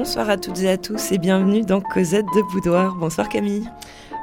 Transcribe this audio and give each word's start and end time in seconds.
Bonsoir 0.00 0.30
à 0.30 0.38
toutes 0.38 0.60
et 0.60 0.70
à 0.70 0.78
tous 0.78 1.12
et 1.12 1.18
bienvenue 1.18 1.60
dans 1.60 1.82
Cosette 1.82 2.24
de 2.34 2.40
Boudoir. 2.54 2.94
Bonsoir 2.94 3.28
Camille. 3.28 3.68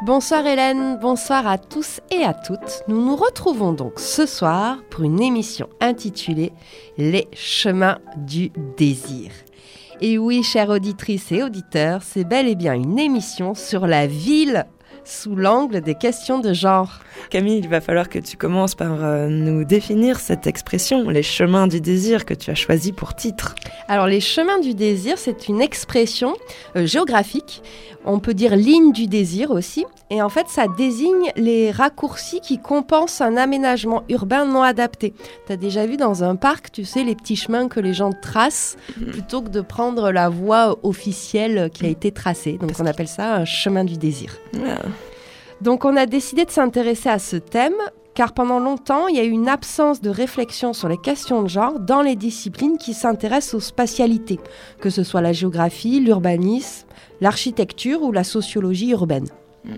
Bonsoir 0.07 0.43
Hélène, 0.47 0.97
bonsoir 1.00 1.45
à 1.45 1.59
tous 1.59 2.01
et 2.09 2.23
à 2.23 2.33
toutes. 2.33 2.81
Nous 2.88 3.00
nous 3.00 3.15
retrouvons 3.15 3.73
donc 3.73 4.00
ce 4.00 4.25
soir 4.25 4.79
pour 4.89 5.04
une 5.04 5.21
émission 5.21 5.69
intitulée 5.79 6.51
Les 6.97 7.27
chemins 7.32 8.00
du 8.18 8.50
désir. 8.75 9.29
Et 10.01 10.18
oui, 10.18 10.41
chères 10.41 10.69
auditrices 10.69 11.32
et 11.32 11.43
auditeurs, 11.43 12.01
c'est 12.01 12.23
bel 12.23 12.47
et 12.47 12.55
bien 12.55 12.73
une 12.73 12.97
émission 12.97 13.54
sur 13.54 13.86
la 13.86 14.07
ville 14.07 14.65
sous 15.07 15.36
l'angle 15.36 15.82
des 15.82 15.96
questions 15.96 16.39
de 16.39 16.54
genre. 16.54 17.00
Camille, 17.29 17.60
il 17.60 17.70
va 17.70 17.82
falloir 17.82 18.10
que 18.10 18.20
tu 18.20 18.38
commences 18.38 18.75
par 18.75 19.04
euh, 19.04 19.28
nous 19.28 19.64
définir 19.64 20.20
cette 20.20 20.47
expression, 20.47 21.10
les 21.10 21.24
chemins 21.24 21.68
du 21.68 21.82
désir 21.82 22.25
que 22.25 22.33
tu 22.33 22.52
as 22.52 22.56
choisi 22.56 22.92
pour 22.92 23.16
titre. 23.16 23.56
Alors 23.88 24.07
les 24.07 24.20
chemins 24.20 24.60
du 24.60 24.74
désir, 24.74 25.18
c'est 25.18 25.47
une 25.47 25.61
expression 25.61 26.36
euh, 26.75 26.86
géographique, 26.86 27.64
on 28.06 28.20
peut 28.20 28.33
dire 28.33 28.56
ligne 28.56 28.92
du 28.92 29.07
désir 29.07 29.52
aussi, 29.52 29.86
et 30.10 30.21
en 30.21 30.30
fait 30.30 30.47
ça 30.47 30.66
désigne 30.78 31.32
les 31.36 31.71
raccourcis 31.71 32.42
qui 32.42 32.59
compensent 32.59 33.22
un 33.22 33.38
aménagement 33.38 34.03
urbain 34.09 34.45
non 34.45 34.61
adapté. 34.61 35.14
Tu 35.47 35.53
as 35.53 35.58
déjà 35.58 35.86
vu 35.86 35.97
dans 35.97 36.23
un 36.23 36.36
parc, 36.36 36.72
tu 36.72 36.86
sais, 36.86 37.03
les 37.03 37.16
petits 37.16 37.36
chemins 37.36 37.67
que 37.67 37.80
les 37.80 37.94
gens 37.94 38.11
tracent 38.11 38.78
mhm. 38.97 39.08
plutôt 39.08 39.42
que 39.42 39.50
de 39.50 39.61
prendre 39.61 40.11
la 40.11 40.30
voie 40.30 40.78
officielle 40.83 41.69
qui 41.73 41.86
a 41.86 41.89
été 41.89 42.11
tracée. 42.11 42.58
Donc 42.59 42.72
on 42.80 42.86
appelle 42.86 43.08
ça 43.08 43.36
un 43.36 43.45
chemin 43.45 43.83
du 43.83 43.97
désir. 43.97 44.38
Donc 45.61 45.86
on 45.86 45.95
a 45.95 46.05
décidé 46.05 46.45
de 46.45 46.52
s'intéresser 46.52 47.09
à 47.09 47.19
ce 47.19 47.36
thème 47.36 47.75
car 48.17 48.33
pendant 48.33 48.59
longtemps, 48.59 49.08
il 49.08 49.16
y 49.16 49.19
a 49.19 49.23
eu 49.23 49.30
une 49.30 49.47
absence 49.47 50.02
de 50.02 50.09
réflexion 50.09 50.73
sur 50.73 50.89
les 50.89 50.97
questions 50.97 51.44
de 51.44 51.47
genre 51.47 51.80
dans 51.80 52.02
les 52.02 52.16
disciplines 52.16 52.80
qui 52.80 52.95
s'intéressent 52.95 53.53
aux 53.53 53.59
spatialités, 53.59 54.39
que 54.81 54.89
ce 54.89 55.03
soit 55.03 55.22
la 55.22 55.33
géographie, 55.33 55.99
l'urbanisme, 55.99 56.88
l'architecture 57.22 58.02
ou 58.02 58.11
la 58.11 58.23
sociologie 58.23 58.89
urbaine. 58.89 59.27
Mm. 59.66 59.75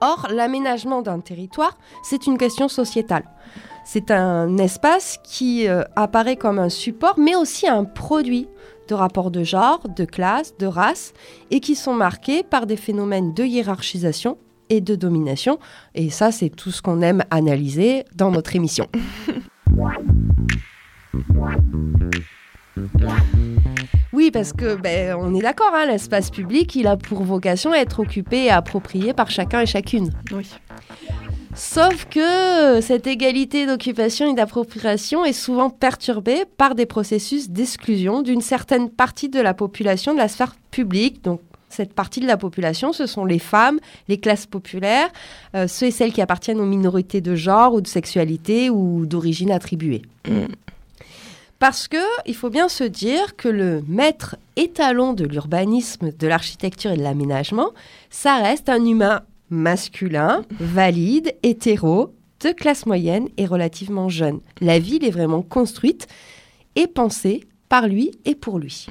Or, 0.00 0.28
l'aménagement 0.30 1.02
d'un 1.02 1.20
territoire, 1.20 1.76
c'est 2.02 2.26
une 2.26 2.38
question 2.38 2.66
sociétale. 2.66 3.24
C'est 3.84 4.10
un 4.10 4.56
espace 4.56 5.18
qui 5.22 5.68
euh, 5.68 5.82
apparaît 5.96 6.36
comme 6.36 6.58
un 6.58 6.70
support, 6.70 7.18
mais 7.18 7.36
aussi 7.36 7.68
un 7.68 7.84
produit 7.84 8.48
de 8.88 8.94
rapports 8.94 9.30
de 9.30 9.42
genre, 9.42 9.86
de 9.86 10.06
classe, 10.06 10.56
de 10.56 10.66
race, 10.66 11.12
et 11.50 11.60
qui 11.60 11.74
sont 11.74 11.92
marqués 11.92 12.42
par 12.42 12.64
des 12.64 12.78
phénomènes 12.78 13.34
de 13.34 13.44
hiérarchisation 13.44 14.38
et 14.70 14.80
de 14.80 14.94
domination. 14.94 15.58
Et 15.94 16.10
ça, 16.10 16.32
c'est 16.32 16.50
tout 16.50 16.70
ce 16.70 16.82
qu'on 16.82 17.02
aime 17.02 17.24
analyser 17.30 18.04
dans 18.14 18.30
notre 18.30 18.56
émission. 18.56 18.86
Oui, 24.12 24.30
parce 24.30 24.52
que 24.52 24.74
ben, 24.74 25.16
on 25.18 25.34
est 25.34 25.42
d'accord, 25.42 25.70
hein, 25.74 25.86
l'espace 25.86 26.30
public, 26.30 26.74
il 26.74 26.86
a 26.86 26.96
pour 26.96 27.22
vocation 27.22 27.72
à 27.72 27.76
être 27.76 28.00
occupé 28.00 28.44
et 28.44 28.50
approprié 28.50 29.12
par 29.12 29.30
chacun 29.30 29.60
et 29.60 29.66
chacune. 29.66 30.12
Oui. 30.32 30.50
Sauf 31.54 32.06
que 32.06 32.80
cette 32.80 33.06
égalité 33.06 33.66
d'occupation 33.66 34.30
et 34.30 34.34
d'appropriation 34.34 35.24
est 35.24 35.32
souvent 35.32 35.70
perturbée 35.70 36.44
par 36.56 36.74
des 36.74 36.86
processus 36.86 37.50
d'exclusion 37.50 38.22
d'une 38.22 38.40
certaine 38.40 38.90
partie 38.90 39.28
de 39.28 39.40
la 39.40 39.54
population 39.54 40.12
de 40.12 40.18
la 40.18 40.28
sphère 40.28 40.54
publique, 40.70 41.22
donc 41.22 41.40
cette 41.68 41.92
partie 41.92 42.20
de 42.20 42.26
la 42.26 42.36
population, 42.36 42.92
ce 42.92 43.06
sont 43.06 43.24
les 43.24 43.38
femmes, 43.38 43.78
les 44.08 44.18
classes 44.18 44.46
populaires, 44.46 45.08
euh, 45.54 45.66
ceux 45.66 45.86
et 45.86 45.90
celles 45.90 46.12
qui 46.12 46.22
appartiennent 46.22 46.60
aux 46.60 46.66
minorités 46.66 47.20
de 47.20 47.34
genre 47.34 47.74
ou 47.74 47.80
de 47.80 47.86
sexualité 47.86 48.70
ou 48.70 49.06
d'origine 49.06 49.50
attribuée. 49.50 50.02
Parce 51.58 51.88
que 51.88 51.96
il 52.24 52.36
faut 52.36 52.50
bien 52.50 52.68
se 52.68 52.84
dire 52.84 53.34
que 53.36 53.48
le 53.48 53.82
maître 53.88 54.36
étalon 54.56 55.12
de 55.12 55.24
l'urbanisme, 55.24 56.12
de 56.16 56.26
l'architecture 56.28 56.92
et 56.92 56.96
de 56.96 57.02
l'aménagement, 57.02 57.70
ça 58.10 58.36
reste 58.36 58.68
un 58.68 58.84
humain 58.84 59.22
masculin, 59.50 60.44
valide, 60.60 61.34
hétéro, 61.42 62.14
de 62.40 62.50
classe 62.50 62.86
moyenne 62.86 63.28
et 63.36 63.46
relativement 63.46 64.08
jeune. 64.08 64.40
La 64.60 64.78
ville 64.78 65.04
est 65.04 65.10
vraiment 65.10 65.42
construite 65.42 66.06
et 66.76 66.86
pensée 66.86 67.44
par 67.68 67.88
lui 67.88 68.12
et 68.24 68.36
pour 68.36 68.58
lui. 68.58 68.86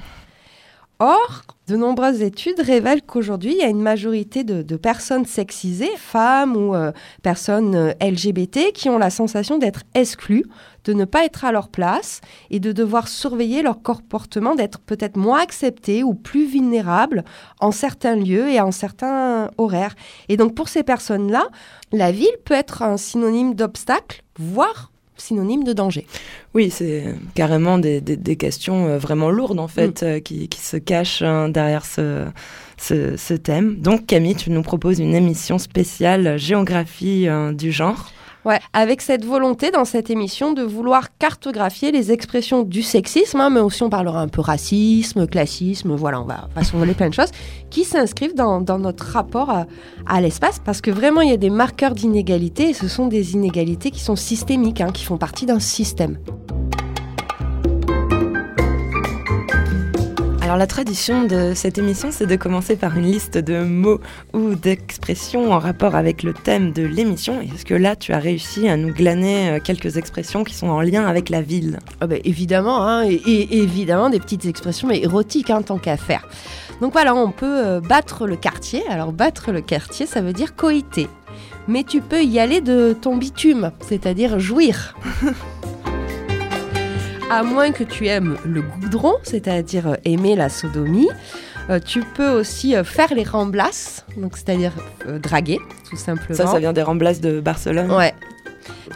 Or, 1.00 1.44
de 1.68 1.76
nombreuses 1.76 2.24
études 2.24 2.60
révèlent 2.60 3.04
qu'aujourd'hui, 3.04 3.52
il 3.52 3.58
y 3.60 3.64
a 3.64 3.68
une 3.68 3.82
majorité 3.82 4.44
de, 4.44 4.76
personnes 4.78 5.26
sexisées, 5.26 5.96
femmes 5.96 6.58
ou 6.58 6.74
euh, 6.74 6.92
personnes 7.22 7.76
euh, 7.76 7.94
LGBT, 8.02 8.72
qui 8.74 8.90
ont 8.90 8.98
la 8.98 9.12
sensation 9.12 9.60
d'être 9.60 9.84
exclues, 9.94 10.46
de 10.86 10.94
ne 10.94 11.06
pas 11.06 11.24
être 11.24 11.46
à 11.46 11.52
leur 11.52 11.70
place 11.70 12.22
et 12.50 12.60
de 12.60 12.72
devoir 12.72 13.08
surveiller 13.08 13.62
leur 13.62 13.84
comportement, 13.84 14.56
d'être 14.56 14.80
peut-être 14.80 15.18
moins 15.18 15.42
acceptées 15.42 16.04
ou 16.04 16.16
plus 16.16 16.48
vulnérables 16.48 17.24
en 17.60 17.72
certains 17.72 18.16
lieux 18.16 18.50
et 18.50 18.60
en 18.60 18.72
certains 18.72 19.52
horaires. 19.60 19.96
Et 20.30 20.38
donc 20.38 20.56
pour 20.56 20.68
ces 20.68 20.82
personnes-là, 20.82 21.50
la 21.92 22.12
ville 22.12 22.38
peut 22.44 22.56
être 22.56 22.82
un 22.82 22.98
synonyme 22.98 23.54
d'obstacle, 23.54 24.24
voire 24.40 24.92
synonyme 25.18 25.64
de 25.64 25.74
danger. 25.74 26.06
Oui, 26.54 26.70
c'est 26.70 27.16
carrément 27.36 27.78
des, 27.78 28.02
questions 28.38 28.88
euh, 28.88 28.98
vraiment 28.98 29.30
lourdes 29.30 29.60
en 29.60 29.68
fait 29.68 30.02
mm. 30.02 30.06
euh, 30.06 30.20
qui, 30.20 30.50
se 30.60 30.78
cachent 30.78 31.22
hein, 31.22 31.50
derrière 31.50 31.86
ce, 31.86 32.26
ce, 32.78 33.34
thème. 33.34 33.76
Donc 33.78 34.06
Camille, 34.06 34.36
tu 34.36 34.52
nous 34.52 34.62
proposes 34.62 35.00
une 35.00 35.16
émission 35.16 35.58
spéciale 35.58 36.38
géographie 36.38 37.28
euh, 37.28 37.52
du 37.52 37.72
genre. 37.72 38.12
Avec 38.74 39.02
cette 39.02 39.26
volonté 39.26 39.72
dans 39.72 39.86
cette 39.86 40.10
émission 40.10 40.54
de 40.54 40.64
vouloir 40.64 41.18
cartographier 41.18 41.92
les 41.92 42.12
expressions 42.12 42.64
du 42.64 42.82
sexisme, 42.82 43.42
hein, 43.42 43.50
mais 43.50 43.60
aussi 43.60 43.84
on 43.84 43.90
parlera 43.90 44.22
un 44.22 44.28
peu 44.28 44.42
racisme, 44.42 45.28
classisme, 45.28 45.96
voilà, 45.96 46.22
on 46.22 46.26
va, 46.26 46.48
on 46.74 46.94
plein 46.94 47.10
de 47.10 47.14
choses 47.14 47.32
qui 47.70 47.84
s'inscrivent 47.84 48.36
dans, 48.36 48.62
notre 48.80 49.06
rapport 49.06 49.66
à, 50.06 50.22
l'espace, 50.22 50.60
parce 50.64 50.82
que 50.82 50.92
vraiment 50.92 51.22
il 51.22 51.30
y 51.30 51.34
a 51.34 51.38
des 51.38 51.50
marqueurs 51.50 51.94
d'inégalité, 51.94 52.70
et 52.70 52.74
ce 52.74 52.88
sont 52.88 53.08
des 53.08 53.34
inégalités 53.34 53.92
qui 53.92 54.00
sont 54.00 54.16
systémiques, 54.16 54.82
hein, 54.82 54.92
qui 54.94 55.04
font 55.04 55.18
partie 55.18 55.46
d'un 55.46 55.60
système. 55.60 56.18
Alors 60.48 60.56
la 60.56 60.66
tradition 60.66 61.26
de 61.26 61.52
cette 61.54 61.78
émission, 61.78 62.08
c'est 62.10 62.26
de 62.26 62.38
commencer 62.38 62.78
par 62.78 62.98
une 62.98 63.04
liste 63.04 63.38
de 63.38 63.66
mots 63.66 64.00
ou 64.34 64.56
d'expressions 64.56 65.52
en 65.52 65.60
rapport 65.60 65.94
avec 65.94 66.24
le 66.24 66.32
thème 66.32 66.72
de 66.72 66.84
l'émission. 66.84 67.42
Est-ce 67.42 67.66
que 67.66 67.74
là, 67.74 67.98
tu 67.98 68.14
as 68.14 68.20
réussi 68.20 68.70
à 68.70 68.78
nous 68.78 68.94
glaner 68.94 69.50
euh, 69.50 69.60
quelques 69.62 69.98
expressions 69.98 70.46
qui 70.46 70.54
sont 70.54 70.70
en 70.70 70.80
lien 70.80 71.06
avec 71.06 71.28
la 71.28 71.42
ville? 71.42 71.80
Ben, 72.00 72.22
Évidemment, 72.24 72.88
hein, 72.88 73.04
et, 73.10 73.58
évidemment 73.58 74.10
des 74.10 74.22
petites 74.22 74.46
expressions 74.46 74.88
mais 74.88 75.02
érotiques 75.02 75.50
en 75.50 75.58
hein, 75.58 75.62
tant 75.64 75.80
qu'à 75.80 75.98
faire. 75.98 76.26
Donc 76.80 76.94
voilà, 76.94 77.14
on 77.14 77.32
peut 77.32 77.66
euh, 77.66 77.82
battre 77.82 78.26
le 78.26 78.38
quartier. 78.38 78.88
Alors 78.88 79.12
battre 79.12 79.52
le 79.52 79.60
quartier, 79.60 80.06
ça 80.06 80.22
veut 80.22 80.32
dire 80.32 80.56
coïter. 80.56 81.10
Mais 81.68 81.84
tu 81.84 82.00
peux 82.00 82.24
y 82.24 82.40
aller 82.40 82.62
de 82.62 82.94
ton 82.94 83.18
bitume, 83.18 83.72
c'est-à-dire 83.82 84.40
jouir. 84.40 84.96
à 87.30 87.44
moins 87.44 87.72
que 87.72 87.84
tu 87.84 88.08
aimes 88.08 88.38
le 88.46 88.62
goudron, 88.62 89.16
c'est-à-dire 89.24 89.88
euh, 89.88 89.96
aimer 90.06 90.36
la 90.36 90.50
sodomie. 90.50 91.10
Euh, 91.70 91.80
tu 91.84 92.02
peux 92.02 92.30
aussi 92.30 92.76
euh, 92.76 92.84
faire 92.84 93.14
les 93.14 93.24
remblasses, 93.24 94.06
donc 94.16 94.38
c'est-à-dire 94.38 94.72
draguer, 95.22 95.60
tout 95.90 95.98
simplement. 95.98 96.38
Ça, 96.38 96.48
ça 96.48 96.60
vient 96.60 96.74
des 96.74 96.82
remblasses 96.82 97.20
de 97.20 97.40
Barcelone. 97.42 97.92
Ouais. 97.92 98.14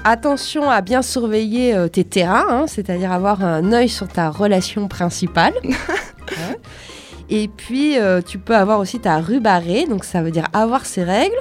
Attention 0.03 0.69
à 0.69 0.81
bien 0.81 1.01
surveiller 1.01 1.75
tes 1.91 2.03
terrains, 2.03 2.45
hein, 2.49 2.65
c'est-à-dire 2.67 3.11
avoir 3.11 3.43
un 3.43 3.71
œil 3.73 3.89
sur 3.89 4.07
ta 4.07 4.29
relation 4.29 4.87
principale. 4.87 5.53
Et 7.29 7.47
puis, 7.47 7.95
tu 8.27 8.37
peux 8.37 8.55
avoir 8.55 8.79
aussi 8.79 8.99
ta 8.99 9.19
rue 9.19 9.39
barrée, 9.39 9.85
donc 9.87 10.03
ça 10.03 10.21
veut 10.21 10.31
dire 10.31 10.47
avoir 10.51 10.85
ses 10.85 11.03
règles. 11.03 11.37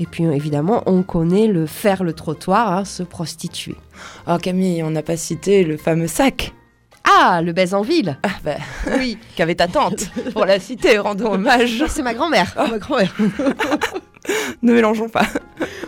Et 0.00 0.06
puis 0.06 0.24
évidemment, 0.24 0.82
on 0.86 1.02
connaît 1.02 1.46
le 1.46 1.66
faire 1.66 2.04
le 2.04 2.12
trottoir, 2.12 2.72
hein, 2.72 2.84
se 2.84 3.02
prostituer. 3.02 3.76
Oh 4.28 4.36
Camille, 4.40 4.82
on 4.82 4.90
n'a 4.90 5.02
pas 5.02 5.16
cité 5.16 5.64
le 5.64 5.76
fameux 5.76 6.06
sac. 6.06 6.52
Ah, 7.04 7.42
le 7.42 7.52
baise 7.52 7.74
en 7.74 7.82
ville. 7.82 8.16
Ah 8.22 8.28
bah 8.44 8.56
oui, 8.98 9.18
qu'avait 9.36 9.54
ta 9.54 9.68
tante 9.68 10.10
pour 10.32 10.44
la 10.44 10.58
citer, 10.60 10.98
rendons 10.98 11.32
hommage. 11.32 11.84
C'est 11.88 12.02
ma 12.02 12.14
grand-mère. 12.14 12.54
Oh. 12.58 12.70
Ma 12.70 12.78
grand-mère. 12.78 13.14
ne 14.62 14.72
mélangeons 14.72 15.08
pas. 15.08 15.26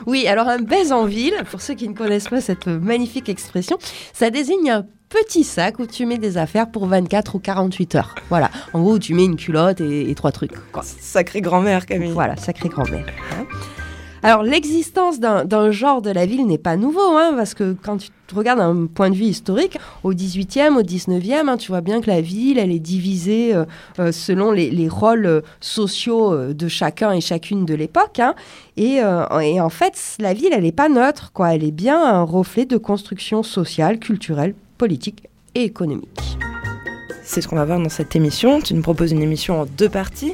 Oui, 0.07 0.27
alors 0.27 0.49
un 0.49 0.59
baise 0.59 0.93
en 0.93 1.07
ville, 1.07 1.35
pour 1.51 1.61
ceux 1.61 1.75
qui 1.75 1.89
ne 1.89 1.95
connaissent 1.95 2.29
pas 2.29 2.41
cette 2.41 2.67
magnifique 2.67 3.29
expression, 3.29 3.79
ça 4.13 4.31
désigne 4.31 4.71
un 4.71 4.87
petit 5.09 5.45
sac 5.45 5.79
où 5.79 5.87
tu 5.87 6.07
mets 6.07 6.19
des 6.19 6.37
affaires 6.39 6.71
pour 6.71 6.87
24 6.87 7.37
ou 7.37 7.39
48 7.39 7.95
heures. 7.95 8.15
Voilà. 8.29 8.51
En 8.73 8.83
gros, 8.83 8.99
tu 8.99 9.15
mets 9.15 9.25
une 9.25 9.37
culotte 9.37 9.81
et, 9.81 10.13
trois 10.17 10.33
trucs. 10.33 10.53
Sacrée 10.83 11.41
grand-mère, 11.41 11.87
Camille. 11.87 12.11
Voilà, 12.11 12.37
sacrée 12.37 12.69
grand-mère. 12.69 13.07
Hein. 13.33 13.47
Alors 14.25 14.43
l'existence 14.43 15.21
d'un 15.21 15.71
genre 15.71 16.01
de 16.01 16.09
la 16.09 16.25
ville 16.25 16.47
n'est 16.47 16.57
pas 16.57 16.79
nouveau, 16.79 17.15
hein, 17.15 17.35
parce 17.37 17.53
que 17.53 17.77
quand 17.83 17.99
tu 17.99 18.35
regardes 18.35 18.59
un 18.59 18.87
point 18.87 19.11
de 19.11 19.15
vue 19.15 19.27
historique, 19.27 19.77
au 20.03 20.15
18e, 20.15 20.79
au 20.79 20.83
19e, 20.83 21.47
hein, 21.47 21.59
tu 21.59 21.69
vois 21.69 21.83
bien 21.83 22.01
que 22.01 22.07
la 22.09 22.23
ville, 22.23 22.59
elle 22.59 22.73
est 22.73 22.79
divisée 22.79 23.55
euh, 23.55 23.67
euh, 23.99 24.13
selon 24.13 24.51
les, 24.51 24.89
rôles 24.89 25.27
euh, 25.27 25.41
sociaux 25.61 26.55
de 26.55 26.69
chacun 26.69 27.13
et 27.13 27.21
chacune 27.21 27.67
de 27.67 27.75
l'époque. 27.75 28.19
Hein. 28.19 28.35
et, 28.79 29.03
et, 29.43 29.61
en 29.61 29.69
fait, 29.69 30.17
la 30.19 30.33
ville, 30.33 30.55
elle 30.55 30.63
n'est 30.63 30.73
pas 30.73 30.89
neutre, 30.89 31.31
quoi. 31.35 31.55
Elle 31.55 31.63
est 31.63 31.71
bien 31.71 32.03
un 32.03 32.23
reflet 32.23 32.65
de 32.65 32.79
construction 32.79 33.43
sociale, 33.43 33.99
culturelle, 33.99 34.55
politique 34.79 35.29
et 35.55 35.65
économique. 35.65 36.39
c'est 37.25 37.43
ce 37.43 37.49
qu'on 37.49 37.57
va 37.57 37.67
voir 37.67 37.79
dans 37.79 37.91
cette 37.91 38.17
émission. 38.17 38.63
Tu 38.63 38.73
nous 38.73 38.81
proposes 38.81 39.13
une 39.13 39.23
émission 39.23 39.61
en 39.61 39.67
deux 39.67 39.91
parties. 39.91 40.33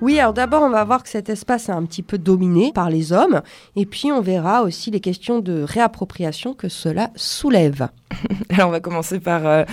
Oui, 0.00 0.18
alors 0.18 0.32
d'abord, 0.32 0.62
on 0.62 0.70
va 0.70 0.82
voir 0.84 1.02
que 1.02 1.10
cet 1.10 1.28
espace 1.28 1.68
est 1.68 1.72
un 1.72 1.84
petit 1.84 2.02
peu 2.02 2.16
dominé 2.16 2.72
par 2.72 2.88
les 2.88 3.12
hommes, 3.12 3.42
et 3.76 3.84
puis 3.84 4.10
on 4.10 4.22
verra 4.22 4.62
aussi 4.62 4.90
les 4.90 5.00
questions 5.00 5.40
de 5.40 5.62
réappropriation 5.62 6.54
que 6.54 6.70
cela 6.70 7.10
soulève. 7.16 7.88
Alors 8.50 8.68
on 8.68 8.72
va 8.72 8.80
commencer 8.80 9.20
par, 9.20 9.46
euh, 9.46 9.64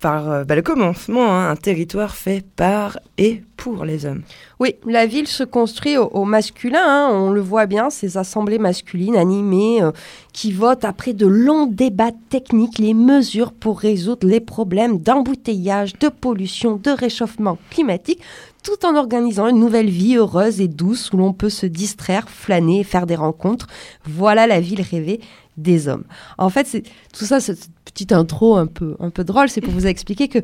par 0.00 0.28
euh, 0.28 0.44
bah, 0.44 0.56
le 0.56 0.62
commencement, 0.62 1.30
hein. 1.30 1.50
un 1.50 1.56
territoire 1.56 2.16
fait 2.16 2.44
par 2.56 2.98
et 3.16 3.42
pour 3.56 3.84
les 3.84 4.06
hommes. 4.06 4.22
Oui, 4.58 4.74
la 4.84 5.06
ville 5.06 5.28
se 5.28 5.44
construit 5.44 5.96
au, 5.96 6.24
masculin, 6.24 6.82
hein. 6.82 7.08
on 7.12 7.30
le 7.30 7.40
voit 7.40 7.66
bien, 7.66 7.88
ces 7.88 8.18
assemblées 8.18 8.58
masculines 8.58 9.16
animées 9.16 9.82
euh, 9.82 9.92
qui 10.32 10.52
votent 10.52 10.84
après 10.84 11.12
de 11.12 11.26
longs 11.26 11.66
débats 11.66 12.12
techniques 12.28 12.78
les 12.78 12.92
mesures 12.92 13.52
pour 13.52 13.78
résoudre 13.78 14.26
les 14.26 14.40
problèmes 14.40 14.98
d'embouteillage, 14.98 15.96
de 15.98 16.08
pollution, 16.08 16.76
de 16.82 16.90
réchauffement 16.90 17.56
climatique, 17.70 18.20
tout 18.66 18.84
en 18.84 18.96
organisant 18.96 19.46
une 19.46 19.60
nouvelle 19.60 19.88
vie 19.88 20.16
heureuse 20.16 20.60
et 20.60 20.66
douce 20.66 21.12
où 21.12 21.16
l'on 21.16 21.32
peut 21.32 21.50
se 21.50 21.66
distraire, 21.66 22.28
flâner, 22.28 22.82
faire 22.82 23.06
des 23.06 23.14
rencontres. 23.14 23.68
Voilà 24.04 24.48
la 24.48 24.58
ville 24.58 24.82
rêvée 24.82 25.20
des 25.56 25.86
hommes. 25.86 26.02
En 26.36 26.50
fait, 26.50 26.66
c'est 26.66 26.82
tout 27.16 27.24
ça, 27.24 27.38
cette 27.38 27.68
petite 27.84 28.10
intro 28.10 28.56
un 28.56 28.66
peu, 28.66 28.96
un 28.98 29.10
peu 29.10 29.22
drôle, 29.22 29.48
c'est 29.48 29.60
pour 29.60 29.72
vous 29.72 29.86
expliquer 29.86 30.26
que 30.26 30.40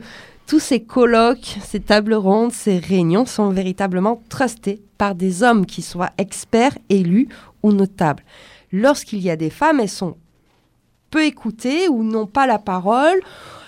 tous 0.47 0.61
ces 0.61 0.81
colloques, 0.81 1.59
ces 1.65 1.81
tables 1.81 2.15
rondes, 2.15 2.53
ces 2.53 2.79
réunions 2.79 3.27
sont 3.27 3.51
véritablement 3.51 4.23
trustés 4.29 4.83
par 4.99 5.17
des 5.17 5.43
hommes 5.43 5.67
qui 5.67 5.83
soient 5.83 6.13
experts, 6.17 6.79
élus 6.91 7.29
ou 7.65 7.73
notables. 7.73 8.23
Lorsqu'il 8.71 9.21
y 9.21 9.31
a 9.31 9.37
des 9.37 9.51
femmes, 9.51 9.81
elles 9.81 9.89
sont 9.89 10.17
peu 11.12 11.25
écoutées 11.25 11.88
ou 11.88 12.03
n'ont 12.03 12.26
pas 12.26 12.49
la 12.49 12.59
parole 12.59 13.20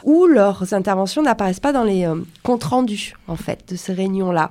ou 0.04 0.26
leurs 0.26 0.74
interventions 0.74 1.22
n'apparaissent 1.22 1.60
pas 1.60 1.72
dans 1.72 1.84
les 1.84 2.04
euh, 2.04 2.16
comptes 2.42 2.64
rendus, 2.64 3.14
en 3.26 3.36
fait, 3.36 3.70
de 3.70 3.76
ces 3.76 3.92
réunions-là. 3.92 4.50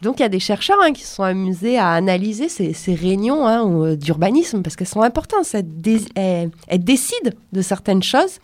Donc, 0.00 0.18
il 0.18 0.22
y 0.22 0.26
a 0.26 0.28
des 0.28 0.40
chercheurs 0.40 0.78
hein, 0.82 0.92
qui 0.92 1.02
se 1.02 1.14
sont 1.14 1.22
amusés 1.22 1.78
à 1.78 1.90
analyser 1.90 2.48
ces, 2.48 2.94
réunions 2.94 3.46
hein, 3.46 3.68
euh, 3.68 3.96
d'urbanisme 3.96 4.62
parce 4.62 4.76
qu'elles 4.76 4.86
sont 4.86 5.02
importantes. 5.02 5.46
Elles, 5.54 6.50
décident 6.78 7.30
de 7.52 7.62
certaines 7.62 8.02
choses. 8.02 8.38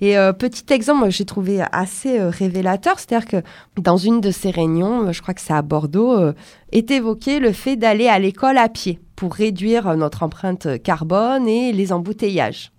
Et 0.00 0.18
euh, 0.18 0.32
petit 0.32 0.72
exemple, 0.72 1.10
j'ai 1.10 1.24
trouvé 1.24 1.62
assez 1.72 2.20
révélateur, 2.20 2.98
c'est-à-dire 2.98 3.28
que 3.28 3.42
dans 3.80 3.96
une 3.96 4.20
de 4.20 4.30
ces 4.30 4.50
réunions, 4.50 5.10
je 5.12 5.22
crois 5.22 5.32
que 5.32 5.40
c'est 5.40 5.54
à 5.54 5.62
Bordeaux, 5.62 6.32
est 6.72 6.90
évoqué 6.90 7.38
le 7.38 7.52
fait 7.52 7.76
d'aller 7.76 8.08
à 8.08 8.18
l'école 8.18 8.58
à 8.58 8.68
pied 8.68 8.98
pour 9.14 9.34
réduire 9.34 9.96
notre 9.96 10.22
empreinte 10.22 10.82
carbone 10.82 11.48
et 11.48 11.72
les 11.72 11.94
embouteillages. 11.94 12.72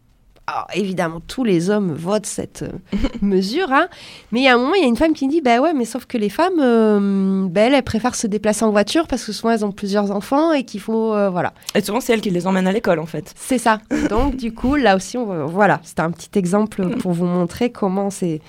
Alors, 0.50 0.68
évidemment, 0.74 1.20
tous 1.28 1.44
les 1.44 1.70
hommes 1.70 1.92
votent 1.92 2.26
cette 2.26 2.64
euh, 2.64 2.98
mesure, 3.22 3.70
hein. 3.74 3.90
mais 4.32 4.40
il 4.40 4.44
y 4.44 4.48
a 4.48 4.56
un 4.56 4.58
moment, 4.58 4.76
il 4.76 4.82
y 4.82 4.86
a 4.86 4.88
une 4.88 4.96
femme 4.96 5.12
qui 5.12 5.28
dit 5.28 5.42
Bah 5.42 5.60
ouais, 5.60 5.74
mais 5.74 5.84
sauf 5.84 6.06
que 6.06 6.18
les 6.18 6.30
femmes, 6.30 6.62
euh, 6.62 7.46
bah, 7.50 7.62
elles, 7.62 7.84
préfèrent 7.84 8.16
se 8.16 8.28
déplacer 8.28 8.64
en 8.64 8.72
voiture 8.72 9.08
parce 9.08 9.26
que 9.26 9.34
souvent 9.34 9.52
elles 9.52 9.66
ont 9.66 9.74
plusieurs 9.74 10.10
enfants 10.12 10.54
et 10.54 10.64
qu'il 10.64 10.80
faut. 10.80 11.14
Euh, 11.14 11.30
voilà. 11.30 11.54
Et 11.76 11.82
souvent, 11.82 12.00
c'est 12.00 12.14
elles 12.14 12.22
qui 12.22 12.30
les 12.30 12.48
emmènent 12.48 12.68
à 12.68 12.72
l'école, 12.72 13.00
en 13.00 13.06
fait. 13.06 13.34
C'est 13.36 13.58
ça. 13.58 13.82
Donc, 14.10 14.38
du 14.38 14.54
coup, 14.54 14.76
là 14.76 14.96
aussi, 14.96 15.18
on, 15.18 15.48
voilà, 15.48 15.82
c'était 15.84 16.02
un 16.02 16.12
petit 16.12 16.40
exemple 16.40 16.96
pour 17.00 17.12
vous 17.12 17.26
montrer 17.26 17.70
comment 17.70 18.10
c'est. 18.10 18.40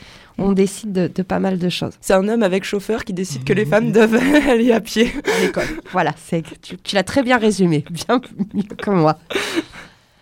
On 0.40 0.52
décide 0.52 0.92
de, 0.92 1.22
pas 1.24 1.40
mal 1.40 1.58
de 1.58 1.68
choses. 1.68 1.94
C'est 2.00 2.14
un 2.14 2.28
homme 2.28 2.44
avec 2.44 2.62
chauffeur 2.62 3.04
qui 3.04 3.12
décide 3.12 3.42
que 3.42 3.52
les 3.52 3.66
femmes 3.66 3.90
doivent 3.90 4.14
aller 4.48 4.70
à 4.70 4.80
pied 4.80 5.12
à 5.24 5.40
l'école. 5.40 5.66
Voilà, 5.90 6.14
tu, 6.62 6.76
tu 6.76 6.94
l'as 6.94 7.02
très 7.02 7.24
bien 7.24 7.38
résumé, 7.38 7.84
bien 7.90 8.20
mieux 8.54 8.62
que 8.62 8.90
moi. 8.90 9.18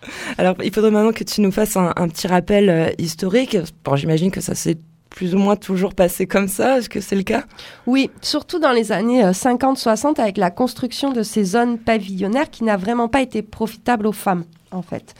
Alors, 0.37 0.55
il 0.63 0.73
faudrait 0.73 0.91
maintenant 0.91 1.11
que 1.11 1.23
tu 1.23 1.41
nous 1.41 1.51
fasses 1.51 1.75
un, 1.77 2.07
petit 2.07 2.27
rappel 2.27 2.69
euh, 2.69 2.89
historique. 2.97 3.57
Bon, 3.83 3.95
j'imagine 3.95 4.31
que 4.31 4.41
ça 4.41 4.55
s'est 4.55 4.77
plus 5.09 5.33
ou 5.33 5.37
moins 5.37 5.55
toujours 5.55 5.95
passé 5.95 6.27
comme 6.27 6.47
ça. 6.47 6.77
Est-ce 6.77 6.89
que 6.89 7.01
c'est 7.01 7.15
le 7.15 7.23
cas? 7.23 7.43
Oui, 7.85 8.09
surtout 8.21 8.59
dans 8.59 8.71
les 8.71 8.91
années 8.91 9.23
50-60 9.23 10.19
euh, 10.19 10.23
avec 10.23 10.37
la 10.37 10.51
construction 10.51 11.11
de 11.11 11.23
ces 11.23 11.43
zones 11.43 11.77
pavillonnaires 11.79 12.49
qui 12.49 12.63
n'a 12.63 12.77
vraiment 12.77 13.07
pas 13.07 13.21
été 13.21 13.41
profitable 13.41 14.07
aux 14.07 14.11
femmes, 14.11 14.43
en 14.71 14.81
fait 14.81 15.15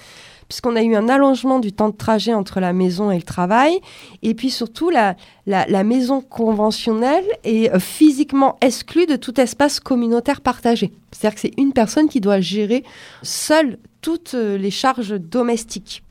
puisqu'on 0.47 0.75
a 0.75 0.83
eu 0.83 0.95
un 0.95 1.09
allongement 1.09 1.59
du 1.59 1.73
temps 1.73 1.89
de 1.89 1.95
trajet 1.95 2.33
entre 2.33 2.59
la 2.59 2.73
maison 2.73 3.11
et 3.11 3.17
le 3.17 3.23
travail, 3.23 3.79
et 4.23 4.33
puis 4.33 4.49
surtout 4.49 4.89
la, 4.89 5.15
la, 5.45 5.83
maison 5.83 6.21
conventionnelle 6.21 7.25
est 7.43 7.73
euh, 7.73 7.79
physiquement 7.79 8.57
exclue 8.61 9.05
de 9.05 9.15
tout 9.15 9.39
espace 9.39 9.79
communautaire 9.79 10.41
partagé. 10.41 10.91
C'est-à-dire 11.11 11.35
que 11.35 11.41
c'est 11.41 11.57
une 11.57 11.73
personne 11.73 12.09
qui 12.09 12.21
doit 12.21 12.39
gérer 12.39 12.83
seule 13.23 13.77
toutes 14.01 14.33
euh, 14.35 14.57
les 14.57 14.71
charges 14.71 15.19
domestiques. 15.19 16.03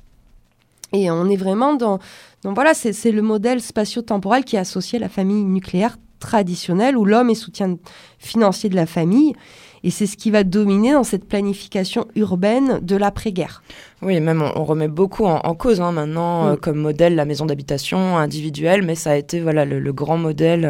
Et 0.93 1.11
on 1.11 1.29
est 1.29 1.37
vraiment 1.37 1.75
dans... 1.75 1.99
Donc 2.43 2.55
voilà, 2.55 2.75
c'est 2.75 3.11
le 3.11 3.23
modèle 3.23 3.61
spatio-temporel 3.61 4.45
qui 4.45 4.57
est 4.57 4.61
associé 4.61 4.99
à 4.99 5.01
la 5.01 5.09
famille 5.09 5.43
nucléaire 5.43 5.97
traditionnelle, 6.27 6.97
où 6.97 7.05
l'homme 7.05 7.31
est 7.31 7.37
soutien 7.37 7.77
financier 8.19 8.69
de 8.69 8.75
la 8.75 8.87
famille. 8.87 9.35
Et 9.85 9.91
c'est 9.91 10.07
ce 10.07 10.17
qui 10.17 10.33
va 10.33 10.43
dominer 10.43 10.93
dans 10.93 11.05
cette 11.05 11.29
planification 11.29 12.09
urbaine 12.17 12.81
de 12.83 12.97
l'après-guerre. 12.97 13.63
Oui, 14.03 14.19
même 14.21 14.43
on, 14.43 14.65
remet 14.65 14.89
beaucoup 14.89 15.25
en, 15.25 15.55
cause 15.55 15.81
hein, 15.81 15.93
maintenant 15.93 16.45
mm. 16.45 16.49
euh, 16.49 16.57
comme 16.57 16.79
modèle 16.79 17.15
la 17.15 17.25
maison 17.25 17.47
d'habitation 17.47 18.19
individuelle, 18.19 18.83
mais 18.83 18.97
ça 18.97 19.13
a 19.13 19.17
été 19.17 19.41
voilà 19.41 19.65
le, 19.65 19.93
grand 19.93 20.19
modèle. 20.19 20.65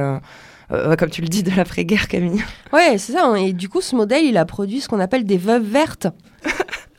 Euh, 0.73 0.97
comme 0.97 1.11
tu 1.11 1.23
le 1.23 1.29
dis, 1.29 1.43
de 1.43 1.51
l'après-guerre, 1.57 2.09
Camille. 2.09 2.45
Oui, 2.73 2.99
c'est 2.99 3.13
ça. 3.13 3.27
Hein. 3.27 3.37
Et 3.37 3.53
du 3.53 3.69
coup, 3.69 3.81
ce 3.81 3.97
modèle, 3.97 4.25
il 4.25 4.37
a 4.37 4.45
produit 4.45 4.81
ce 4.81 4.89
qu'on 4.89 5.01
appelle 5.01 5.25
des 5.25 5.39
veuves 5.39 5.63
vertes. 5.63 6.09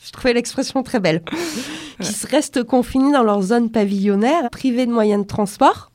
Je 0.04 0.12
trouvais 0.12 0.34
l'expression 0.34 0.82
très 0.84 1.00
belle. 1.00 1.22
qui 2.00 2.26
restent 2.32 2.64
confinés 2.64 3.12
dans 3.12 3.24
leur 3.24 3.42
zone 3.42 3.70
pavillonnaire, 3.70 4.50
privés 4.50 4.86
de 4.86 4.92
moyens 4.92 5.22
de 5.22 5.28
transport. 5.28 5.92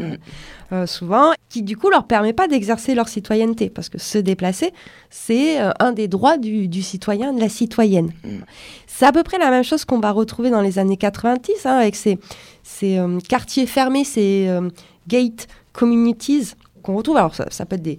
Mm. 0.00 0.16
Euh, 0.72 0.86
souvent, 0.86 1.32
qui 1.48 1.64
du 1.64 1.76
coup 1.76 1.90
leur 1.90 2.06
permet 2.06 2.32
pas 2.32 2.46
d'exercer 2.46 2.94
leur 2.94 3.08
citoyenneté, 3.08 3.70
parce 3.70 3.88
que 3.88 3.98
se 3.98 4.18
déplacer, 4.18 4.72
c'est 5.10 5.60
euh, 5.60 5.72
un 5.80 5.90
des 5.90 6.06
droits 6.06 6.36
du, 6.36 6.70
citoyen, 6.80 7.32
de 7.32 7.40
la 7.40 7.48
citoyenne. 7.48 8.12
Mm. 8.22 8.44
C'est 8.86 9.04
à 9.04 9.10
peu 9.10 9.24
près 9.24 9.38
la 9.38 9.50
même 9.50 9.64
chose 9.64 9.84
qu'on 9.84 9.98
va 9.98 10.12
retrouver 10.12 10.50
dans 10.50 10.60
les 10.60 10.78
années 10.78 10.96
90, 10.96 11.66
hein, 11.66 11.76
avec 11.76 11.96
ces, 11.96 12.20
ces 12.62 12.98
euh, 12.98 13.18
quartiers 13.28 13.66
fermés, 13.66 14.04
ces 14.04 14.48
gate 15.08 15.48
communities 15.72 16.52
qu'on 16.84 16.94
retrouve. 16.94 17.16
Alors 17.16 17.34
ça 17.34 17.66
peut 17.66 17.74
être 17.74 17.82
des, 17.82 17.98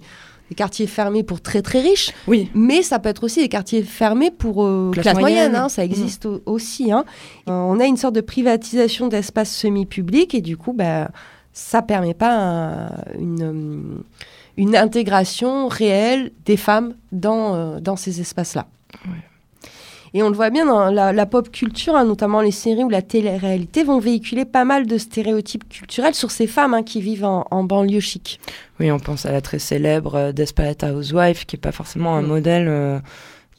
des 0.52 0.54
quartiers 0.54 0.86
fermés 0.86 1.22
pour 1.22 1.40
très 1.40 1.62
très 1.62 1.80
riches. 1.80 2.12
Oui. 2.26 2.50
Mais 2.54 2.82
ça 2.82 2.98
peut 2.98 3.08
être 3.08 3.24
aussi 3.24 3.40
des 3.40 3.48
quartiers 3.48 3.82
fermés 3.82 4.30
pour 4.30 4.64
euh, 4.64 4.90
classe, 4.92 5.18
moyenne. 5.18 5.56
Hein, 5.56 5.70
ça 5.70 5.82
existe 5.82 6.26
mmh. 6.26 6.40
aussi. 6.44 6.92
Hein. 6.92 7.04
Euh, 7.48 7.52
on 7.52 7.80
a 7.80 7.86
une 7.86 7.96
sorte 7.96 8.14
de 8.14 8.20
privatisation 8.20 9.08
d'espaces 9.08 9.54
semi-publics 9.54 10.34
et 10.34 10.42
du 10.42 10.58
coup, 10.58 10.74
bah, 10.74 11.10
ça 11.52 11.82
permet 11.82 12.14
pas 12.14 12.90
une, 13.18 14.02
une 14.56 14.76
intégration 14.76 15.68
réelle 15.68 16.32
des 16.44 16.56
femmes 16.56 16.94
dans, 17.10 17.54
euh, 17.54 17.80
dans 17.80 17.96
ces 17.96 18.20
espaces-là. 18.20 18.66
Et 20.14 20.22
on 20.22 20.28
le 20.28 20.36
voit 20.36 20.50
bien 20.50 20.66
dans 20.66 20.90
la, 20.90 21.26
pop 21.26 21.50
culture, 21.50 21.96
hein, 21.96 22.04
notamment 22.04 22.42
les 22.42 22.50
séries 22.50 22.84
ou 22.84 22.90
la 22.90 23.00
télé-réalité, 23.00 23.82
vont 23.82 23.98
véhiculer 23.98 24.44
pas 24.44 24.64
mal 24.64 24.86
de 24.86 24.98
stéréotypes 24.98 25.66
culturels 25.70 26.14
sur 26.14 26.30
ces 26.30 26.46
femmes 26.46 26.74
hein, 26.74 26.82
qui 26.82 27.00
vivent 27.00 27.24
en, 27.24 27.64
banlieue 27.64 28.00
chic. 28.00 28.38
Oui, 28.78 28.90
on 28.90 28.98
pense 28.98 29.24
à 29.24 29.32
la 29.32 29.40
très 29.40 29.58
célèbre 29.58 30.16
euh, 30.16 30.32
Desperate 30.32 30.82
Housewife, 30.82 31.46
qui 31.46 31.56
n'est 31.56 31.60
pas 31.60 31.72
forcément 31.72 32.14
un 32.14 32.22
mm. 32.22 32.26
modèle 32.26 32.68
euh, 32.68 32.98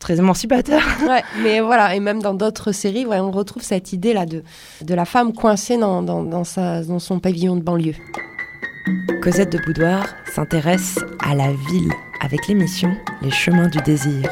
très 0.03 0.19
émancipateur. 0.19 0.81
ouais, 1.09 1.23
mais 1.41 1.61
voilà, 1.61 1.95
et 1.95 1.99
même 1.99 2.21
dans 2.21 2.33
d'autres 2.33 2.71
séries, 2.71 3.05
on 3.07 3.31
retrouve 3.31 3.63
cette 3.63 3.93
idée-là 3.93 4.25
de, 4.25 4.43
de 4.81 4.93
la 4.93 5.05
femme 5.05 5.33
coincée 5.33 5.77
dans, 5.77 6.03
dans, 6.03 6.23
dans, 6.23 6.43
sa, 6.43 6.83
dans 6.83 6.99
son 6.99 7.19
pavillon 7.19 7.55
de 7.55 7.61
banlieue. 7.61 7.95
Cosette 9.21 9.51
de 9.53 9.59
Boudoir 9.65 10.05
s'intéresse 10.25 10.99
à 11.19 11.33
la 11.33 11.51
ville 11.51 11.91
avec 12.21 12.47
l'émission 12.47 12.93
Les 13.21 13.31
chemins 13.31 13.67
du 13.67 13.79
désir 13.79 14.29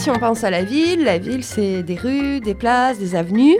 si 0.00 0.08
on 0.08 0.18
pense 0.18 0.44
à 0.44 0.50
la 0.50 0.64
ville, 0.64 1.04
la 1.04 1.18
ville 1.18 1.44
c'est 1.44 1.82
des 1.82 1.94
rues, 1.94 2.40
des 2.40 2.54
places, 2.54 2.98
des 2.98 3.14
avenues, 3.14 3.58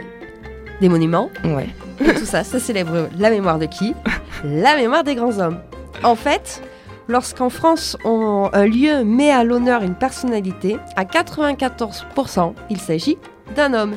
des 0.81 0.89
monuments. 0.89 1.29
Ouais. 1.43 1.69
tout 1.99 2.25
ça, 2.25 2.43
ça 2.43 2.59
célèbre 2.59 3.09
la 3.19 3.29
mémoire 3.29 3.59
de 3.59 3.67
qui? 3.67 3.93
La 4.43 4.75
mémoire 4.75 5.03
des 5.03 5.13
grands 5.13 5.37
hommes. 5.37 5.59
En 6.01 6.15
fait, 6.15 6.63
lorsqu'en 7.07 7.49
France 7.49 7.97
un 8.05 8.65
lieu 8.65 9.03
met 9.03 9.31
à 9.31 9.43
l'honneur 9.43 9.83
une 9.83 9.95
personnalité, 9.95 10.77
à 10.95 11.03
94%, 11.03 12.53
il 12.69 12.79
s'agit 12.79 13.17
d'un 13.55 13.73
homme. 13.73 13.95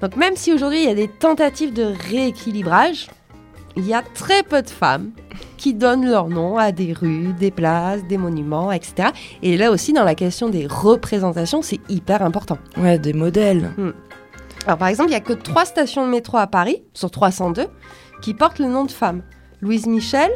Donc 0.00 0.16
même 0.16 0.36
si 0.36 0.52
aujourd'hui 0.52 0.82
il 0.82 0.88
y 0.88 0.90
a 0.90 0.94
des 0.94 1.08
tentatives 1.08 1.72
de 1.72 1.92
rééquilibrage, 2.10 3.08
il 3.76 3.86
y 3.86 3.94
a 3.94 4.02
très 4.02 4.42
peu 4.42 4.62
de 4.62 4.70
femmes 4.70 5.10
qui 5.56 5.74
donnent 5.74 6.08
leur 6.08 6.28
nom 6.28 6.58
à 6.58 6.72
des 6.72 6.92
rues, 6.92 7.32
des 7.38 7.50
places, 7.50 8.04
des 8.04 8.18
monuments, 8.18 8.72
etc. 8.72 9.10
Et 9.42 9.56
là 9.56 9.70
aussi, 9.70 9.92
dans 9.92 10.04
la 10.04 10.14
question 10.14 10.48
des 10.48 10.66
représentations, 10.66 11.62
c'est 11.62 11.80
hyper 11.88 12.22
important. 12.22 12.58
Ouais, 12.76 12.98
des 12.98 13.12
modèles. 13.12 13.72
Hmm. 13.76 13.92
Alors 14.66 14.78
par 14.78 14.88
exemple, 14.88 15.10
il 15.10 15.12
n'y 15.12 15.16
a 15.16 15.20
que 15.20 15.32
trois 15.32 15.64
stations 15.64 16.04
de 16.04 16.10
métro 16.10 16.36
à 16.36 16.46
Paris, 16.46 16.82
sur 16.94 17.10
302, 17.10 17.66
qui 18.20 18.34
portent 18.34 18.58
le 18.58 18.66
nom 18.66 18.84
de 18.84 18.90
femmes. 18.90 19.22
Louise 19.60 19.86
Michel, 19.86 20.30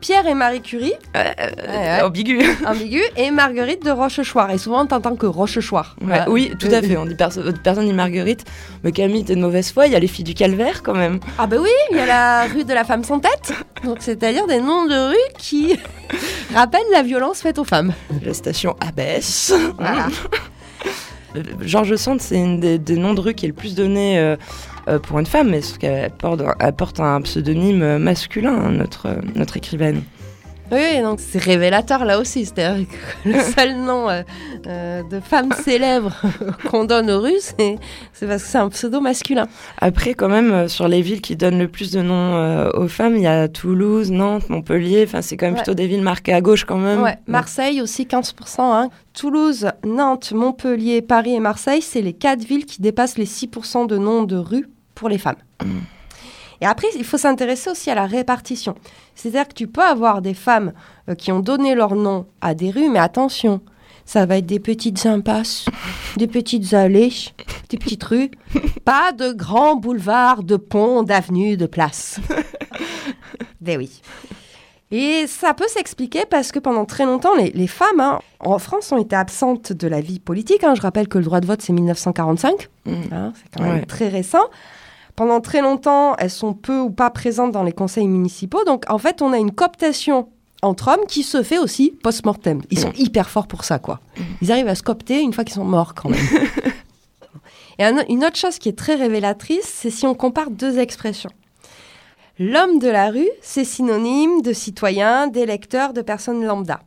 Pierre 0.00 0.26
et 0.26 0.34
Marie 0.34 0.62
Curie. 0.62 0.94
Euh, 1.16 1.24
ouais, 1.68 2.02
ambigu. 2.02 2.40
Ambigu. 2.66 3.02
Et 3.16 3.30
Marguerite 3.30 3.84
de 3.84 3.90
Rochechouart. 3.90 4.50
Et 4.50 4.58
souvent, 4.58 4.82
on 4.82 4.86
t'entend 4.86 5.16
que 5.16 5.26
Rochechouart. 5.26 5.96
Ouais, 6.00 6.22
oui, 6.28 6.52
tout 6.58 6.68
à 6.68 6.80
fait. 6.80 6.96
On 6.96 7.06
dit 7.06 7.14
perso 7.14 7.42
personne 7.62 7.86
dit 7.86 7.92
Marguerite. 7.92 8.44
Mais 8.82 8.92
Camille, 8.92 9.24
t'es 9.24 9.34
de 9.34 9.40
mauvaise 9.40 9.70
foi. 9.72 9.86
Il 9.86 9.92
y 9.92 9.96
a 9.96 9.98
les 9.98 10.06
filles 10.06 10.24
du 10.24 10.34
calvaire 10.34 10.82
quand 10.82 10.94
même. 10.94 11.20
Ah, 11.38 11.46
bah 11.46 11.56
oui, 11.60 11.70
il 11.90 11.96
y 11.96 12.00
a 12.00 12.06
la 12.06 12.44
rue 12.46 12.64
de 12.64 12.72
la 12.72 12.84
femme 12.84 13.04
sans 13.04 13.20
tête. 13.20 13.52
Donc, 13.84 13.98
c'est-à-dire 14.00 14.46
des 14.46 14.60
noms 14.60 14.86
de 14.86 15.10
rues 15.10 15.34
qui 15.38 15.76
rappellent 16.54 16.80
la 16.92 17.02
violence 17.02 17.42
faite 17.42 17.58
aux 17.58 17.64
femmes. 17.64 17.92
La 18.24 18.34
station 18.34 18.76
Abbesse. 18.80 19.52
Voilà. 19.78 20.08
Georges 21.60 21.96
Sand, 21.96 22.20
c'est 22.20 22.56
des, 22.58 22.78
des, 22.78 22.96
noms 22.96 23.14
de 23.14 23.20
rues 23.20 23.34
qui 23.34 23.44
est 23.44 23.48
le 23.48 23.54
plus 23.54 23.74
donné 23.74 24.18
euh, 24.18 24.30
euh, 24.30 24.36
pour 24.98 25.18
une 25.18 25.26
femme, 25.26 25.50
mais 25.50 25.60
qu'elle 25.78 26.10
porte, 26.10 26.42
elle 26.58 26.72
porte 26.72 27.00
un 27.00 27.20
pseudonyme 27.22 27.98
masculin, 27.98 28.54
hein, 28.54 28.70
notre, 28.72 29.08
notre 29.36 29.56
écrivaine. 29.56 30.02
Oui, 30.72 31.02
donc 31.02 31.18
c'est 31.20 31.42
révélateur 31.42 32.04
là 32.04 32.18
aussi. 32.18 32.44
C'est-à-dire 32.46 32.86
que 32.86 33.28
le 33.28 33.40
seul 33.40 33.76
nom 33.76 34.08
euh, 34.08 34.22
euh, 34.66 35.02
de 35.02 35.20
femme 35.20 35.52
célèbre 35.52 36.14
qu'on 36.70 36.84
donne 36.84 37.10
aux 37.10 37.20
Russes, 37.20 37.54
c'est 38.12 38.26
parce 38.26 38.42
que 38.42 38.48
c'est 38.48 38.58
un 38.58 38.68
pseudo 38.68 39.00
masculin. 39.00 39.48
Après, 39.78 40.14
quand 40.14 40.28
même, 40.28 40.52
euh, 40.52 40.68
sur 40.68 40.86
les 40.86 41.02
villes 41.02 41.20
qui 41.20 41.34
donnent 41.34 41.58
le 41.58 41.68
plus 41.68 41.90
de 41.90 42.02
noms 42.02 42.36
euh, 42.36 42.70
aux 42.74 42.88
femmes, 42.88 43.16
il 43.16 43.22
y 43.22 43.26
a 43.26 43.48
Toulouse, 43.48 44.10
Nantes, 44.12 44.48
Montpellier. 44.48 45.04
Enfin, 45.06 45.22
c'est 45.22 45.36
quand 45.36 45.46
même 45.46 45.54
ouais. 45.54 45.62
plutôt 45.62 45.74
des 45.74 45.88
villes 45.88 46.02
marquées 46.02 46.32
à 46.32 46.40
gauche 46.40 46.64
quand 46.64 46.78
même. 46.78 47.02
Ouais. 47.02 47.18
Marseille 47.26 47.82
aussi 47.82 48.04
15%. 48.04 48.60
Hein. 48.60 48.90
Toulouse, 49.12 49.70
Nantes, 49.84 50.32
Montpellier, 50.32 51.02
Paris 51.02 51.34
et 51.34 51.40
Marseille, 51.40 51.82
c'est 51.82 52.02
les 52.02 52.12
quatre 52.12 52.44
villes 52.44 52.64
qui 52.64 52.80
dépassent 52.80 53.18
les 53.18 53.26
6% 53.26 53.88
de 53.88 53.98
noms 53.98 54.22
de 54.22 54.36
rues 54.36 54.68
pour 55.00 55.08
les 55.08 55.18
femmes. 55.18 55.36
Et 56.60 56.66
après, 56.66 56.88
il 56.94 57.04
faut 57.04 57.16
s'intéresser 57.16 57.70
aussi 57.70 57.90
à 57.90 57.94
la 57.94 58.06
répartition. 58.06 58.74
C'est-à-dire 59.14 59.48
que 59.48 59.54
tu 59.54 59.66
peux 59.66 59.82
avoir 59.82 60.20
des 60.20 60.34
femmes 60.34 60.72
euh, 61.08 61.14
qui 61.14 61.32
ont 61.32 61.40
donné 61.40 61.74
leur 61.74 61.94
nom 61.94 62.26
à 62.42 62.54
des 62.54 62.70
rues, 62.70 62.90
mais 62.90 62.98
attention, 62.98 63.62
ça 64.04 64.26
va 64.26 64.36
être 64.36 64.46
des 64.46 64.60
petites 64.60 65.06
impasses, 65.06 65.64
des 66.18 66.26
petites 66.26 66.74
allées, 66.74 67.12
des 67.70 67.78
petites 67.78 68.04
rues, 68.04 68.30
pas 68.84 69.12
de 69.12 69.32
grands 69.32 69.76
boulevards, 69.76 70.42
de 70.42 70.56
ponts, 70.56 71.02
d'avenues, 71.02 71.56
de 71.56 71.66
places. 71.66 72.20
ben 73.62 73.78
oui. 73.78 74.02
Et 74.90 75.26
ça 75.28 75.54
peut 75.54 75.68
s'expliquer 75.68 76.24
parce 76.28 76.52
que 76.52 76.58
pendant 76.58 76.84
très 76.84 77.06
longtemps, 77.06 77.36
les, 77.36 77.52
les 77.52 77.68
femmes 77.68 78.00
hein, 78.00 78.18
en 78.40 78.58
France 78.58 78.90
ont 78.92 78.98
été 78.98 79.16
absentes 79.16 79.72
de 79.72 79.88
la 79.88 80.00
vie 80.00 80.18
politique. 80.18 80.64
Hein. 80.64 80.74
Je 80.74 80.82
rappelle 80.82 81.08
que 81.08 81.16
le 81.16 81.24
droit 81.24 81.40
de 81.40 81.46
vote, 81.46 81.62
c'est 81.62 81.72
1945. 81.72 82.68
Mmh. 82.84 82.92
Hein, 83.12 83.32
c'est 83.36 83.56
quand 83.56 83.62
même 83.62 83.80
ouais. 83.80 83.86
très 83.86 84.08
récent. 84.08 84.44
Pendant 85.20 85.42
très 85.42 85.60
longtemps, 85.60 86.16
elles 86.16 86.30
sont 86.30 86.54
peu 86.54 86.78
ou 86.78 86.88
pas 86.88 87.10
présentes 87.10 87.52
dans 87.52 87.62
les 87.62 87.74
conseils 87.74 88.08
municipaux. 88.08 88.64
Donc, 88.64 88.86
en 88.88 88.96
fait, 88.96 89.20
on 89.20 89.34
a 89.34 89.36
une 89.36 89.50
cooptation 89.50 90.30
entre 90.62 90.88
hommes 90.88 91.04
qui 91.06 91.24
se 91.24 91.42
fait 91.42 91.58
aussi 91.58 91.90
post-mortem. 92.02 92.62
Ils 92.70 92.78
sont 92.78 92.92
hyper 92.96 93.28
forts 93.28 93.46
pour 93.46 93.64
ça, 93.64 93.78
quoi. 93.78 94.00
Ils 94.40 94.50
arrivent 94.50 94.68
à 94.68 94.74
se 94.74 94.82
coopter 94.82 95.20
une 95.20 95.34
fois 95.34 95.44
qu'ils 95.44 95.56
sont 95.56 95.64
morts, 95.66 95.92
quand 95.92 96.08
même. 96.08 96.18
Et 97.78 97.84
un, 97.84 98.02
une 98.08 98.24
autre 98.24 98.36
chose 98.36 98.58
qui 98.58 98.70
est 98.70 98.78
très 98.78 98.94
révélatrice, 98.94 99.66
c'est 99.66 99.90
si 99.90 100.06
on 100.06 100.14
compare 100.14 100.50
deux 100.50 100.78
expressions. 100.78 101.28
L'homme 102.38 102.78
de 102.78 102.88
la 102.88 103.10
rue, 103.10 103.28
c'est 103.42 103.64
synonyme 103.64 104.40
de 104.40 104.54
citoyen, 104.54 105.26
d'électeur, 105.26 105.92
de 105.92 106.00
personne 106.00 106.42
lambda. 106.42 106.80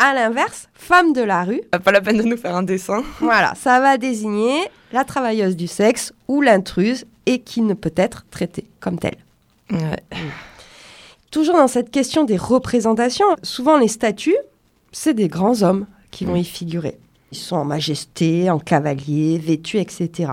À 0.00 0.14
l'inverse, 0.14 0.68
femme 0.74 1.12
de 1.12 1.22
la 1.22 1.42
rue. 1.42 1.62
Pas 1.82 1.90
la 1.90 2.00
peine 2.00 2.18
de 2.18 2.22
nous 2.22 2.36
faire 2.36 2.54
un 2.54 2.62
dessin. 2.62 3.02
Voilà, 3.18 3.54
ça 3.56 3.80
va 3.80 3.98
désigner 3.98 4.60
la 4.92 5.02
travailleuse 5.02 5.56
du 5.56 5.66
sexe 5.66 6.12
ou 6.28 6.40
l'intruse 6.40 7.04
et 7.28 7.40
qui 7.40 7.60
ne 7.60 7.74
peut 7.74 7.92
être 7.94 8.24
traitée 8.30 8.64
comme 8.80 8.98
telle. 8.98 9.18
Ouais. 9.70 10.02
Toujours 11.30 11.56
dans 11.56 11.68
cette 11.68 11.90
question 11.90 12.24
des 12.24 12.38
représentations, 12.38 13.26
souvent 13.42 13.76
les 13.76 13.88
statues, 13.88 14.38
c'est 14.92 15.12
des 15.12 15.28
grands 15.28 15.62
hommes 15.62 15.86
qui 16.10 16.24
vont 16.24 16.36
y 16.36 16.44
figurer. 16.44 16.98
Ils 17.32 17.38
sont 17.38 17.56
en 17.56 17.66
majesté, 17.66 18.48
en 18.48 18.58
cavalier, 18.58 19.36
vêtus, 19.38 19.78
etc. 19.78 20.32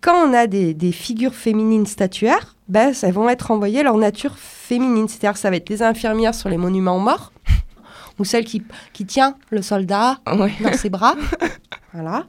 Quand 0.00 0.28
on 0.28 0.34
a 0.34 0.48
des, 0.48 0.74
des 0.74 0.90
figures 0.90 1.34
féminines 1.34 1.86
statuaires, 1.86 2.56
ben, 2.66 2.92
elles 3.00 3.12
vont 3.12 3.28
être 3.28 3.52
envoyées 3.52 3.84
leur 3.84 3.96
nature 3.96 4.36
féminine. 4.36 5.06
C'est-à-dire 5.06 5.34
que 5.34 5.38
ça 5.38 5.50
va 5.50 5.56
être 5.56 5.68
les 5.68 5.82
infirmières 5.82 6.34
sur 6.34 6.48
les 6.48 6.56
monuments 6.56 6.98
morts, 6.98 7.32
ou 8.18 8.24
celle 8.24 8.44
qui, 8.44 8.64
qui 8.92 9.06
tient 9.06 9.36
le 9.50 9.62
soldat 9.62 10.18
ouais. 10.26 10.52
dans 10.60 10.72
ses 10.72 10.90
bras. 10.90 11.14
voilà. 11.92 12.26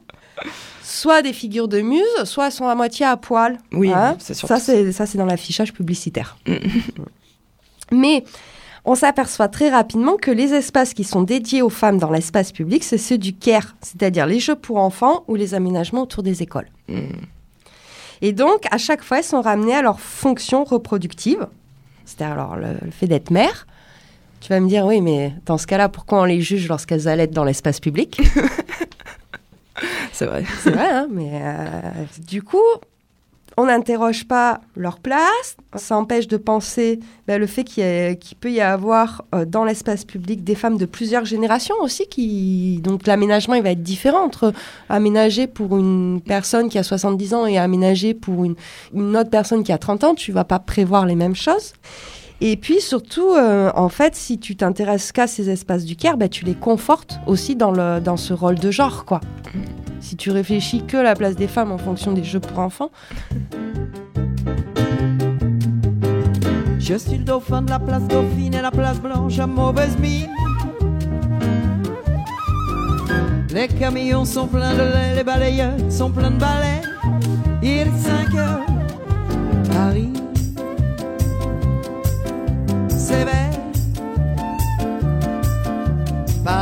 Soit 0.90 1.22
des 1.22 1.32
figures 1.32 1.68
de 1.68 1.80
muse, 1.80 2.02
soit 2.24 2.46
elles 2.46 2.52
sont 2.52 2.66
à 2.66 2.74
moitié 2.74 3.06
à 3.06 3.16
poil. 3.16 3.58
Oui, 3.70 3.92
hein 3.92 4.16
c'est 4.18 4.34
sûr. 4.34 4.48
Ça, 4.48 4.58
c'est, 4.58 4.90
ça, 4.90 5.06
c'est 5.06 5.18
dans 5.18 5.24
l'affichage 5.24 5.72
publicitaire. 5.72 6.36
Mais 7.92 8.24
on 8.84 8.96
s'aperçoit 8.96 9.46
très 9.46 9.70
rapidement 9.70 10.16
que 10.16 10.32
les 10.32 10.52
espaces 10.52 10.92
qui 10.92 11.04
sont 11.04 11.22
dédiés 11.22 11.62
aux 11.62 11.70
femmes 11.70 11.98
dans 11.98 12.10
l'espace 12.10 12.50
public, 12.50 12.82
c'est 12.82 12.98
ceux 12.98 13.18
du 13.18 13.36
care, 13.36 13.76
c'est-à-dire 13.80 14.26
les 14.26 14.40
jeux 14.40 14.56
pour 14.56 14.78
enfants 14.78 15.22
ou 15.28 15.36
les 15.36 15.54
aménagements 15.54 16.02
autour 16.02 16.24
des 16.24 16.42
écoles. 16.42 16.68
Mm. 16.88 17.02
Et 18.22 18.32
donc, 18.32 18.66
à 18.72 18.78
chaque 18.78 19.04
fois, 19.04 19.18
elles 19.18 19.24
sont 19.24 19.42
ramenées 19.42 19.76
à 19.76 19.82
leur 19.82 20.00
fonction 20.00 20.64
reproductive, 20.64 21.46
c'est-à-dire 22.04 22.34
alors, 22.34 22.56
le, 22.56 22.74
le 22.84 22.90
fait 22.90 23.06
d'être 23.06 23.30
mère. 23.30 23.68
Tu 24.40 24.48
vas 24.48 24.58
me 24.58 24.68
dire, 24.68 24.86
oui, 24.86 25.00
mais 25.00 25.34
dans 25.46 25.56
ce 25.56 25.68
cas-là, 25.68 25.88
pourquoi 25.88 26.22
on 26.22 26.24
les 26.24 26.40
juge 26.40 26.66
lorsqu'elles 26.66 27.06
allaitent 27.06 27.30
dans 27.30 27.44
l'espace 27.44 27.78
public? 27.78 28.20
C'est 30.12 30.26
vrai. 30.26 30.44
C'est 30.62 30.70
vrai, 30.70 30.90
hein, 30.90 31.06
mais 31.10 31.30
euh, 31.32 32.04
du 32.26 32.42
coup, 32.42 32.58
on 33.56 33.66
n'interroge 33.66 34.26
pas 34.26 34.60
leur 34.76 34.98
place. 34.98 35.56
Ça 35.74 35.96
empêche 35.96 36.28
de 36.28 36.36
penser 36.36 37.00
ben, 37.26 37.38
le 37.38 37.46
fait 37.46 37.64
qu'il 37.64 38.36
peut 38.40 38.50
y 38.50 38.60
avoir 38.60 39.24
euh, 39.34 39.44
dans 39.44 39.64
l'espace 39.64 40.04
public 40.04 40.44
des 40.44 40.54
femmes 40.54 40.78
de 40.78 40.86
plusieurs 40.86 41.24
générations 41.24 41.76
aussi. 41.80 42.06
Qui... 42.06 42.80
Donc 42.82 43.06
l'aménagement, 43.06 43.54
il 43.54 43.62
va 43.62 43.70
être 43.70 43.82
différent 43.82 44.24
entre 44.24 44.52
aménager 44.88 45.46
pour 45.46 45.76
une 45.76 46.20
personne 46.24 46.68
qui 46.68 46.78
a 46.78 46.82
70 46.82 47.34
ans 47.34 47.46
et 47.46 47.58
aménager 47.58 48.14
pour 48.14 48.44
une, 48.44 48.54
une 48.94 49.16
autre 49.16 49.30
personne 49.30 49.62
qui 49.62 49.72
a 49.72 49.78
30 49.78 50.04
ans. 50.04 50.14
Tu 50.14 50.32
vas 50.32 50.44
pas 50.44 50.58
prévoir 50.58 51.06
les 51.06 51.14
mêmes 51.14 51.36
choses. 51.36 51.74
Et 52.42 52.56
puis 52.56 52.80
surtout, 52.80 53.34
euh, 53.34 53.70
en 53.74 53.90
fait, 53.90 54.14
si 54.16 54.38
tu 54.38 54.56
t'intéresses 54.56 55.12
qu'à 55.12 55.26
ces 55.26 55.50
espaces 55.50 55.84
du 55.84 55.94
care, 55.94 56.16
bah, 56.16 56.28
tu 56.28 56.44
les 56.46 56.54
confortes 56.54 57.20
aussi 57.26 57.54
dans, 57.54 57.70
le, 57.70 58.00
dans 58.00 58.16
ce 58.16 58.32
rôle 58.32 58.58
de 58.58 58.70
genre, 58.70 59.04
quoi. 59.04 59.20
Si 60.00 60.16
tu 60.16 60.30
réfléchis 60.30 60.82
que 60.86 60.96
la 60.96 61.14
place 61.14 61.36
des 61.36 61.48
femmes 61.48 61.70
en 61.70 61.76
fonction 61.76 62.12
des 62.12 62.24
jeux 62.24 62.40
pour 62.40 62.58
enfants. 62.58 62.90
Je 66.78 66.94
suis 66.94 67.18
le 67.18 67.24
dauphin 67.24 67.60
de 67.60 67.70
la 67.70 67.78
place 67.78 68.02
Dauphine 68.08 68.54
et 68.54 68.62
la 68.62 68.70
place 68.70 68.98
Blanche 68.98 69.38
à 69.38 69.46
mauvaise 69.46 69.96
mine. 69.98 70.30
Les 73.52 73.68
camions 73.68 74.24
sont 74.24 74.46
pleins 74.46 74.72
de 74.72 74.78
lait, 74.78 75.14
les 75.16 75.24
balayeurs 75.24 75.76
sont 75.90 76.10
pleins 76.10 76.30
de 76.30 76.38
balais. 76.38 76.80
Il 77.62 77.68
est 77.68 77.98
5 77.98 78.34
heures, 78.34 78.66
Paris 79.70 80.19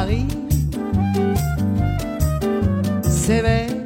Paris 0.09 0.27
s'éveille. 3.03 3.85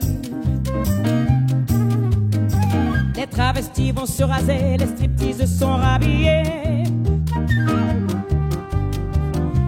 Les 3.17 3.27
travestis 3.27 3.93
vont 3.93 4.07
se 4.07 4.23
raser, 4.23 4.77
les 4.79 4.87
stripteases 4.87 5.59
sont 5.59 5.77
rhabillées. 5.77 6.85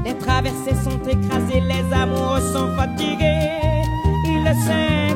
Les 0.04 0.14
traversées 0.14 0.76
sont 0.84 1.00
écrasées, 1.08 1.62
les 1.72 1.92
amoureux 1.92 2.40
sont 2.52 2.68
fatigués. 2.76 3.50
Il 4.26 4.46
est 4.46 4.54
5 4.54 5.13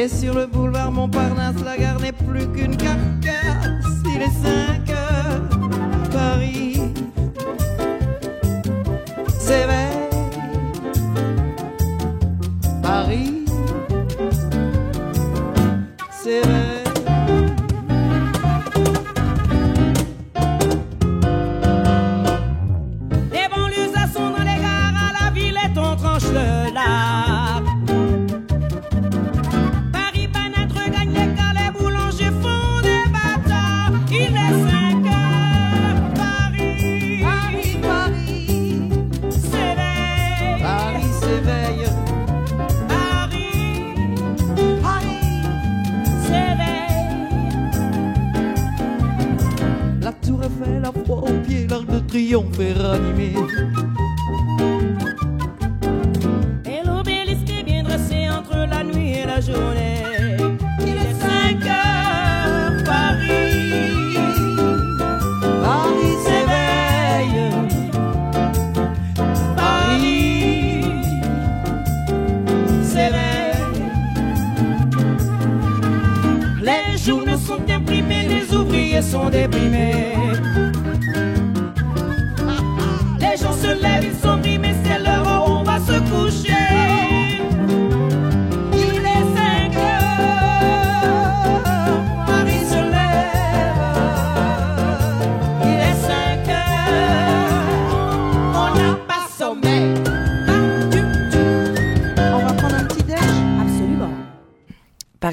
Et 0.00 0.08
sur 0.08 0.32
le 0.32 0.46
boulevard 0.46 0.90
Montparnasse, 0.90 1.62
la 1.62 1.76
gare 1.76 2.00
n'est 2.00 2.10
plus 2.10 2.46
qu'une 2.52 2.74
carcasse. 2.74 3.84
Il 4.06 4.22
est 4.22 4.30
5 4.30 4.88
heures, 4.88 6.10
Paris. 6.10 6.80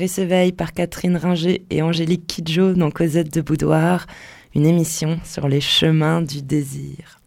S'éveille 0.08 0.52
par 0.52 0.74
Catherine 0.74 1.18
Ringer 1.18 1.64
et 1.70 1.82
Angélique 1.82 2.28
Kidjo 2.28 2.74
dans 2.74 2.92
Cosette 2.92 3.34
de 3.34 3.42
Boudoir, 3.42 4.08
une 4.56 4.66
émission 4.66 5.20
sur 5.24 5.48
les 5.48 5.62
chemins 5.62 6.22
du 6.22 6.42
désir. 6.42 7.20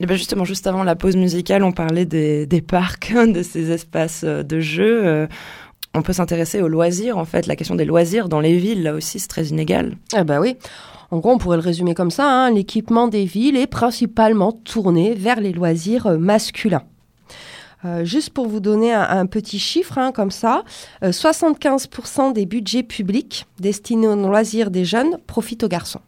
Et 0.00 0.06
ben 0.06 0.16
justement, 0.16 0.44
juste 0.44 0.66
avant 0.66 0.84
la 0.84 0.94
pause 0.96 1.16
musicale, 1.16 1.62
on 1.64 1.72
parlait 1.72 2.04
des, 2.04 2.46
des 2.46 2.60
parcs, 2.60 3.12
de 3.32 3.42
ces 3.42 3.70
espaces 3.70 4.22
euh, 4.24 4.42
de 4.42 4.60
jeu. 4.60 5.06
Euh, 5.06 5.26
On 5.94 6.02
peut 6.02 6.12
s'intéresser 6.12 6.60
aux 6.60 6.68
loisirs, 6.68 7.16
en 7.16 7.24
fait. 7.24 7.46
La 7.46 7.56
question 7.56 7.74
des 7.76 7.86
loisirs 7.86 8.28
dans 8.28 8.40
les 8.40 8.58
villes, 8.58 8.82
là 8.82 8.92
aussi, 8.92 9.18
c'est 9.18 9.28
très 9.28 9.46
inégal. 9.46 9.96
Ah 10.12 10.24
bah 10.24 10.40
oui. 10.40 10.56
En 11.10 11.18
gros, 11.18 11.30
on 11.32 11.38
pourrait 11.38 11.56
le 11.56 11.62
résumer 11.62 11.94
comme 11.94 12.10
ça. 12.10 12.28
hein. 12.28 12.50
L'équipement 12.50 13.08
des 13.08 13.24
villes 13.24 13.56
est 13.56 13.66
principalement 13.68 14.52
tourné 14.52 15.14
vers 15.14 15.40
les 15.40 15.52
loisirs 15.52 16.06
euh, 16.08 16.18
masculins. 16.18 16.82
Euh, 17.86 18.04
juste 18.04 18.30
pour 18.30 18.48
vous 18.48 18.58
donner 18.60 18.92
un, 18.92 19.02
un 19.02 19.26
petit 19.26 19.58
chiffre, 19.58 19.96
hein, 19.96 20.10
comme 20.12 20.30
ça, 20.32 20.64
euh, 21.04 21.12
75% 21.12 22.32
des 22.32 22.44
budgets 22.44 22.82
publics 22.82 23.46
destinés 23.60 24.08
aux 24.08 24.16
loisirs 24.16 24.70
des 24.70 24.84
jeunes 24.84 25.18
profitent 25.26 25.62
aux 25.64 25.68
garçons. 25.68 26.00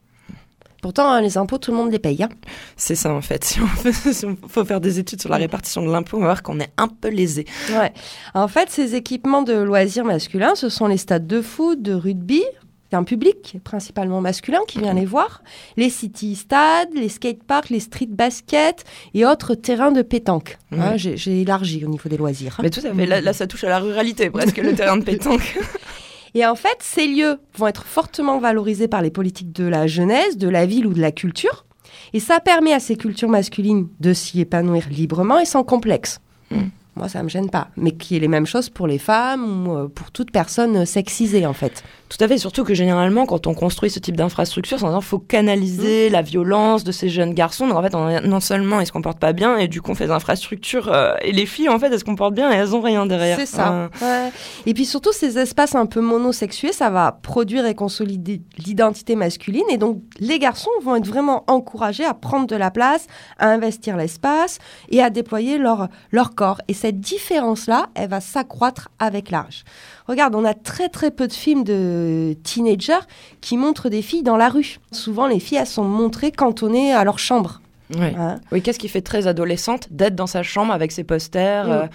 Pourtant, 0.83 1.09
hein, 1.11 1.21
les 1.21 1.37
impôts, 1.39 1.59
tout 1.59 1.71
le 1.73 1.77
monde 1.77 1.91
les 1.91 1.99
paye. 1.99 2.23
hein. 2.23 2.29
C'est 2.77 2.95
ça, 2.95 3.13
en 3.13 3.21
fait. 3.21 3.45
Si 3.49 3.61
on, 3.61 3.67
veut- 3.83 4.13
si 4.13 4.25
on 4.27 4.37
faut 4.49 4.65
faire 4.65 4.81
des 4.81 4.99
études 4.99 5.21
sur 5.21 5.31
la 5.31 5.37
répartition 5.37 5.83
de 5.85 5.91
l'impôt, 5.91 6.17
on 6.19 6.21
va 6.21 6.27
voir 6.27 6.43
qu'on 6.43 6.61
est 6.61 6.71
un 6.77 6.89
peu 6.89 7.09
lésé. 7.09 7.47
Ouais. 7.71 7.93
En 8.35 8.47
fait, 8.49 8.71
ces 8.71 8.95
équipements 8.95 9.43
de 9.43 9.55
loisirs 9.55 10.05
masculins, 10.05 10.55
ce 10.55 10.69
sont 10.69 10.87
les 10.87 10.97
stades 10.99 11.27
de 11.27 11.43
foot, 11.43 11.83
de 11.83 11.95
rugby. 11.95 12.43
C'est 12.91 12.97
un 12.97 13.05
public 13.05 13.59
principalement 13.65 14.21
masculin 14.23 14.61
qui 14.67 14.79
vient 14.79 14.95
les 14.95 15.05
voir. 15.05 15.43
Les 15.77 15.91
city 15.91 16.37
stades, 16.37 16.89
les 16.95 17.11
skateparks, 17.11 17.69
les 17.69 17.81
street 17.81 18.09
baskets 18.09 18.85
et 19.13 19.27
autres 19.27 19.55
terrains 19.55 19.93
de 19.93 20.01
pétanque. 20.01 20.59
Hein. 20.73 20.97
J'ai 20.97 21.43
élargi 21.43 21.85
au 21.85 21.89
niveau 21.89 22.09
des 22.09 22.17
loisirs. 22.17 22.59
Mais 22.63 22.71
tout 22.71 22.81
à 22.85 22.95
fait. 22.95 23.07
Là, 23.07 23.21
là, 23.21 23.33
ça 23.35 23.47
touche 23.47 23.65
à 23.65 23.69
la 23.69 23.79
ruralité, 23.79 24.31
presque, 24.31 24.57
le 24.57 24.75
terrain 24.75 24.97
de 24.97 25.05
pétanque. 25.05 25.59
Et 26.35 26.47
en 26.47 26.55
fait, 26.55 26.79
ces 26.81 27.07
lieux 27.07 27.39
vont 27.57 27.67
être 27.67 27.85
fortement 27.85 28.39
valorisés 28.39 28.89
par 28.89 29.03
les 29.03 29.11
politiques 29.11 29.53
de 29.53 29.65
la 29.65 29.87
jeunesse, 29.87 30.37
de 30.37 30.49
la 30.49 30.67
ville 30.67 30.87
ou 30.87 30.95
de 30.95 31.01
la 31.01 31.13
culture. 31.13 31.67
Et 32.13 32.21
ça 32.21 32.41
permet 32.41 32.73
à 32.73 32.81
ces 32.81 32.97
cultures 32.97 33.29
masculines 33.29 33.89
de 34.01 34.13
s'y 34.13 34.41
épanouir 34.41 34.89
librement 34.91 35.39
et 35.39 35.45
sans 35.45 35.65
complexe. 35.65 36.21
Mm. 36.51 36.69
Moi, 36.99 37.09
ça 37.09 37.23
me 37.23 37.29
gêne 37.29 37.49
pas. 37.51 37.69
Mais 37.77 37.93
qu'il 37.93 38.15
y 38.15 38.19
ait 38.19 38.21
les 38.21 38.29
mêmes 38.29 38.47
choses 38.47 38.69
pour 38.69 38.87
les 38.87 38.99
femmes 38.99 39.67
ou 39.69 39.77
euh, 39.77 39.89
pour 39.89 40.11
toute 40.11 40.31
personne 40.33 40.79
euh, 40.79 40.85
sexisée, 40.85 41.47
en 41.47 41.53
fait. 41.55 41.83
Tout 42.09 42.17
à 42.25 42.29
fait, 42.29 42.39
surtout 42.39 42.65
que 42.65 42.75
généralement, 42.75 43.27
quand 43.27 43.47
on 43.47 43.55
construit 43.55 43.91
ce 43.91 43.99
type 43.99 44.17
d'infrastructure, 44.17 44.79
c'est 44.79 44.85
en 44.85 44.89
disant 44.89 45.01
faut 45.03 45.19
canaliser 45.19 46.09
la 46.09 46.23
violence 46.23 46.83
de 46.85 46.91
ces 46.93 47.09
jeunes 47.11 47.35
garçons. 47.35 47.69
Donc 47.69 47.77
en 47.77 47.83
fait, 47.83 47.95
on- 47.95 48.21
non 48.27 48.41
seulement 48.41 48.81
ils 48.81 48.87
se 48.87 48.93
comportent 48.93 49.19
pas 49.19 49.33
bien, 49.35 49.57
et 49.59 49.69
du 49.69 49.83
coup 49.83 49.91
on 49.91 49.95
fait 49.95 50.07
des 50.07 50.13
infrastructures, 50.13 50.89
euh, 50.93 51.15
et 51.23 51.33
les 51.33 51.45
filles 51.47 51.69
en 51.69 51.79
fait 51.79 51.89
elles 51.93 51.99
se 51.99 52.05
comportent 52.05 52.35
bien 52.35 52.51
et 52.51 52.55
elles 52.55 52.75
ont 52.75 52.81
rien 52.81 53.05
derrière. 53.07 53.37
C'est 53.39 53.47
ça. 53.47 53.73
Euh, 53.73 53.89
Ouais. 54.01 54.31
Et 54.67 54.75
puis 54.75 54.87
surtout, 54.87 55.13
ces 55.13 55.39
espaces 55.39 55.75
un 55.75 55.85
peu 55.87 56.01
monosexués, 56.01 56.73
ça 56.73 56.89
va 56.91 57.13
produire 57.13 57.67
et 57.67 57.75
consolider 57.75 58.41
l'identité 58.57 59.15
masculine. 59.17 59.65
Et 59.71 59.77
donc, 59.77 60.01
les 60.19 60.39
garçons 60.39 60.71
vont 60.83 60.97
être 60.97 61.07
vraiment 61.07 61.45
encouragés 61.47 62.05
à 62.07 62.15
prendre 62.15 62.47
de 62.47 62.57
la 62.57 62.71
place, 62.71 63.07
à 63.39 63.49
investir 63.49 63.97
l'espace 63.97 64.59
et 64.91 65.03
à 65.03 65.11
déployer 65.11 65.59
leur, 65.59 65.89
leur 66.11 66.35
corps. 66.35 66.61
Et 66.69 66.75
cette 66.89 67.01
différence-là, 67.01 67.91
elle 67.95 68.09
va 68.09 68.21
s'accroître 68.23 68.89
avec 68.99 69.31
l'âge. 69.31 69.65
Regarde, 70.07 70.35
on 70.35 70.45
a 70.47 70.55
très 70.55 70.89
très 70.89 71.11
peu 71.11 71.29
de 71.29 71.33
films 71.35 71.63
de 71.65 72.35
teenagers 72.43 73.05
qui 73.43 73.59
montrent 73.59 73.91
des 73.91 74.01
filles 74.01 74.23
dans 74.23 74.39
la 74.39 74.49
rue. 74.49 74.79
Souvent, 74.91 75.27
les 75.27 75.39
filles, 75.39 75.59
elles 75.59 75.67
sont 75.67 75.85
montrées 75.85 76.33
cantonnées 76.33 76.95
à 76.95 77.05
leur 77.05 77.19
chambre. 77.19 77.61
ouais. 77.95 78.15
hein. 78.19 78.37
Oui, 78.53 78.63
qu'est-ce 78.63 78.79
qui 78.79 78.89
fait 78.89 79.03
très 79.03 79.27
adolescente 79.27 79.89
d'être 79.91 80.15
dans 80.15 80.27
sa 80.27 80.43
chambre 80.43 80.73
avec 80.73 80.91
ses 80.93 81.05
posters 81.05 81.67
Mm. 81.69 81.71
euh, 81.73 81.87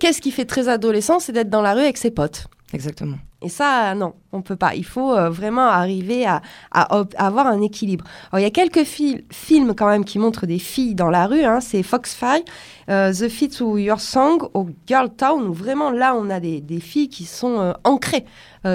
Qu'est-ce 0.00 0.22
qui 0.22 0.30
fait 0.30 0.46
très 0.46 0.68
adolescent, 0.68 1.18
c'est 1.18 1.32
d'être 1.32 1.50
dans 1.50 1.60
la 1.60 1.74
rue 1.74 1.80
avec 1.82 1.98
ses 1.98 2.10
potes. 2.10 2.46
Exactement. 2.74 3.16
Et 3.40 3.48
ça, 3.48 3.94
non, 3.94 4.12
on 4.32 4.42
peut 4.42 4.56
pas. 4.56 4.74
Il 4.74 4.84
faut 4.84 5.14
euh, 5.14 5.30
vraiment 5.30 5.66
arriver 5.68 6.26
à, 6.26 6.42
à 6.70 6.98
ob- 6.98 7.14
à 7.16 7.28
avoir 7.28 7.46
un 7.46 7.62
équilibre. 7.62 8.04
Alors, 8.30 8.40
il 8.40 8.42
y 8.42 8.46
a 8.46 8.50
quelques 8.50 8.84
fil- 8.84 9.24
films 9.32 9.74
quand 9.74 9.86
même 9.86 10.04
qui 10.04 10.18
montrent 10.18 10.44
des 10.44 10.58
filles 10.58 10.94
dans 10.94 11.08
la 11.08 11.26
rue. 11.26 11.44
hein. 11.44 11.60
C'est 11.60 11.82
Foxfire, 11.82 12.42
euh, 12.90 13.10
The 13.12 13.28
Fit 13.28 13.48
to 13.48 13.78
Your 13.78 14.00
Song, 14.00 14.42
au 14.52 14.66
Girl 14.86 15.08
Town, 15.08 15.46
où 15.46 15.52
vraiment 15.54 15.90
là, 15.90 16.14
on 16.14 16.28
a 16.28 16.40
des, 16.40 16.60
des 16.60 16.80
filles 16.80 17.08
qui 17.08 17.24
sont 17.24 17.58
euh, 17.60 17.72
ancrées 17.84 18.24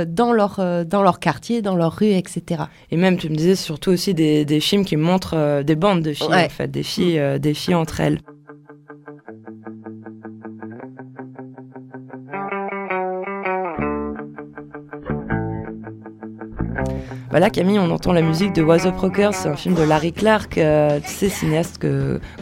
dans, 0.08 0.32
leur, 0.34 0.60
dans 0.86 1.04
leur 1.04 1.20
quartier, 1.20 1.62
dans 1.62 1.76
leur 1.76 1.94
rue, 1.98 2.08
etc. 2.14 2.64
Et 2.90 2.98
même, 2.98 3.18
tu 3.18 3.30
me 3.30 3.36
disais 3.36 3.56
surtout 3.56 3.92
aussi 3.92 4.14
des, 4.16 4.44
des 4.46 4.60
films 4.62 4.86
qui 4.86 4.96
montrent 4.96 5.62
des 5.62 5.76
bandes 5.76 6.02
de 6.02 6.14
filles, 6.14 6.28
Ouais. 6.30 6.46
en 6.46 6.50
fait, 6.50 6.70
des 6.72 6.84
filles, 6.84 7.22
des 7.40 7.54
filles 7.54 7.76
entre 7.76 8.00
elles. 8.00 8.20
Voilà, 17.34 17.50
Camille, 17.50 17.80
on 17.80 17.90
entend 17.90 18.14
la 18.14 18.22
musique 18.22 18.54
de 18.54 18.62
Was 18.62 18.86
Up 18.86 18.96
Rockers, 18.96 19.34
c'est 19.34 19.50
un 19.50 19.56
film 19.56 19.74
de 19.74 19.82
Larry 19.82 20.14
Clark, 20.14 20.56
euh, 20.60 21.00
cinéaste, 21.04 21.84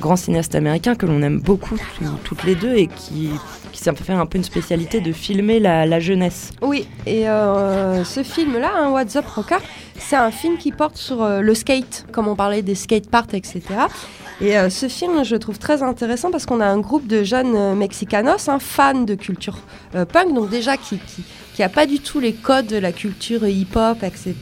grand 0.02 0.18
cinéaste 0.18 0.54
américain 0.54 0.96
que 0.96 1.06
l'on 1.06 1.22
aime 1.22 1.40
beaucoup 1.40 1.78
tout- 1.78 2.04
toutes 2.26 2.44
les 2.44 2.56
deux 2.56 2.76
et 2.76 2.88
qui, 2.88 3.30
s'est 3.72 3.96
fait 3.96 4.12
un 4.12 4.26
peu 4.26 4.38
une 4.38 4.44
spécialité 4.44 5.00
de 5.00 5.14
filmer 5.14 5.62
la, 5.62 6.00
jeunesse. 6.02 6.52
Oui, 6.62 6.90
et 7.08 7.30
euh, 7.30 8.04
ce 8.04 8.22
film-là, 8.22 8.70
hein, 8.76 8.90
What's 8.92 9.16
Up 9.16 9.28
Rocker, 9.28 9.60
c'est 9.98 10.18
un 10.18 10.30
film 10.30 10.58
qui 10.58 10.74
porte 10.74 10.98
sur 10.98 11.24
euh, 11.24 11.40
le 11.40 11.56
skate, 11.56 12.06
comme 12.12 12.28
on 12.28 12.36
parlait 12.36 12.62
des 12.62 12.76
skateparks, 12.76 13.34
etc. 13.34 13.62
Et 14.42 14.58
euh, 14.58 14.72
ce 14.72 14.88
film, 14.88 15.24
je 15.24 15.36
trouve 15.36 15.60
très 15.60 15.84
intéressant 15.84 16.32
parce 16.32 16.48
qu'on 16.48 16.62
a 16.62 16.66
un 16.66 16.80
groupe 16.80 17.06
de 17.06 17.24
jeunes 17.24 17.56
euh, 17.56 17.76
mexicanos, 17.76 18.50
hein, 18.50 18.58
fans 18.60 19.04
de 19.04 19.14
culture 19.14 19.60
euh, 19.94 20.04
punk, 20.04 20.34
donc 20.34 20.50
déjà 20.50 20.78
qui 20.78 20.98
qui, 20.98 21.24
qui 21.54 21.62
a 21.62 21.70
pas 21.70 21.86
du 21.86 22.00
tout 22.00 22.20
les 22.20 22.34
codes 22.34 22.66
de 22.66 22.78
la 22.78 22.92
culture 22.92 23.46
hip-hop, 23.48 24.02
etc. 24.02 24.34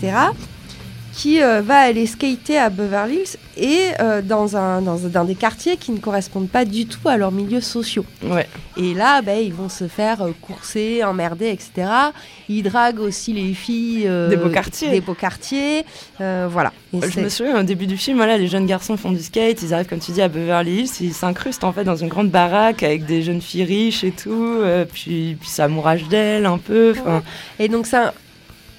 Qui 1.14 1.42
euh, 1.42 1.62
va 1.62 1.80
aller 1.80 2.06
skater 2.06 2.58
à 2.58 2.70
Beverly 2.70 3.16
Hills 3.16 3.38
et 3.58 3.92
euh, 4.00 4.22
dans, 4.22 4.56
un, 4.56 4.82
dans, 4.82 4.98
dans 4.98 5.26
des 5.26 5.36
quartiers 5.36 5.76
qui 5.76 5.92
ne 5.92 5.98
correspondent 5.98 6.50
pas 6.50 6.66
du 6.66 6.86
tout 6.86 7.08
à 7.10 7.18
leurs 7.18 7.32
milieux 7.32 7.62
sociaux. 7.62 8.06
Ouais. 8.24 8.48
Et 8.78 8.94
là, 8.94 9.22
ben, 9.22 9.38
ils 9.38 9.54
vont 9.54 9.70
se 9.70 9.88
faire 9.88 10.22
euh, 10.22 10.32
courser, 10.42 11.04
emmerder, 11.04 11.50
etc. 11.50 11.90
Ils 12.48 12.64
draguent 12.64 13.02
aussi 13.02 13.34
les 13.34 13.54
filles 13.54 14.10
Des 14.30 14.38
beaux 14.38 14.50
quartiers. 14.50 14.92
Des 14.92 15.02
beaux 15.02 15.14
quartiers, 15.14 15.84
voilà. 16.20 16.72
Et 16.94 17.10
Je 17.10 17.20
me 17.20 17.30
souviens 17.30 17.60
au 17.60 17.64
début 17.64 17.86
du 17.86 17.98
film, 17.98 18.18
voilà, 18.18 18.38
les 18.38 18.48
jeunes 18.48 18.66
garçons 18.66 18.98
font 18.98 19.12
du 19.12 19.22
skate, 19.22 19.62
ils 19.62 19.74
arrivent 19.74 19.88
comme 19.88 20.00
tu 20.00 20.12
dis 20.12 20.22
à 20.22 20.28
Beverly 20.28 20.80
Hills, 20.80 20.90
ils 21.02 21.14
s'incrustent 21.14 21.64
en 21.64 21.74
fait 21.74 21.84
dans 21.84 21.96
une 21.96 22.08
grande 22.08 22.30
baraque 22.30 22.82
avec 22.82 23.06
des 23.06 23.22
jeunes 23.22 23.42
filles 23.42 23.66
riches 23.66 24.04
et 24.04 24.12
tout, 24.12 24.62
puis, 24.92 25.38
puis 25.40 25.50
ça 25.50 25.68
mourage 25.68 26.08
d'elles 26.08 26.46
un 26.46 26.58
peu. 26.58 26.94
Et 27.60 27.68
donc 27.68 27.86
c'est 27.86 27.98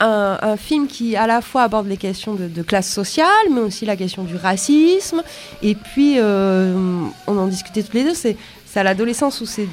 un, 0.00 0.56
film 0.56 0.86
qui 0.86 1.16
à 1.16 1.26
la 1.26 1.40
fois 1.40 1.62
aborde 1.62 1.86
les 1.86 1.96
questions 1.96 2.34
de, 2.34 2.62
classe 2.62 2.90
sociale, 2.90 3.26
mais 3.52 3.60
aussi 3.60 3.84
la 3.86 3.96
question 3.96 4.24
du 4.24 4.36
racisme. 4.36 5.22
Et 5.62 5.74
puis, 5.74 6.16
euh, 6.18 6.74
on 7.26 7.38
en 7.38 7.46
discutait 7.46 7.82
tous 7.82 7.94
les 7.94 8.04
deux, 8.04 8.14
c'est 8.14 8.36
à 8.74 8.82
l'adolescence 8.82 9.40
où 9.40 9.46
ces, 9.46 9.68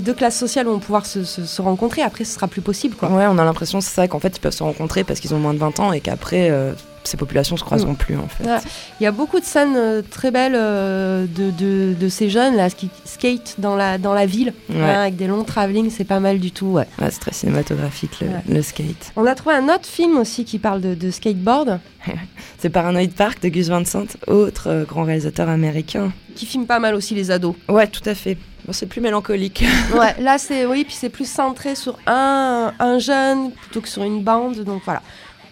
deux 0.00 0.14
classes 0.14 0.38
sociales 0.38 0.66
vont 0.66 0.80
pouvoir 0.80 1.06
se, 1.06 1.22
se- 1.22 1.44
se 1.46 1.62
rencontrer. 1.62 2.02
Après, 2.02 2.24
ce 2.24 2.34
sera 2.34 2.48
plus 2.48 2.62
possible. 2.62 2.96
Quoi. 2.96 3.08
Ouais, 3.10 3.26
on 3.28 3.38
a 3.38 3.44
l'impression 3.44 3.80
c'est 3.80 3.94
ça 3.94 4.08
qu'en 4.08 4.18
fait 4.18 4.36
ils 4.36 4.40
peuvent 4.40 4.52
se 4.52 4.64
rencontrer 4.64 5.04
parce 5.04 5.20
qu'ils 5.20 5.34
ont 5.34 5.38
moins 5.38 5.54
de 5.54 5.58
20 5.58 5.78
ans 5.78 5.92
et 5.92 6.00
qu'après 6.00 6.50
euh, 6.50 6.72
ces 7.08 7.16
populations 7.16 7.56
se 7.56 7.64
croiseront 7.64 7.94
plus 7.94 8.16
en 8.16 8.28
fait. 8.28 8.44
Ouais. 8.44 8.58
Il 9.00 9.04
y 9.04 9.06
a 9.06 9.12
beaucoup 9.12 9.38
de 9.40 9.44
scènes 9.44 9.76
euh, 9.76 10.02
très 10.08 10.30
belles 10.30 10.54
euh, 10.56 11.26
de, 11.26 11.50
de, 11.50 11.94
de 11.98 12.08
ces 12.08 12.30
jeunes 12.30 12.56
là 12.56 12.70
qui 12.70 12.90
skate 13.04 13.56
dans 13.58 13.76
la, 13.76 13.98
dans 13.98 14.14
la 14.14 14.26
ville 14.26 14.52
Ouais. 14.70 14.80
hein, 14.80 15.00
avec 15.02 15.16
des 15.16 15.26
longs 15.26 15.44
travelling, 15.44 15.90
c'est 15.90 16.04
pas 16.04 16.20
mal 16.20 16.38
du 16.40 16.50
tout. 16.50 16.66
Ouais. 16.66 16.86
Ouais, 17.00 17.10
c'est 17.10 17.20
très 17.20 17.32
cinématographique 17.32 18.20
le, 18.20 18.54
le 18.54 18.62
skate. 18.62 19.12
On 19.16 19.26
a 19.26 19.34
trouvé 19.34 19.54
un 19.54 19.68
autre 19.68 19.86
film 19.86 20.16
aussi 20.18 20.44
qui 20.44 20.58
parle 20.58 20.80
de, 20.80 20.94
de 20.94 21.10
skateboard, 21.10 21.78
C'est 22.58 22.70
Paranoid 22.70 23.08
Park 23.16 23.42
de 23.42 23.48
Gus 23.48 23.68
Van 23.68 23.84
Sant, 23.84 24.06
autre 24.26 24.68
euh, 24.68 24.84
grand 24.84 25.04
réalisateur 25.04 25.48
américain. 25.48 26.12
qui 26.34 26.46
filme 26.46 26.66
pas 26.66 26.78
mal 26.78 26.94
aussi 26.94 27.14
les 27.14 27.30
ados. 27.30 27.54
Ouais, 27.68 27.86
tout 27.86 28.02
à 28.06 28.14
fait. 28.14 28.36
Bon, 28.66 28.72
c'est 28.72 28.86
plus 28.86 29.00
mélancolique. 29.02 29.62
Ouais, 29.94 30.14
là 30.20 30.38
c'est 30.38 30.64
oui, 30.64 30.84
puis 30.84 30.94
c'est 30.98 31.10
plus 31.10 31.28
centré 31.30 31.74
sur 31.74 31.98
un, 32.06 32.72
un 32.78 32.98
jeune 32.98 33.50
plutôt 33.52 33.80
que 33.82 33.88
sur 33.88 34.02
une 34.04 34.22
bande, 34.22 34.60
donc 34.64 34.82
voilà. 34.84 35.02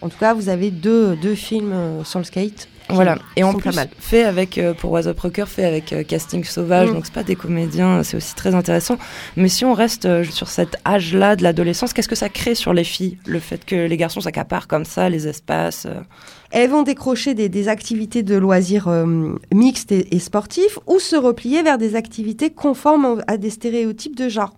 En 0.02 0.08
tout 0.08 0.18
cas, 0.18 0.34
vous 0.34 0.48
avez 0.48 0.70
deux, 0.70 1.16
deux 1.16 1.34
films 1.34 1.72
euh, 1.72 2.04
sur 2.04 2.18
le 2.18 2.24
skate. 2.24 2.68
Voilà. 2.88 3.16
Et 3.36 3.44
en 3.44 3.54
plus, 3.54 3.74
mal. 3.74 3.88
fait 3.98 4.24
avec, 4.24 4.58
euh, 4.58 4.74
pour 4.74 4.90
Was 4.90 5.06
Up 5.06 5.18
Rocker, 5.20 5.46
fait 5.48 5.64
avec 5.64 5.92
euh, 5.92 6.02
casting 6.02 6.44
sauvage, 6.44 6.90
Mm. 6.90 6.94
donc 6.94 7.06
c'est 7.06 7.14
pas 7.14 7.22
des 7.22 7.36
comédiens, 7.36 8.02
c'est 8.02 8.16
aussi 8.16 8.34
très 8.34 8.54
intéressant. 8.54 8.98
Mais 9.36 9.48
si 9.48 9.64
on 9.64 9.72
reste 9.72 10.04
euh, 10.04 10.24
sur 10.24 10.48
cet 10.48 10.76
âge-là 10.86 11.36
de 11.36 11.42
l'adolescence, 11.42 11.92
qu'est-ce 11.92 12.08
que 12.08 12.16
ça 12.16 12.28
crée 12.28 12.54
sur 12.54 12.74
les 12.74 12.84
filles 12.84 13.18
Le 13.26 13.38
fait 13.38 13.64
que 13.64 13.76
les 13.86 13.96
garçons 13.96 14.20
s'accaparent 14.20 14.66
comme 14.66 14.84
ça 14.84 15.08
les 15.08 15.26
espaces 15.28 15.86
Elles 16.50 16.68
vont 16.68 16.82
décrocher 16.82 17.34
des, 17.34 17.48
des 17.48 17.68
activités 17.68 18.22
de 18.22 18.36
loisirs 18.36 18.90
mixtes 19.52 19.92
et, 19.92 20.14
et 20.14 20.18
sportifs 20.18 20.78
ou 20.86 20.98
se 20.98 21.16
replier 21.16 21.62
vers 21.62 21.78
des 21.78 21.94
activités 21.94 22.50
conformes 22.50 23.22
à 23.26 23.36
des 23.36 23.50
stéréotypes 23.50 24.16
de 24.16 24.28
genre. 24.28 24.54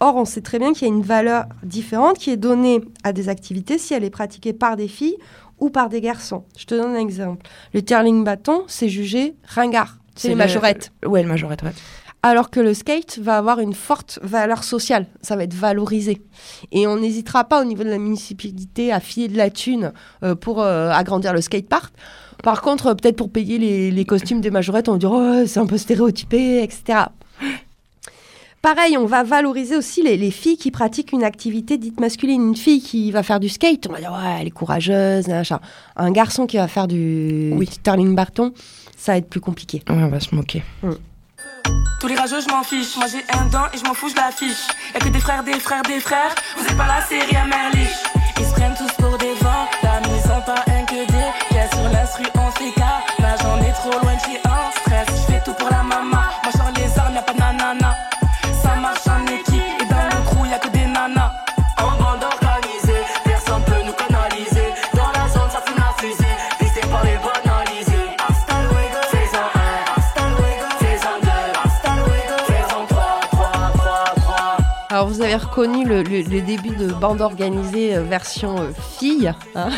Or, 0.00 0.16
on 0.16 0.24
sait 0.24 0.40
très 0.40 0.58
bien 0.58 0.72
qu'il 0.72 0.88
y 0.88 0.90
a 0.90 0.94
une 0.94 1.02
valeur 1.02 1.44
différente 1.62 2.16
qui 2.18 2.30
est 2.30 2.36
donnée 2.38 2.80
à 3.04 3.12
des 3.12 3.28
activités 3.28 3.76
si 3.78 3.92
elle 3.94 4.04
est 4.04 4.10
pratiquée 4.10 4.52
par 4.54 4.76
des 4.76 4.88
filles 4.88 5.16
ou 5.58 5.68
par 5.68 5.90
des 5.90 6.00
garçons. 6.00 6.44
Je 6.56 6.64
te 6.64 6.74
donne 6.74 6.94
un 6.96 6.98
exemple. 6.98 7.46
Le 7.74 7.82
curling 7.82 8.24
bâton, 8.24 8.62
c'est 8.66 8.88
jugé 8.88 9.34
ringard. 9.46 9.98
C'est 10.16 10.28
les 10.28 10.34
le- 10.34 10.38
majorettes. 10.38 10.90
Ouais, 11.04 11.22
le 11.22 11.28
majorette, 11.28 11.62
ouais. 11.62 11.72
Alors 12.22 12.50
que 12.50 12.60
le 12.60 12.74
skate 12.74 13.18
va 13.18 13.38
avoir 13.38 13.60
une 13.60 13.72
forte 13.72 14.18
valeur 14.22 14.62
sociale, 14.64 15.06
ça 15.22 15.36
va 15.36 15.44
être 15.44 15.54
valorisé. 15.54 16.20
Et 16.70 16.86
on 16.86 16.96
n'hésitera 16.98 17.44
pas 17.44 17.62
au 17.62 17.64
niveau 17.64 17.82
de 17.82 17.88
la 17.88 17.96
municipalité 17.96 18.92
à 18.92 19.00
filer 19.00 19.28
de 19.28 19.38
la 19.38 19.48
thune 19.48 19.92
euh, 20.22 20.34
pour 20.34 20.60
euh, 20.60 20.90
agrandir 20.90 21.32
le 21.32 21.40
skatepark. 21.40 21.94
Par 22.42 22.60
contre, 22.60 22.88
euh, 22.88 22.94
peut-être 22.94 23.16
pour 23.16 23.30
payer 23.30 23.56
les, 23.58 23.90
les 23.90 24.04
costumes 24.04 24.42
des 24.42 24.50
majorettes, 24.50 24.90
on 24.90 24.92
va 24.92 24.98
dire 24.98 25.12
oh, 25.12 25.46
c'est 25.46 25.60
un 25.60 25.66
peu 25.66 25.78
stéréotypé, 25.78 26.62
etc. 26.62 27.04
Pareil, 28.62 28.98
on 28.98 29.06
va 29.06 29.22
valoriser 29.22 29.74
aussi 29.76 30.02
les, 30.02 30.18
les 30.18 30.30
filles 30.30 30.58
qui 30.58 30.70
pratiquent 30.70 31.12
une 31.12 31.24
activité 31.24 31.78
dite 31.78 31.98
masculine. 31.98 32.42
Une 32.48 32.56
fille 32.56 32.82
qui 32.82 33.10
va 33.10 33.22
faire 33.22 33.40
du 33.40 33.48
skate, 33.48 33.86
on 33.88 33.92
va 33.92 34.00
dire 34.00 34.12
ouais, 34.12 34.38
elle 34.40 34.46
est 34.48 34.50
courageuse, 34.50 35.28
machin. 35.28 35.60
Un 35.96 36.10
garçon 36.10 36.46
qui 36.46 36.58
va 36.58 36.68
faire 36.68 36.86
du, 36.86 37.52
Oui. 37.54 37.66
du 37.66 37.78
turling 37.78 38.14
bâton, 38.14 38.52
ça 38.98 39.12
va 39.12 39.18
être 39.18 39.30
plus 39.30 39.40
compliqué. 39.40 39.82
Ouais, 39.88 39.96
on 40.02 40.08
va 40.08 40.20
se 40.20 40.34
moquer. 40.34 40.62
Tous 42.00 42.06
les 42.06 42.16
rageux, 42.16 42.40
je 42.46 42.52
m'en 42.52 42.62
fiche. 42.62 42.96
Moi 42.98 43.06
j'ai 43.10 43.24
un 43.38 43.46
dent 43.46 43.64
et 43.72 43.78
je 43.78 43.84
m'en 43.84 43.94
fous, 43.94 44.10
je 44.10 44.16
l'affiche. 44.16 44.66
Y'a 44.92 45.00
que 45.00 45.08
des 45.08 45.20
frères, 45.20 45.42
des 45.42 45.58
frères, 45.58 45.82
des 45.82 46.00
frères. 46.00 46.34
Vous 46.58 46.64
êtes 46.66 46.76
pas 46.76 46.86
la 46.86 47.00
série 47.06 47.36
à 47.36 47.46
Merlich. 47.46 47.88
Ils 48.38 48.44
se 48.44 48.52
prennent 48.52 48.74
tous 48.76 48.92
pour 49.02 49.16
des 49.18 49.32
vents. 49.40 49.68
La 49.82 50.00
maison 50.00 50.40
pas 50.44 50.64
un 50.66 50.84
que 50.84 51.06
des. 51.10 51.56
Y'a 51.56 51.68
sur 51.70 51.88
l'instru, 51.92 52.24
on 52.34 52.50
fait 52.52 52.72
cas. 52.78 53.00
Là 53.20 53.36
j'en 53.42 53.58
ai 53.62 53.72
trop 53.72 53.98
loin 54.02 54.14
de 54.14 54.20
chez 54.20 54.38
un 54.44 54.70
stress. 54.80 55.06
Je 55.08 55.32
fais 55.32 55.42
tout 55.44 55.54
pour 55.54 55.70
la 55.70 55.82
maman. 55.82 56.19
Alors 75.00 75.08
vous 75.14 75.22
avez 75.22 75.36
reconnu 75.36 75.86
le, 75.86 76.02
le- 76.02 76.20
le 76.20 76.42
début 76.42 76.76
de 76.76 76.92
bande 76.92 77.22
organisée 77.22 77.96
euh, 77.96 78.02
version 78.02 78.58
euh, 78.58 78.70
fille. 78.98 79.32
hein. 79.54 79.70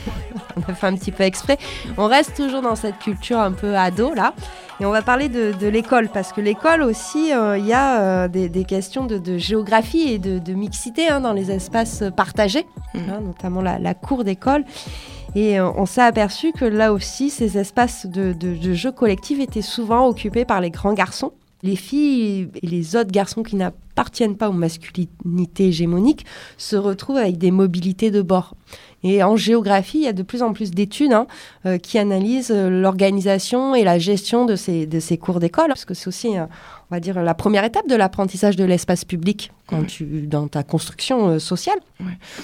on 0.56 0.62
a 0.72 0.74
fait 0.74 0.86
un 0.86 0.94
petit 0.94 1.12
peu 1.12 1.24
exprès. 1.24 1.58
On 1.98 2.06
reste 2.06 2.34
toujours 2.36 2.62
dans 2.62 2.74
cette 2.74 2.98
culture 2.98 3.38
un 3.38 3.52
peu 3.52 3.76
ado 3.76 4.14
là. 4.14 4.32
Et 4.80 4.86
on 4.86 4.90
va 4.90 5.02
parler 5.02 5.28
de, 5.28 5.52
de 5.52 5.66
l'école 5.66 6.08
parce 6.08 6.32
que 6.32 6.40
l'école 6.40 6.80
aussi, 6.80 7.34
euh, 7.34 7.58
il 7.58 7.66
y 7.66 7.74
a 7.74 8.00
euh, 8.00 8.28
des, 8.28 8.48
des 8.48 8.64
questions 8.64 9.04
de, 9.04 9.18
de 9.18 9.36
géographie 9.36 10.10
et 10.10 10.18
de, 10.18 10.38
de 10.38 10.54
mixité 10.54 11.06
hein, 11.06 11.20
dans 11.20 11.34
les 11.34 11.50
espaces 11.50 12.02
partagés, 12.16 12.64
hein, 12.94 13.20
notamment 13.22 13.60
la, 13.60 13.78
la 13.78 13.92
cour 13.92 14.24
d'école. 14.24 14.64
Et 15.34 15.60
on 15.60 15.84
s'est 15.84 16.00
aperçu 16.00 16.52
que 16.52 16.64
là 16.64 16.94
aussi, 16.94 17.28
ces 17.28 17.58
espaces 17.58 18.06
de, 18.06 18.32
de, 18.32 18.54
de 18.56 18.72
jeux 18.72 18.92
collectifs 18.92 19.38
étaient 19.38 19.60
souvent 19.60 20.06
occupés 20.06 20.46
par 20.46 20.62
les 20.62 20.70
grands 20.70 20.94
garçons. 20.94 21.32
Les 21.62 21.76
filles 21.76 22.48
et 22.60 22.66
les 22.66 22.96
autres 22.96 23.12
garçons 23.12 23.44
qui 23.44 23.54
n'appartiennent 23.54 24.36
pas 24.36 24.48
aux 24.48 24.54
masculinités 24.54 25.68
hégémoniques 25.68 26.26
se 26.58 26.74
retrouvent 26.74 27.18
avec 27.18 27.38
des 27.38 27.52
mobilités 27.52 28.10
de 28.10 28.20
bord. 28.20 28.56
Et 29.04 29.22
en 29.22 29.36
géographie, 29.36 29.98
il 29.98 30.04
y 30.04 30.08
a 30.08 30.12
de 30.12 30.22
plus 30.22 30.42
en 30.42 30.52
plus 30.52 30.70
d'études 30.70 31.12
hein, 31.12 31.26
euh, 31.66 31.78
qui 31.78 31.98
analysent 31.98 32.52
euh, 32.52 32.68
l'organisation 32.68 33.74
et 33.74 33.84
la 33.84 33.98
gestion 33.98 34.44
de 34.44 34.56
ces, 34.56 34.86
de 34.86 35.00
ces 35.00 35.18
cours 35.18 35.40
d'école, 35.40 35.68
parce 35.68 35.84
que 35.84 35.94
c'est 35.94 36.08
aussi, 36.08 36.38
euh, 36.38 36.46
on 36.92 36.96
va 36.96 37.00
dire, 37.00 37.22
la 37.22 37.32
première 37.32 37.64
étape 37.64 37.88
de 37.88 37.94
l'apprentissage 37.96 38.54
de 38.56 38.64
l'espace 38.64 39.06
public 39.06 39.50
quand 39.66 39.80
Ouais. 39.80 39.86
tu, 39.86 40.26
dans 40.26 40.46
ta 40.46 40.62
construction 40.62 41.28
euh, 41.30 41.38
sociale. 41.38 41.78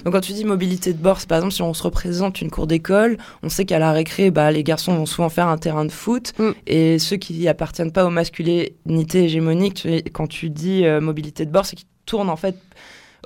Donc 0.04 0.14
quand 0.14 0.22
tu 0.22 0.32
dis 0.32 0.46
mobilité 0.46 0.94
de 0.94 0.98
bord, 0.98 1.18
par 1.28 1.36
exemple 1.36 1.52
si 1.52 1.60
on 1.60 1.74
se 1.74 1.82
représente 1.82 2.40
une 2.40 2.50
cour 2.50 2.66
d'école, 2.66 3.18
on 3.42 3.50
sait 3.50 3.66
qu'à 3.66 3.78
la 3.78 3.92
récré, 3.92 4.30
bah, 4.30 4.50
les 4.50 4.64
garçons 4.64 4.94
vont 4.94 5.04
souvent 5.04 5.28
faire 5.28 5.48
un 5.48 5.58
terrain 5.58 5.84
de 5.84 5.90
foot 5.92 6.32
Mm. 6.38 6.50
et 6.66 6.98
ceux 6.98 7.16
qui 7.18 7.46
appartiennent 7.46 7.92
pas 7.92 8.06
aux 8.06 8.10
masculinités 8.10 9.24
hégémoniques, 9.24 9.86
quand 10.14 10.26
tu 10.28 10.48
dis 10.48 10.86
euh, 10.86 11.02
mobilité 11.02 11.44
de 11.44 11.50
bord, 11.50 11.66
c'est 11.66 11.76
qu'ils 11.76 11.86
tournent 12.06 12.30
en 12.30 12.36
fait 12.36 12.56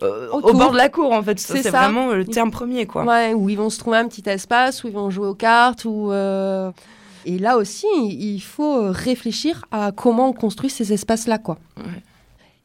euh, 0.03 0.29
au 0.33 0.53
bord 0.55 0.73
de 0.73 0.77
la 0.77 0.89
cour 0.89 1.13
en 1.13 1.23
fait. 1.23 1.39
C'est 1.39 1.69
vraiment 1.71 2.09
le 2.13 2.25
terme 2.25 2.51
premier 2.51 2.87
quoi. 2.87 3.05
Ouais, 3.05 3.33
où 3.33 3.49
ils 3.49 3.57
vont 3.59 3.71
se 3.71 3.79
trouver 3.79 3.99
un 3.99 4.09
petit 4.09 4.29
espace, 4.29 4.83
où 4.83 4.89
ils 4.89 4.93
vont 4.95 5.09
jouer 5.11 5.29
aux 5.29 5.35
cartes, 5.37 5.85
ou 5.85 6.11
et 7.25 7.39
là 7.39 7.57
aussi, 7.57 7.87
il 8.09 8.41
faut 8.41 8.91
réfléchir 8.91 9.65
à 9.71 9.93
comment 9.93 10.29
on 10.29 10.33
construit 10.33 10.71
ces 10.71 10.93
espaces-là, 10.93 11.39
quoi. 11.39 11.59
Ouais. 11.77 12.03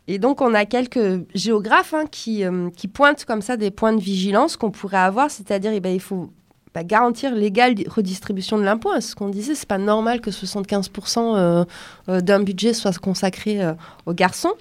Et 0.07 0.19
donc, 0.19 0.39
on 0.41 0.53
a 0.53 0.65
quelques 0.65 1.25
géographes 1.35 1.93
hein, 1.93 2.05
qui, 2.09 2.43
euh, 2.45 2.69
qui 2.75 2.87
pointent 2.87 3.25
comme 3.25 3.41
ça 3.41 3.57
des 3.57 3.71
points 3.71 3.93
de 3.93 3.99
vigilance 4.01 4.55
qu'on 4.55 4.71
pourrait 4.71 4.97
avoir, 4.97 5.29
c'est-à-dire 5.29 5.71
eh 5.73 5.81
ben, 5.81 5.93
il 5.93 5.99
faut 5.99 6.29
bah, 6.73 6.83
garantir 6.85 7.35
l'égale 7.35 7.75
di- 7.75 7.85
redistribution 7.89 8.57
de 8.57 8.63
l'impôt. 8.63 8.89
hein, 8.91 9.01
ce 9.01 9.15
qu'on 9.15 9.27
disait, 9.29 9.53
c'est 9.53 9.67
pas 9.67 9.77
normal 9.77 10.21
que 10.21 10.29
75% 10.31 11.35
euh, 11.35 11.65
euh, 12.07 12.21
d'un 12.21 12.41
budget 12.41 12.73
soit 12.73 12.97
consacré 12.97 13.59
aux 14.05 14.13
garçons. 14.13 14.53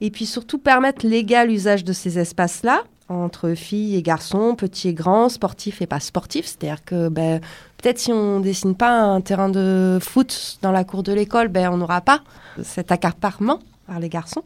Et 0.00 0.10
puis 0.10 0.26
surtout 0.26 0.58
permettre 0.58 1.06
l'égal 1.06 1.50
usage 1.50 1.82
de 1.84 1.92
ces 1.92 2.18
espaces-là 2.18 2.82
entre 3.08 3.54
filles 3.54 3.96
et 3.96 4.02
garçons, 4.02 4.54
petits 4.54 4.88
et 4.88 4.94
grands, 4.94 5.28
sportifs 5.28 5.82
et 5.82 5.86
pas 5.86 6.00
sportifs. 6.00 6.46
C'est-à-dire 6.46 6.84
que 6.84 7.08
ben, 7.08 7.40
peut-être 7.76 7.98
si 7.98 8.12
on 8.12 8.40
dessine 8.40 8.74
pas 8.74 8.90
un 8.90 9.20
terrain 9.20 9.48
de 9.48 9.98
foot 10.00 10.58
dans 10.62 10.72
la 10.72 10.84
cour 10.84 11.02
de 11.02 11.12
l'école, 11.12 11.48
ben, 11.48 11.70
on 11.70 11.76
n'aura 11.76 12.00
pas 12.00 12.22
cet 12.62 12.92
accaparement 12.92 13.60
par 13.86 14.00
les 14.00 14.08
garçons. 14.08 14.42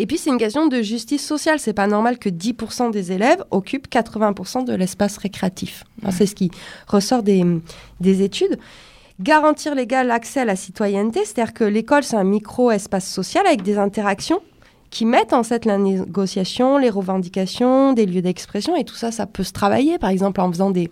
Et 0.00 0.06
puis 0.06 0.16
c'est 0.16 0.30
une 0.30 0.38
question 0.38 0.68
de 0.68 0.80
justice 0.80 1.26
sociale. 1.26 1.58
C'est 1.58 1.72
pas 1.72 1.88
normal 1.88 2.18
que 2.18 2.28
10% 2.28 2.92
des 2.92 3.10
élèves 3.10 3.42
occupent 3.50 3.88
80% 3.88 4.64
de 4.64 4.72
l'espace 4.72 5.16
récréatif. 5.16 5.84
C'est 6.10 6.26
ce 6.26 6.36
qui 6.36 6.52
ressort 6.86 7.24
des, 7.24 7.44
des 7.98 8.22
études. 8.22 8.58
Garantir 9.18 9.74
l'égal 9.74 10.12
accès 10.12 10.40
à 10.40 10.44
la 10.44 10.54
citoyenneté, 10.54 11.24
c'est-à-dire 11.24 11.52
que 11.52 11.64
l'école 11.64 12.04
c'est 12.04 12.16
un 12.16 12.22
micro-espace 12.22 13.08
social 13.08 13.44
avec 13.44 13.62
des 13.62 13.76
interactions 13.76 14.40
qui 14.90 15.04
mettent 15.04 15.32
en 15.32 15.42
fait 15.42 15.64
la 15.64 15.78
négociation, 15.78 16.78
les 16.78 16.90
revendications, 16.90 17.92
des 17.92 18.06
lieux 18.06 18.22
d'expression 18.22 18.76
et 18.76 18.84
tout 18.84 18.94
ça, 18.94 19.12
ça 19.12 19.26
peut 19.26 19.42
se 19.42 19.52
travailler 19.52 19.98
par 19.98 20.10
exemple 20.10 20.40
en 20.40 20.50
faisant 20.50 20.70
des, 20.70 20.90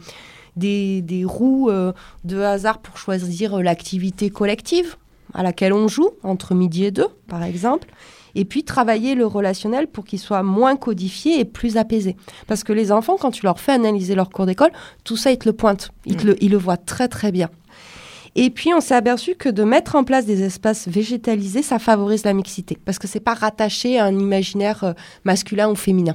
des, 0.56 1.02
des 1.02 1.24
roues 1.24 1.70
euh, 1.70 1.92
de 2.24 2.40
hasard 2.40 2.78
pour 2.78 2.98
choisir 2.98 3.54
euh, 3.54 3.62
l'activité 3.62 4.30
collective 4.30 4.96
à 5.34 5.42
laquelle 5.42 5.72
on 5.72 5.88
joue 5.88 6.10
entre 6.22 6.54
midi 6.54 6.84
et 6.84 6.90
deux 6.90 7.08
par 7.28 7.42
exemple. 7.42 7.88
Et 8.38 8.44
puis 8.44 8.64
travailler 8.64 9.14
le 9.14 9.26
relationnel 9.26 9.86
pour 9.86 10.04
qu'il 10.04 10.18
soit 10.18 10.42
moins 10.42 10.76
codifié 10.76 11.40
et 11.40 11.46
plus 11.46 11.78
apaisé. 11.78 12.16
Parce 12.46 12.64
que 12.64 12.74
les 12.74 12.92
enfants, 12.92 13.16
quand 13.18 13.30
tu 13.30 13.44
leur 13.44 13.58
fais 13.58 13.72
analyser 13.72 14.14
leur 14.14 14.28
cours 14.28 14.44
d'école, 14.44 14.72
tout 15.04 15.16
ça, 15.16 15.32
ils 15.32 15.38
te 15.38 15.48
le 15.48 15.54
pointent. 15.54 15.90
Ils, 16.04 16.16
te 16.16 16.26
le, 16.26 16.44
ils 16.44 16.50
le 16.50 16.58
voient 16.58 16.76
très 16.76 17.08
très 17.08 17.32
bien. 17.32 17.48
Et 18.38 18.50
puis, 18.50 18.74
on 18.74 18.82
s'est 18.82 18.94
aperçu 18.94 19.34
que 19.34 19.48
de 19.48 19.64
mettre 19.64 19.96
en 19.96 20.04
place 20.04 20.26
des 20.26 20.42
espaces 20.42 20.86
végétalisés, 20.86 21.62
ça 21.62 21.78
favorise 21.78 22.24
la 22.24 22.34
mixité. 22.34 22.76
Parce 22.84 22.98
que 22.98 23.08
c'est 23.08 23.18
pas 23.18 23.32
rattaché 23.32 23.98
à 23.98 24.04
un 24.04 24.18
imaginaire 24.18 24.84
euh, 24.84 24.92
masculin 25.24 25.70
ou 25.70 25.74
féminin. 25.74 26.14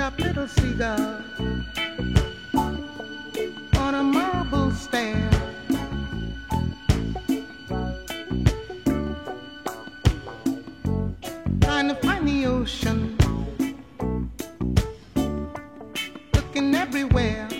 Up 0.00 0.18
little 0.20 0.46
on 3.76 3.94
a 3.94 4.02
nowhere 4.02 5.37
ocean, 12.58 13.16
looking 16.34 16.74
everywhere. 16.74 17.57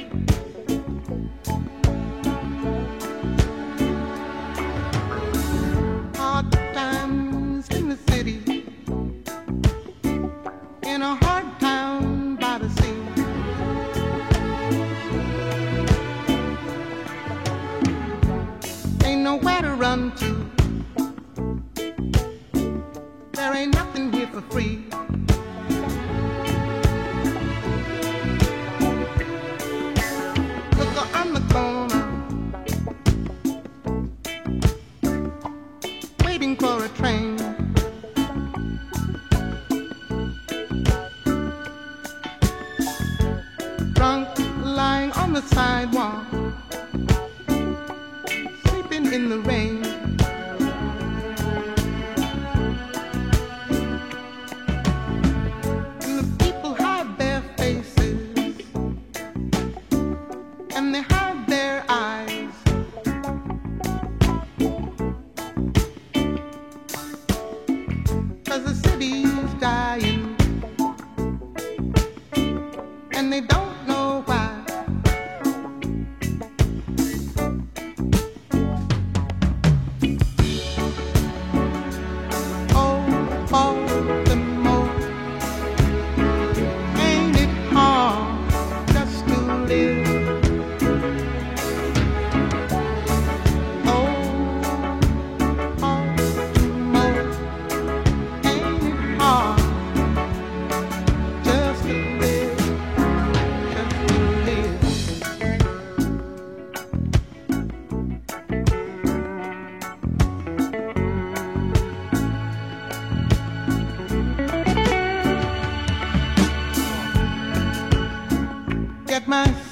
Get 119.18 119.26
my 119.26 119.67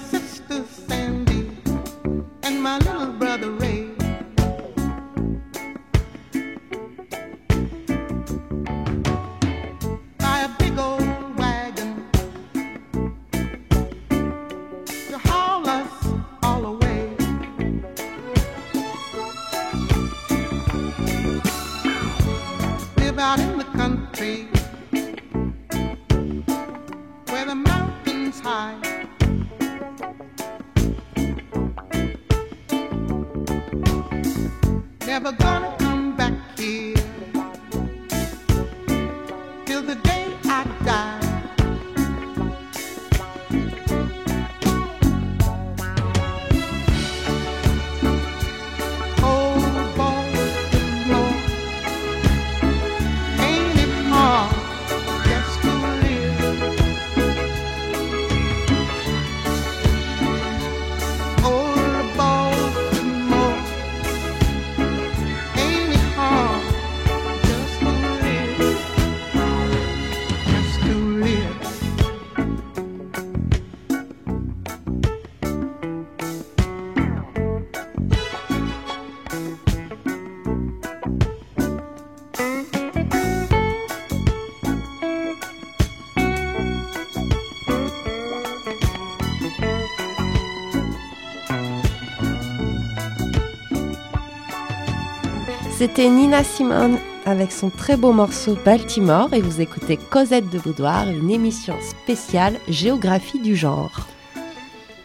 C'était 95.79 96.09
Nina 96.09 96.43
Simone 96.43 96.97
avec 97.27 97.53
son 97.53 97.69
très 97.69 97.99
beau 97.99 98.11
morceau 98.11 98.57
Baltimore 98.65 99.35
et 99.35 99.43
vous 99.43 99.61
écoutez 99.61 99.99
Cosette 99.99 100.49
de 100.49 100.59
Boudoir, 100.59 101.07
une 101.11 101.31
émission 101.31 101.75
spéciale 101.83 102.55
géographie 102.67 103.43
du 103.43 103.55
genre. 103.55 104.09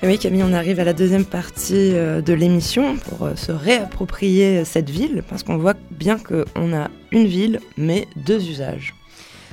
Et 0.01 0.07
oui, 0.07 0.17
Camille, 0.17 0.43
on 0.43 0.53
arrive 0.53 0.79
à 0.79 0.86
la 0.86 0.93
deuxième 0.93 1.25
partie 1.25 1.93
euh, 1.93 2.21
de 2.21 2.31
l'émission 2.31 2.95
pour 2.95 3.27
euh, 3.27 3.36
se 3.36 3.51
réapproprier 3.51 4.63
cette 4.63 4.89
ville, 4.89 5.23
parce 5.27 5.43
qu'on 5.43 5.57
voit 5.57 5.75
bien 5.91 6.17
qu'on 6.17 6.73
a 6.73 6.89
une 7.12 7.25
ville, 7.25 7.60
mais 7.75 8.07
deux 8.15 8.47
usages. 8.47 8.93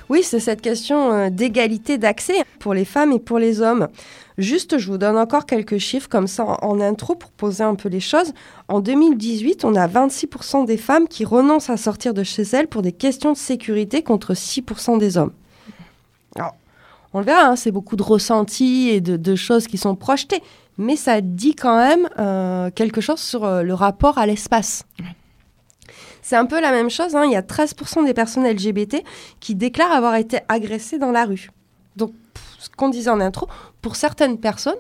Oui, 0.09 0.23
c'est 0.23 0.41
cette 0.41 0.63
question 0.63 1.13
euh, 1.13 1.31
d'égalité 1.31 1.99
d'accès 1.99 2.43
pour 2.59 2.73
les 2.73 2.85
femmes 2.85 3.13
et 3.13 3.19
pour 3.19 3.39
les 3.39 3.61
hommes. 3.61 3.89
Juste, 4.39 4.79
je 4.79 4.91
vous 4.91 4.99
donne 4.99 5.19
encore 5.19 5.47
quelques 5.47 5.79
chiffres 5.79 6.09
comme 6.09 6.29
ça 6.29 6.45
en, 6.63 6.81
intro 6.81 7.15
pour 7.15 7.31
poser 7.31 7.65
un 7.65 7.75
peu 7.75 7.89
les 7.89 8.01
choses. 8.01 8.33
En 8.69 8.81
2018, 8.81 9.65
on 9.65 9.75
a 9.75 9.87
26% 9.87 10.65
des 10.65 10.77
femmes 10.77 11.09
qui 11.09 11.25
renoncent 11.25 11.71
à 11.71 11.77
sortir 11.77 12.15
de 12.15 12.23
chez 12.23 12.45
elles 12.53 12.69
pour 12.69 12.83
des 12.83 12.93
questions 12.93 13.33
de 13.33 13.37
sécurité 13.37 14.03
contre 14.03 14.35
6% 14.35 14.99
des 14.99 15.19
hommes. 15.19 15.33
Alors, 16.37 16.55
on 17.13 17.19
le 17.19 17.25
verra, 17.25 17.47
hein, 17.47 17.57
c'est 17.57 17.73
beaucoup 17.73 17.97
de 17.97 18.03
ressentis 18.03 18.91
et 18.91 19.01
de, 19.01 19.17
de 19.17 19.35
choses 19.35 19.67
qui 19.67 19.77
sont 19.77 19.97
projetées, 19.97 20.43
mais 20.77 20.95
ça 20.95 21.21
dit 21.21 21.55
quand 21.55 21.77
même 21.77 22.09
euh, 22.19 22.71
quelque 22.71 23.01
chose 23.01 23.21
sur 23.21 23.45
euh, 23.45 23.63
le 23.63 23.75
rapport 23.75 24.19
à 24.19 24.27
l'espace. 24.27 24.85
C'est 26.29 26.37
un 26.37 26.45
peu 26.45 26.61
la 26.61 26.73
même 26.73 26.91
chose, 26.91 27.17
hein, 27.17 27.25
il 27.25 27.33
y 27.33 27.37
a 27.37 27.41
13% 27.41 28.05
des 28.05 28.13
personnes 28.13 28.47
LGBT 28.47 29.03
qui 29.41 29.55
déclarent 29.55 29.93
avoir 29.93 30.15
été 30.17 30.41
agressées 30.51 30.99
dans 30.99 31.11
la 31.11 31.25
rue. 31.25 31.49
Donc, 31.97 32.13
ce 32.59 32.69
qu'on 32.69 32.91
disait 32.91 33.09
en 33.09 33.19
intro, 33.19 33.49
pour 33.81 33.97
certaines 33.97 34.37
personnes, 34.37 34.77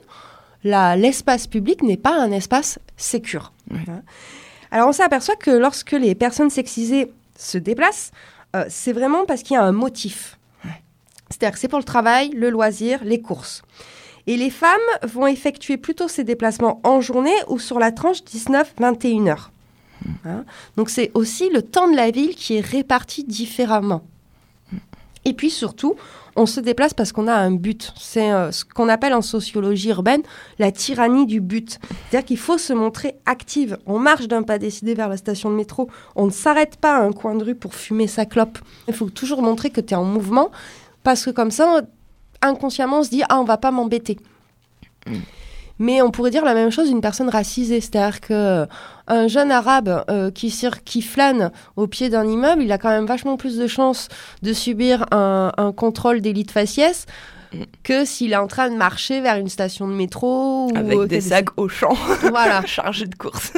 l'espace 0.62 1.46
public 1.46 1.82
n'est 1.82 1.96
pas 1.96 2.20
un 2.20 2.32
espace 2.32 2.78
sécure. 2.98 3.54
Hein. 3.72 4.02
Alors, 4.70 4.88
on 4.88 4.92
s'aperçoit 4.92 5.37
que 5.37 5.50
lorsque 5.50 5.92
les 5.92 6.14
personnes 6.14 6.50
sexisées 6.50 7.11
se 7.38 7.56
déplacent, 7.56 8.11
euh, 8.54 8.66
c'est 8.68 8.92
vraiment 8.92 9.24
parce 9.24 9.42
qu'il 9.42 9.54
y 9.54 9.56
a 9.56 9.64
un 9.64 9.72
motif. 9.72 10.38
C'est-à-dire 11.30 11.54
que 11.54 11.61
c'est 11.61 11.68
pour 11.68 11.78
le 11.78 11.84
travail, 11.84 12.28
le 12.28 12.50
loisir, 12.50 13.02
les 13.04 13.22
courses. 13.22 13.62
Et 14.26 14.37
les 14.37 14.50
femmes 14.50 14.76
vont 15.02 15.26
effectuer 15.26 15.78
plutôt 15.78 16.08
ces 16.08 16.24
déplacements 16.24 16.78
en 16.84 17.00
journée 17.00 17.37
ou 17.46 17.58
sur 17.58 17.78
la 17.78 17.90
tranche 17.90 18.18
19-21 18.24 19.28
heures. 19.28 19.50
Hein. 20.24 20.44
Donc 20.76 20.90
c'est 20.90 21.11
aussi 21.14 21.50
le 21.50 21.62
temps 21.62 21.90
de 21.90 21.96
la 21.96 22.11
ville 22.11 22.34
qui 22.34 22.56
est 22.56 22.61
réparti 22.64 23.24
différemment. 23.24 24.02
Et 25.24 25.32
puis 25.34 25.50
surtout, 25.50 25.96
on 26.37 26.46
se 26.46 26.61
déplace 26.61 26.94
parce 26.94 27.12
qu'on 27.12 27.26
a 27.26 27.34
un 27.34 27.50
but. 27.50 27.92
C'est 27.98 28.32
euh, 28.32 28.52
ce 28.52 28.64
qu'on 28.64 28.88
appelle 28.88 29.12
en 29.12 29.22
sociologie 29.22 29.90
urbaine 29.90 30.22
la 30.58 30.70
tyrannie 30.72 31.26
du 31.26 31.40
but. 31.40 31.78
C'est-à-dire 32.08 32.26
qu'il 32.26 32.38
faut 32.38 32.58
se 32.58 32.72
montrer 32.72 33.16
active. 33.26 33.78
On 33.87 33.98
marche 33.98 34.28
d'un 34.28 34.42
pas 34.42 34.58
décidé 34.58 34.94
vers 34.94 35.08
la 35.08 35.16
station 35.16 35.50
de 35.50 35.56
métro. 35.56 35.90
On 36.14 36.26
ne 36.26 36.30
s'arrête 36.30 36.76
pas 36.76 36.96
à 36.96 37.02
un 37.02 37.12
coin 37.12 37.34
de 37.34 37.44
rue 37.44 37.54
pour 37.54 37.74
fumer 37.74 38.06
sa 38.06 38.24
clope. 38.24 38.58
Il 38.87 38.94
faut 38.94 39.11
toujours 39.11 39.42
montrer 39.42 39.70
que 39.70 39.80
tu 39.80 39.94
es 39.94 39.96
en 39.96 40.04
mouvement 40.04 40.50
parce 41.02 41.24
que 41.24 41.30
comme 41.30 41.50
ça, 41.50 41.82
inconsciemment, 42.40 43.00
on 43.00 43.02
se 43.02 43.11
dit 43.11 43.22
Ah, 43.28 43.40
on 43.40 43.44
va 43.44 43.56
pas 43.56 43.70
m'embêter. 43.70 44.18
Mais 45.79 46.03
on 46.03 46.11
pourrait 46.11 46.31
dire 46.31 46.45
la 46.45 46.55
même 46.55 46.71
chose 46.71 46.88
d'une 46.88 47.01
personne 47.01 47.29
racisée, 47.29 47.81
c'est-à-dire 47.81 48.21
que 48.21 48.67
un 49.07 49.29
jeune 49.29 49.51
arabe 49.51 50.05
euh, 50.11 50.31
qui, 50.31 51.03
flâne 51.03 51.51
au 51.77 51.87
pied 51.87 52.09
d'un 52.09 52.27
immeuble, 52.27 52.62
il 52.62 52.73
a 52.73 52.79
quand 52.79 52.91
même 52.91 53.07
vachement 53.07 53.37
plus 53.37 53.57
de 53.57 53.67
chances 53.67 54.09
de 54.43 54.53
subir 54.53 55.07
un, 55.12 55.53
un 55.57 55.73
contrôle 55.73 56.21
d'élite 56.21 56.51
faciès 56.51 57.07
Mm. 57.53 57.62
que 57.83 58.05
s'il 58.05 58.33
est 58.33 58.37
en 58.37 58.47
train 58.47 58.71
de 58.71 58.77
marcher 58.77 59.21
vers 59.21 59.37
une 59.37 59.49
station 59.49 59.88
de 59.88 59.95
métro 59.95 60.69
ou 60.71 60.77
Avec 60.77 60.99
euh, 60.99 61.07
des 61.07 61.21
sacs 61.21 61.57
au 61.59 61.69
champ 61.69 61.97
Voilà. 62.31 62.62
chargés 62.67 63.07
de 63.07 63.14
courses. 63.14 63.53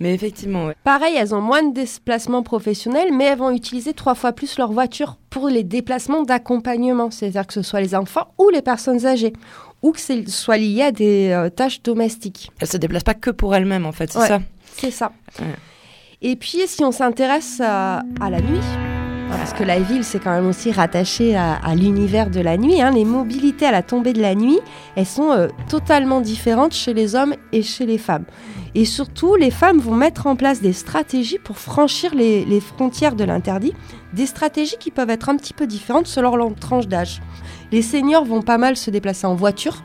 Mais 0.00 0.14
effectivement, 0.14 0.66
ouais. 0.66 0.74
Pareil, 0.82 1.14
elles 1.18 1.34
ont 1.34 1.42
moins 1.42 1.62
de 1.62 1.74
déplacements 1.74 2.42
professionnels, 2.42 3.10
mais 3.12 3.24
elles 3.26 3.38
vont 3.38 3.50
utiliser 3.50 3.92
trois 3.92 4.14
fois 4.14 4.32
plus 4.32 4.56
leur 4.58 4.72
voiture 4.72 5.16
pour 5.28 5.48
les 5.48 5.62
déplacements 5.62 6.22
d'accompagnement, 6.22 7.10
c'est-à-dire 7.10 7.46
que 7.46 7.52
ce 7.52 7.62
soit 7.62 7.80
les 7.82 7.94
enfants 7.94 8.28
ou 8.38 8.48
les 8.48 8.62
personnes 8.62 9.04
âgées, 9.06 9.34
ou 9.82 9.92
que 9.92 10.00
ce 10.00 10.24
soit 10.28 10.56
lié 10.56 10.82
à 10.84 10.92
des 10.92 11.30
euh, 11.30 11.50
tâches 11.50 11.82
domestiques. 11.82 12.50
elle 12.60 12.68
se 12.68 12.78
déplace 12.78 13.04
pas 13.04 13.14
que 13.14 13.30
pour 13.30 13.54
elle-même 13.54 13.84
en 13.84 13.92
fait, 13.92 14.10
c'est 14.10 14.18
Ouais. 14.18 14.26
ça? 14.28 14.40
C'est 14.76 14.90
ça. 14.90 15.12
Ouais. 15.38 15.46
Et 16.22 16.36
puis, 16.36 16.60
si 16.66 16.82
on 16.84 16.92
s'intéresse 16.92 17.60
à, 17.62 18.02
à 18.20 18.30
la 18.30 18.40
nuit, 18.40 18.60
parce 19.30 19.52
que 19.52 19.62
la 19.64 19.78
ville, 19.80 20.02
c'est 20.04 20.18
quand 20.18 20.32
même 20.34 20.46
aussi 20.46 20.72
rattaché 20.72 21.36
à, 21.36 21.54
à 21.54 21.74
l'univers 21.74 22.30
de 22.30 22.40
la 22.40 22.56
nuit, 22.56 22.80
hein, 22.82 22.90
les 22.90 23.04
mobilités 23.04 23.66
à 23.66 23.70
la 23.70 23.82
tombée 23.82 24.12
de 24.12 24.20
la 24.20 24.34
nuit, 24.34 24.58
elles 24.96 25.06
sont 25.06 25.30
euh, 25.30 25.48
totalement 25.68 26.20
différentes 26.20 26.72
chez 26.74 26.94
les 26.94 27.14
hommes 27.14 27.34
et 27.52 27.62
chez 27.62 27.86
les 27.86 27.98
femmes. 27.98 28.24
Et 28.74 28.84
surtout, 28.84 29.34
les 29.34 29.50
femmes 29.50 29.78
vont 29.80 29.94
mettre 29.94 30.26
en 30.26 30.36
place 30.36 30.60
des 30.62 30.72
stratégies 30.72 31.38
pour 31.38 31.58
franchir 31.58 32.14
les, 32.14 32.44
les 32.44 32.60
frontières 32.60 33.16
de 33.16 33.24
l'interdit, 33.24 33.72
des 34.12 34.26
stratégies 34.26 34.76
qui 34.78 34.90
peuvent 34.90 35.10
être 35.10 35.28
un 35.28 35.36
petit 35.36 35.52
peu 35.52 35.66
différentes 35.66 36.06
selon 36.06 36.36
leur 36.36 36.54
tranche 36.54 36.86
d'âge. 36.86 37.20
Les 37.72 37.82
seniors 37.82 38.24
vont 38.24 38.42
pas 38.42 38.58
mal 38.58 38.76
se 38.76 38.90
déplacer 38.90 39.26
en 39.26 39.34
voiture. 39.34 39.82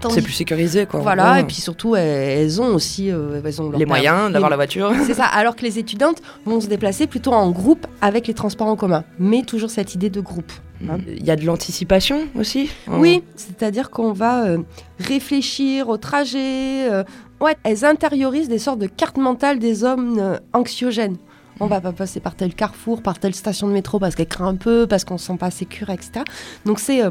Tandis- 0.00 0.16
C'est 0.16 0.22
plus 0.22 0.32
sécurisé 0.32 0.86
quoi. 0.86 0.98
Voilà, 1.00 1.38
et 1.38 1.44
puis 1.44 1.54
surtout, 1.56 1.94
elles, 1.94 2.60
ont 2.60 2.74
aussi 2.74 3.10
euh, 3.12 3.40
elles 3.44 3.62
ont 3.62 3.70
leur 3.70 3.78
les 3.78 3.86
moyens 3.86 4.32
d'avoir 4.32 4.48
les- 4.50 4.52
la 4.52 4.56
voiture. 4.56 4.92
c'est 5.06 5.14
ça, 5.14 5.26
alors 5.26 5.54
que 5.54 5.62
les 5.62 5.78
étudiantes 5.78 6.20
vont 6.44 6.60
se 6.60 6.66
déplacer 6.66 7.06
plutôt 7.06 7.32
en 7.32 7.50
groupe 7.52 7.86
avec 8.00 8.26
les 8.26 8.34
transports 8.34 8.66
en 8.66 8.74
commun, 8.74 9.04
mais 9.20 9.42
toujours 9.42 9.70
cette 9.70 9.94
idée 9.94 10.10
de 10.10 10.20
groupe. 10.20 10.50
Hein. 10.90 10.98
Il 11.06 11.24
y 11.24 11.30
a 11.30 11.36
de 11.36 11.44
l'anticipation 11.44 12.28
aussi. 12.38 12.70
en- 12.88 12.98
Oui, 13.00 13.22
c'est-à-dire 13.36 13.90
qu'on 13.90 14.12
va 14.12 14.44
euh, 14.46 14.58
réfléchir 14.98 15.88
au 15.88 15.96
trajet. 15.96 16.90
euh, 16.90 17.04
ouais, 17.40 17.56
elles 17.64 17.84
intériorisent 17.84 18.48
des 18.48 18.58
sortes 18.58 18.78
de 18.78 18.86
cartes 18.86 19.16
mentales 19.18 19.58
des 19.58 19.84
hommes 19.84 20.18
euh, 20.18 20.38
anxiogènes. 20.52 21.16
On 21.60 21.66
va 21.66 21.80
pas 21.80 21.92
passer 21.92 22.18
par 22.18 22.34
tel 22.34 22.54
carrefour, 22.54 23.02
par 23.02 23.20
telle 23.20 23.34
station 23.34 23.68
de 23.68 23.72
métro 23.72 24.00
parce 24.00 24.16
qu'elle 24.16 24.26
craint 24.26 24.48
un 24.48 24.56
peu, 24.56 24.86
parce 24.88 25.04
qu'on 25.04 25.16
se 25.18 25.26
sent 25.26 25.36
pas 25.38 25.50
sécure, 25.52 25.90
etc. 25.90 26.24
Donc 26.64 26.80
c'est 26.80 27.04
euh, 27.04 27.10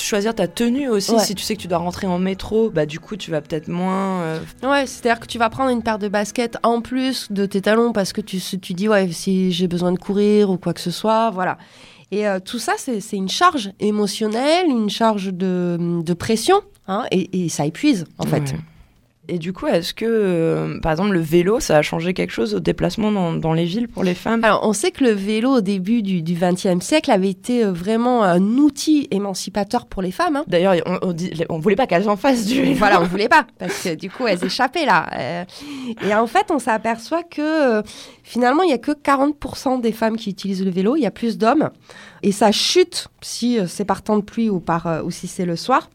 Choisir 0.00 0.34
ta 0.34 0.48
tenue 0.48 0.88
aussi. 0.88 1.12
Ouais. 1.12 1.20
Si 1.22 1.34
tu 1.36 1.44
sais 1.44 1.54
que 1.56 1.60
tu 1.60 1.68
dois 1.68 1.78
rentrer 1.78 2.06
en 2.08 2.18
métro, 2.18 2.70
bah 2.70 2.84
du 2.86 2.98
coup 2.98 3.16
tu 3.16 3.30
vas 3.30 3.40
peut-être 3.42 3.68
moins. 3.68 4.22
euh, 4.22 4.40
Ouais, 4.64 4.86
c'est-à-dire 4.86 5.20
que 5.20 5.26
tu 5.26 5.38
vas 5.38 5.50
prendre 5.50 5.70
une 5.70 5.82
paire 5.82 5.98
de 6.00 6.08
baskets 6.08 6.56
en 6.64 6.80
plus 6.80 7.30
de 7.30 7.46
tes 7.46 7.60
talons 7.60 7.92
parce 7.92 8.12
que 8.12 8.20
tu, 8.22 8.40
tu 8.40 8.72
dis, 8.74 8.88
ouais, 8.88 9.12
si 9.12 9.52
j'ai 9.52 9.68
besoin 9.68 9.92
de 9.92 9.98
courir 9.98 10.50
ou 10.50 10.56
quoi 10.56 10.72
que 10.72 10.80
ce 10.80 10.90
soit, 10.90 11.30
voilà. 11.30 11.58
Et 12.12 12.26
euh, 12.26 12.38
tout 12.38 12.58
ça, 12.58 12.74
c'est 12.78 13.16
une 13.16 13.28
charge 13.28 13.72
émotionnelle, 13.80 14.66
une 14.68 14.90
charge 14.90 15.32
de, 15.32 15.76
de 16.02 16.14
pression, 16.14 16.60
hein, 16.86 17.04
et, 17.10 17.44
et 17.44 17.48
ça 17.48 17.66
épuise, 17.66 18.04
en 18.18 18.26
fait. 18.26 18.54
Et 19.28 19.38
du 19.38 19.52
coup, 19.52 19.66
est-ce 19.66 19.92
que, 19.92 20.04
euh, 20.06 20.78
par 20.80 20.92
exemple, 20.92 21.10
le 21.12 21.20
vélo, 21.20 21.58
ça 21.60 21.76
a 21.78 21.82
changé 21.82 22.14
quelque 22.14 22.30
chose 22.30 22.54
au 22.54 22.60
déplacement 22.60 23.10
dans, 23.10 23.32
dans 23.32 23.52
les 23.52 23.64
villes 23.64 23.88
pour 23.88 24.04
les 24.04 24.14
femmes? 24.14 24.44
Alors, 24.44 24.60
on 24.66 24.72
sait 24.72 24.92
que 24.92 25.02
le 25.02 25.10
vélo, 25.10 25.56
au 25.56 25.60
début 25.60 26.02
du 26.02 26.22
XXe 26.22 26.84
siècle, 26.84 27.10
avait 27.10 27.30
été 27.30 27.64
euh, 27.64 27.72
vraiment 27.72 28.22
un 28.22 28.40
outil 28.40 29.08
émancipateur 29.10 29.86
pour 29.86 30.02
les 30.02 30.12
femmes. 30.12 30.36
hein. 30.36 30.44
D'ailleurs, 30.46 30.74
on, 31.02 31.12
on 31.48 31.58
voulait 31.58 31.74
pas 31.76 31.86
qu'elles 31.86 32.08
en 32.08 32.16
fassent 32.16 32.46
du 32.46 32.62
vélo. 32.62 32.74
Voilà, 32.76 33.00
on 33.00 33.04
voulait 33.16 33.28
pas 33.28 33.46
parce 33.58 33.82
que 33.82 33.94
du 33.94 34.10
coup 34.10 34.26
elles 34.26 34.44
échappaient 34.44 34.86
là. 34.86 35.06
Euh, 35.18 35.44
et 36.06 36.14
en 36.14 36.26
fait, 36.26 36.46
on 36.50 36.58
s'aperçoit 36.58 37.22
que 37.24 37.40
euh, 37.78 37.82
finalement 38.22 38.62
il 38.62 38.70
y 38.70 38.74
a 38.74 38.78
que 38.78 38.92
40% 38.92 39.80
des 39.80 39.92
femmes 39.92 40.16
qui 40.16 40.30
utilisent 40.30 40.64
le 40.64 40.70
vélo. 40.70 40.96
Il 40.96 41.02
y 41.02 41.06
a 41.06 41.10
plus 41.10 41.38
d'hommes 41.38 41.70
et 42.22 42.32
ça 42.32 42.52
chute 42.52 43.08
si 43.22 43.58
c'est 43.66 43.84
par 43.84 44.02
temps 44.02 44.16
de 44.18 44.22
pluie 44.22 44.50
ou 44.50 44.60
par 44.60 45.02
ou 45.04 45.10
si 45.10 45.26
c'est 45.26 45.44
le 45.46 45.56
soir. 45.56 45.90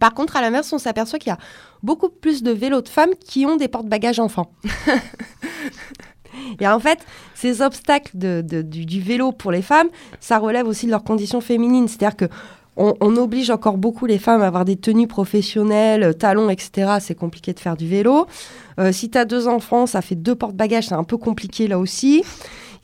Par 0.00 0.14
contre, 0.14 0.36
à 0.36 0.40
l'inverse, 0.40 0.72
on 0.72 0.78
s'aperçoit 0.78 1.18
qu'il 1.18 1.30
y 1.30 1.32
a 1.32 1.38
beaucoup 1.82 2.08
plus 2.08 2.42
de 2.42 2.50
vélos 2.50 2.80
de 2.82 2.88
femmes 2.88 3.10
qui 3.24 3.46
ont 3.46 3.56
des 3.56 3.68
porte-bagages 3.68 4.18
enfants. 4.20 4.52
Et 6.60 6.66
en 6.66 6.80
fait, 6.80 6.98
ces 7.34 7.62
obstacles 7.62 8.10
de- 8.16 8.42
de- 8.44 8.62
du, 8.62 8.84
du 8.86 9.00
vélo 9.00 9.30
pour 9.32 9.52
les 9.52 9.62
femmes, 9.62 9.88
ça 10.20 10.38
relève 10.38 10.66
aussi 10.66 10.86
de 10.86 10.90
leurs 10.90 11.04
conditions 11.04 11.40
féminines. 11.40 11.86
C'est-à-dire 11.88 12.16
que 12.16 12.24
on, 12.76 12.94
on 13.00 13.16
oblige 13.16 13.50
encore 13.50 13.78
beaucoup 13.78 14.04
les 14.04 14.18
femmes 14.18 14.42
à 14.42 14.48
avoir 14.48 14.64
des 14.64 14.74
tenues 14.76 15.06
professionnelles, 15.06 16.02
euh, 16.02 16.12
talons, 16.12 16.50
etc. 16.50 16.94
C'est 16.98 17.14
compliqué 17.14 17.52
de 17.52 17.60
faire 17.60 17.76
du 17.76 17.86
vélo. 17.86 18.26
Euh, 18.80 18.90
si 18.90 19.10
tu 19.10 19.16
as 19.16 19.24
deux 19.24 19.46
enfants, 19.46 19.86
ça 19.86 20.02
fait 20.02 20.16
deux 20.16 20.34
porte-bagages, 20.34 20.88
c'est 20.88 20.94
un 20.94 21.04
peu 21.04 21.16
compliqué 21.16 21.68
là 21.68 21.78
aussi. 21.78 22.24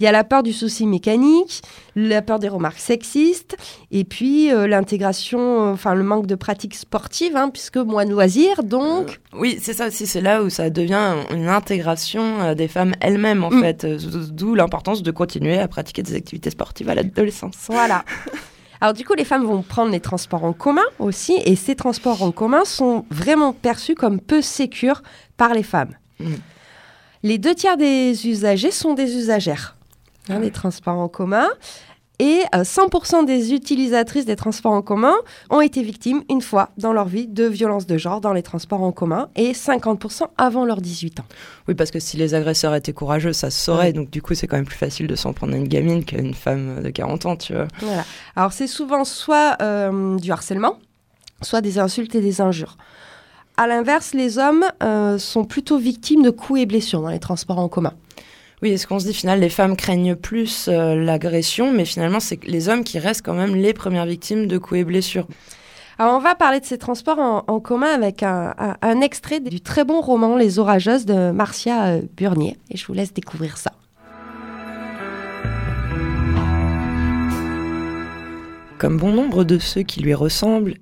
Il 0.01 0.05
y 0.05 0.07
a 0.07 0.13
la 0.13 0.25
peur 0.25 0.43
du 0.43 0.55
souci 0.55 0.87
mécanique, 0.87 1.61
la 1.95 2.23
peur 2.23 2.39
des 2.39 2.49
remarques 2.49 2.79
sexistes, 2.79 3.57
et 3.91 4.05
puis 4.05 4.51
euh, 4.51 4.67
l'intégration, 4.67 5.39
euh, 5.69 5.73
enfin 5.75 5.95
le 5.95 6.03
manque 6.03 6.27
de 6.27 6.35
pratique 6.35 6.75
sportive, 6.75 7.37
hein, 7.37 7.51
puisque 7.51 7.77
moins 7.77 8.07
de 8.07 8.11
loisirs, 8.11 8.63
donc 8.65 9.21
Oui, 9.35 9.59
c'est 9.61 9.75
ça 9.75 9.89
aussi. 9.89 10.07
C'est 10.07 10.23
là 10.23 10.43
où 10.43 10.49
ça 10.49 10.71
devient 10.71 11.17
une 11.31 11.49
intégration 11.49 12.41
euh, 12.41 12.55
des 12.55 12.67
femmes 12.67 12.95
elles-mêmes, 13.01 13.45
en 13.45 13.51
Mm. 13.51 13.61
fait. 13.61 13.85
Euh, 13.85 13.99
D'où 14.31 14.55
l'importance 14.55 15.03
de 15.03 15.11
continuer 15.11 15.59
à 15.59 15.69
pratiquer 15.69 16.03
des 16.03 16.15
activités 16.15 16.49
sportives 16.51 16.89
à 16.89 16.95
l'adolescence. 16.95 17.57
Voilà. 17.69 18.05
Alors 18.81 18.95
du 18.95 19.05
coup, 19.05 19.13
les 19.13 19.27
femmes 19.27 19.45
vont 19.45 19.61
prendre 19.61 19.93
les 19.93 20.01
transports 20.01 20.45
en 20.45 20.55
commun 20.55 20.81
aussi, 20.99 21.35
et 21.45 21.57
ces 21.57 21.75
transports 21.77 22.23
en 22.23 22.33
commun 22.33 22.65
sont 22.65 23.05
vraiment 23.11 23.53
perçus 23.53 23.95
comme 23.95 24.19
peu 24.19 24.41
sécures 24.41 25.03
par 25.37 25.53
les 25.53 25.63
femmes. 25.63 25.95
Mm. 26.21 26.25
Les 27.23 27.37
deux 27.37 27.55
tiers 27.55 27.77
des 27.77 28.27
usagers 28.27 28.71
sont 28.71 28.95
des 28.95 29.15
usagères 29.17 29.77
hein, 30.29 30.41
des 30.41 30.51
transports 30.51 30.99
en 30.99 31.09
commun. 31.09 31.49
Et 32.21 32.43
euh, 32.55 32.65
100% 32.65 33.25
des 33.25 33.55
utilisatrices 33.55 34.27
des 34.27 34.37
transports 34.37 34.73
en 34.73 34.83
commun 34.83 35.15
ont 35.49 35.63
été 35.63 35.83
victimes 35.83 36.23
une 36.29 36.43
fois 36.43 36.69
dans 36.77 36.93
leur 36.93 37.07
vie 37.07 37.27
de 37.27 37.45
violences 37.45 37.87
de 37.87 37.97
genre 37.97 38.21
dans 38.21 38.35
les 38.35 38.43
transports 38.43 38.83
en 38.83 38.93
commun 38.93 39.31
et 39.37 39.53
50% 39.53 40.25
avant 40.37 40.67
leurs 40.67 40.83
18 40.83 41.21
ans. 41.21 41.25
Oui, 41.67 41.75
parce 41.75 41.91
que 41.91 41.99
si 41.99 42.19
les 42.19 42.35
agresseurs 42.35 42.75
étaient 42.75 42.93
courageux, 42.93 43.33
ça 43.33 43.51
se 43.51 43.59
saurait. 43.59 43.95
Donc, 43.95 44.11
du 44.11 44.21
coup, 44.21 44.35
c'est 44.35 44.47
quand 44.47 44.57
même 44.57 44.67
plus 44.67 44.77
facile 44.77 45.07
de 45.07 45.15
s'en 45.15 45.33
prendre 45.33 45.55
à 45.55 45.57
une 45.57 45.67
gamine 45.67 46.05
qu'à 46.05 46.19
une 46.19 46.35
femme 46.35 46.83
de 46.83 46.91
40 46.91 47.25
ans, 47.25 47.37
tu 47.37 47.55
vois. 47.55 47.69
Voilà. 47.81 48.05
Alors 48.37 48.53
c'est 48.53 48.67
souvent 48.67 49.05
soit 49.05 49.57
euh, 49.63 50.19
du 50.19 50.31
harcèlement, 50.31 50.77
soit 51.41 51.63
des 51.63 51.79
insultes 51.79 52.15
et 52.15 52.21
des 52.21 52.43
injures. 52.43 52.77
À 53.57 53.67
l'inverse, 53.67 54.13
les 54.13 54.37
hommes 54.37 54.67
euh, 54.83 55.17
sont 55.17 55.47
plutôt 55.47 55.79
victimes 55.79 56.23
de 56.23 56.31
coups 56.31 56.61
et 56.61 56.67
blessures 56.67 57.01
dans 57.01 57.09
les 57.09 57.19
transports 57.19 57.59
en 57.59 57.69
commun. 57.69 57.95
Oui, 58.63 58.71
est-ce 58.71 58.87
qu'on 58.87 58.99
se 58.99 59.07
dit, 59.07 59.15
finalement, 59.15 59.41
les 59.41 59.49
femmes 59.49 59.75
craignent 59.75 60.15
plus 60.17 60.69
euh, 60.69 60.95
l'agression, 60.95 61.73
mais 61.73 61.87
finalement, 61.87 62.21
c'est 62.21 62.45
les 62.45 62.69
hommes 62.69 62.85
qui 62.85 62.99
restent 62.99 63.25
quand 63.25 63.33
même 63.35 63.57
les 63.57 63.73
premières 63.73 64.05
victimes 64.05 64.47
de 64.47 64.59
coups 64.59 64.81
et 64.81 64.85
blessures. 64.85 65.27
Alors 65.99 66.17
on 66.17 66.21
va 66.21 66.35
parler 66.35 66.61
de 66.61 66.65
ces 66.65 66.79
transports 66.79 67.19
en, 67.19 67.45
en 67.47 67.61
commun 67.61 67.89
avec 67.95 68.23
un, 68.23 68.55
un- 68.59 68.77
un 68.81 69.01
extrait 69.03 69.39
du 69.41 69.61
très 69.61 69.85
bon 69.85 70.01
roman 70.01 70.37
Les 70.37 70.59
Orageuses 70.59 71.05
de 71.05 71.31
Marcia 71.31 71.87
euh, 71.89 72.03
Burnier. 72.17 72.57
Et 72.71 72.79
je 72.79 72.87
vous 72.87 72.95
laisse 72.95 73.13
découvrir 73.13 73.59
ça. 73.59 73.73
Comme 78.79 78.97
bon 78.97 79.13
nombre 79.13 79.45
de 79.45 79.59
ceux 79.59 79.83
qui 79.83 80.01
lui 80.01 80.15
ressemblent, 80.15 80.75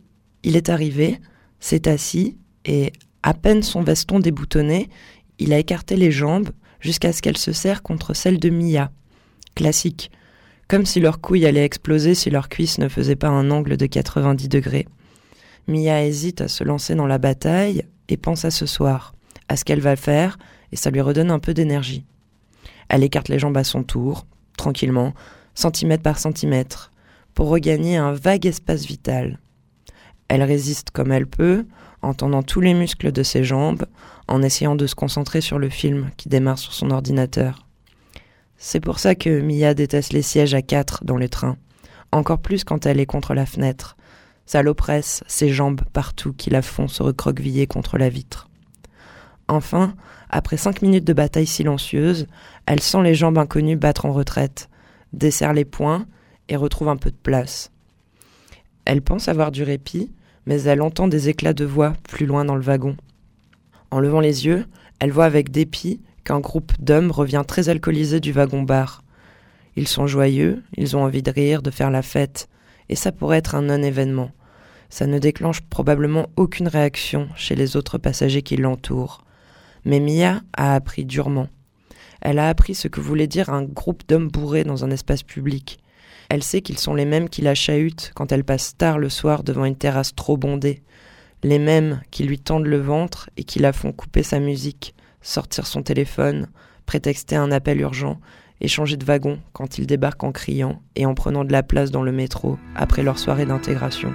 il 0.44 0.56
est 0.56 0.68
arrivé, 0.68 1.18
s'est 1.58 1.88
assis, 1.88 2.36
et, 2.64 2.92
à 3.24 3.34
peine 3.34 3.64
son 3.64 3.82
veston 3.82 4.20
déboutonné, 4.20 4.88
il 5.40 5.52
a 5.52 5.58
écarté 5.58 5.96
les 5.96 6.12
jambes 6.12 6.50
jusqu'à 6.80 7.12
ce 7.12 7.22
qu'elles 7.22 7.36
se 7.36 7.52
serrent 7.52 7.82
contre 7.82 8.14
celles 8.14 8.38
de 8.38 8.50
Mia. 8.50 8.90
Classique. 9.54 10.10
Comme 10.68 10.86
si 10.86 11.00
leur 11.00 11.20
couille 11.20 11.46
allait 11.46 11.64
exploser 11.64 12.14
si 12.14 12.30
leur 12.30 12.48
cuisse 12.48 12.78
ne 12.78 12.88
faisait 12.88 13.16
pas 13.16 13.28
un 13.28 13.50
angle 13.50 13.76
de 13.76 13.86
90 13.86 14.48
degrés. 14.48 14.86
Mia 15.66 16.04
hésite 16.04 16.40
à 16.40 16.48
se 16.48 16.64
lancer 16.64 16.94
dans 16.94 17.06
la 17.06 17.18
bataille 17.18 17.84
et 18.08 18.16
pense 18.16 18.44
à 18.44 18.50
ce 18.50 18.66
soir, 18.66 19.14
à 19.48 19.56
ce 19.56 19.64
qu'elle 19.64 19.80
va 19.80 19.96
faire, 19.96 20.38
et 20.72 20.76
ça 20.76 20.90
lui 20.90 21.00
redonne 21.00 21.30
un 21.30 21.38
peu 21.38 21.54
d'énergie. 21.54 22.04
Elle 22.88 23.04
écarte 23.04 23.28
les 23.28 23.38
jambes 23.38 23.56
à 23.56 23.64
son 23.64 23.82
tour, 23.82 24.26
tranquillement, 24.56 25.14
centimètre 25.54 26.02
par 26.02 26.18
centimètre, 26.18 26.92
pour 27.34 27.48
regagner 27.48 27.96
un 27.96 28.12
vague 28.12 28.46
espace 28.46 28.84
vital. 28.84 29.38
Elle 30.28 30.42
résiste 30.42 30.90
comme 30.90 31.12
elle 31.12 31.26
peut, 31.26 31.66
en 32.02 32.14
tendant 32.14 32.42
tous 32.42 32.60
les 32.60 32.74
muscles 32.74 33.12
de 33.12 33.22
ses 33.22 33.44
jambes, 33.44 33.86
en 34.28 34.42
essayant 34.42 34.76
de 34.76 34.86
se 34.86 34.94
concentrer 34.94 35.40
sur 35.40 35.58
le 35.58 35.68
film 35.68 36.10
qui 36.16 36.28
démarre 36.28 36.58
sur 36.58 36.72
son 36.72 36.90
ordinateur. 36.90 37.66
C'est 38.56 38.80
pour 38.80 38.98
ça 38.98 39.14
que 39.14 39.40
Mia 39.40 39.74
déteste 39.74 40.12
les 40.12 40.22
sièges 40.22 40.54
à 40.54 40.62
quatre 40.62 41.04
dans 41.04 41.16
les 41.16 41.28
trains, 41.28 41.56
encore 42.12 42.38
plus 42.38 42.64
quand 42.64 42.86
elle 42.86 43.00
est 43.00 43.06
contre 43.06 43.34
la 43.34 43.46
fenêtre. 43.46 43.96
Ça 44.46 44.62
l'oppresse, 44.62 45.22
ses 45.26 45.50
jambes 45.50 45.82
partout 45.92 46.32
qui 46.32 46.50
la 46.50 46.62
font 46.62 46.88
se 46.88 47.02
recroqueviller 47.02 47.66
contre 47.66 47.98
la 47.98 48.08
vitre. 48.08 48.48
Enfin, 49.46 49.94
après 50.30 50.56
cinq 50.56 50.82
minutes 50.82 51.06
de 51.06 51.12
bataille 51.12 51.46
silencieuse, 51.46 52.26
elle 52.66 52.80
sent 52.80 53.02
les 53.02 53.14
jambes 53.14 53.38
inconnues 53.38 53.76
battre 53.76 54.04
en 54.06 54.12
retraite, 54.12 54.68
desserre 55.12 55.54
les 55.54 55.64
poings 55.64 56.06
et 56.48 56.56
retrouve 56.56 56.88
un 56.88 56.96
peu 56.96 57.10
de 57.10 57.16
place. 57.16 57.70
Elle 58.84 59.02
pense 59.02 59.28
avoir 59.28 59.50
du 59.50 59.62
répit, 59.62 60.10
mais 60.46 60.62
elle 60.62 60.82
entend 60.82 61.08
des 61.08 61.28
éclats 61.28 61.52
de 61.52 61.64
voix 61.64 61.92
plus 62.04 62.26
loin 62.26 62.44
dans 62.44 62.56
le 62.56 62.62
wagon. 62.62 62.96
En 63.90 64.00
levant 64.00 64.20
les 64.20 64.46
yeux, 64.46 64.66
elle 64.98 65.12
voit 65.12 65.24
avec 65.24 65.50
dépit 65.50 66.00
qu'un 66.24 66.40
groupe 66.40 66.72
d'hommes 66.78 67.10
revient 67.10 67.44
très 67.46 67.68
alcoolisé 67.68 68.20
du 68.20 68.32
wagon-bar. 68.32 69.02
Ils 69.76 69.88
sont 69.88 70.06
joyeux, 70.06 70.62
ils 70.76 70.96
ont 70.96 71.04
envie 71.04 71.22
de 71.22 71.30
rire, 71.30 71.62
de 71.62 71.70
faire 71.70 71.90
la 71.90 72.02
fête, 72.02 72.48
et 72.88 72.96
ça 72.96 73.12
pourrait 73.12 73.38
être 73.38 73.54
un 73.54 73.62
non-événement. 73.62 74.30
Ça 74.90 75.06
ne 75.06 75.18
déclenche 75.18 75.60
probablement 75.60 76.28
aucune 76.36 76.68
réaction 76.68 77.28
chez 77.36 77.54
les 77.54 77.76
autres 77.76 77.98
passagers 77.98 78.42
qui 78.42 78.56
l'entourent. 78.56 79.24
Mais 79.84 80.00
Mia 80.00 80.40
a 80.56 80.74
appris 80.74 81.04
durement. 81.04 81.48
Elle 82.20 82.38
a 82.38 82.48
appris 82.48 82.74
ce 82.74 82.88
que 82.88 83.00
voulait 83.00 83.26
dire 83.26 83.50
un 83.50 83.62
groupe 83.62 84.02
d'hommes 84.08 84.28
bourrés 84.28 84.64
dans 84.64 84.84
un 84.84 84.90
espace 84.90 85.22
public. 85.22 85.78
Elle 86.28 86.42
sait 86.42 86.60
qu'ils 86.60 86.78
sont 86.78 86.94
les 86.94 87.04
mêmes 87.04 87.28
qui 87.28 87.42
la 87.42 87.54
chahutent 87.54 88.12
quand 88.14 88.32
elle 88.32 88.44
passe 88.44 88.76
tard 88.76 88.98
le 88.98 89.08
soir 89.08 89.44
devant 89.44 89.64
une 89.64 89.76
terrasse 89.76 90.14
trop 90.14 90.36
bondée, 90.36 90.82
les 91.42 91.58
mêmes 91.58 92.00
qui 92.10 92.24
lui 92.24 92.38
tendent 92.38 92.66
le 92.66 92.78
ventre 92.78 93.30
et 93.36 93.44
qui 93.44 93.58
la 93.58 93.72
font 93.72 93.92
couper 93.92 94.22
sa 94.22 94.40
musique, 94.40 94.94
sortir 95.22 95.66
son 95.66 95.82
téléphone, 95.82 96.48
prétexter 96.86 97.36
un 97.36 97.52
appel 97.52 97.80
urgent 97.80 98.20
et 98.60 98.68
changer 98.68 98.96
de 98.96 99.04
wagon 99.04 99.38
quand 99.52 99.78
ils 99.78 99.86
débarquent 99.86 100.24
en 100.24 100.32
criant 100.32 100.82
et 100.96 101.06
en 101.06 101.14
prenant 101.14 101.44
de 101.44 101.52
la 101.52 101.62
place 101.62 101.90
dans 101.90 102.02
le 102.02 102.12
métro 102.12 102.58
après 102.74 103.02
leur 103.02 103.18
soirée 103.18 103.46
d'intégration. 103.46 104.12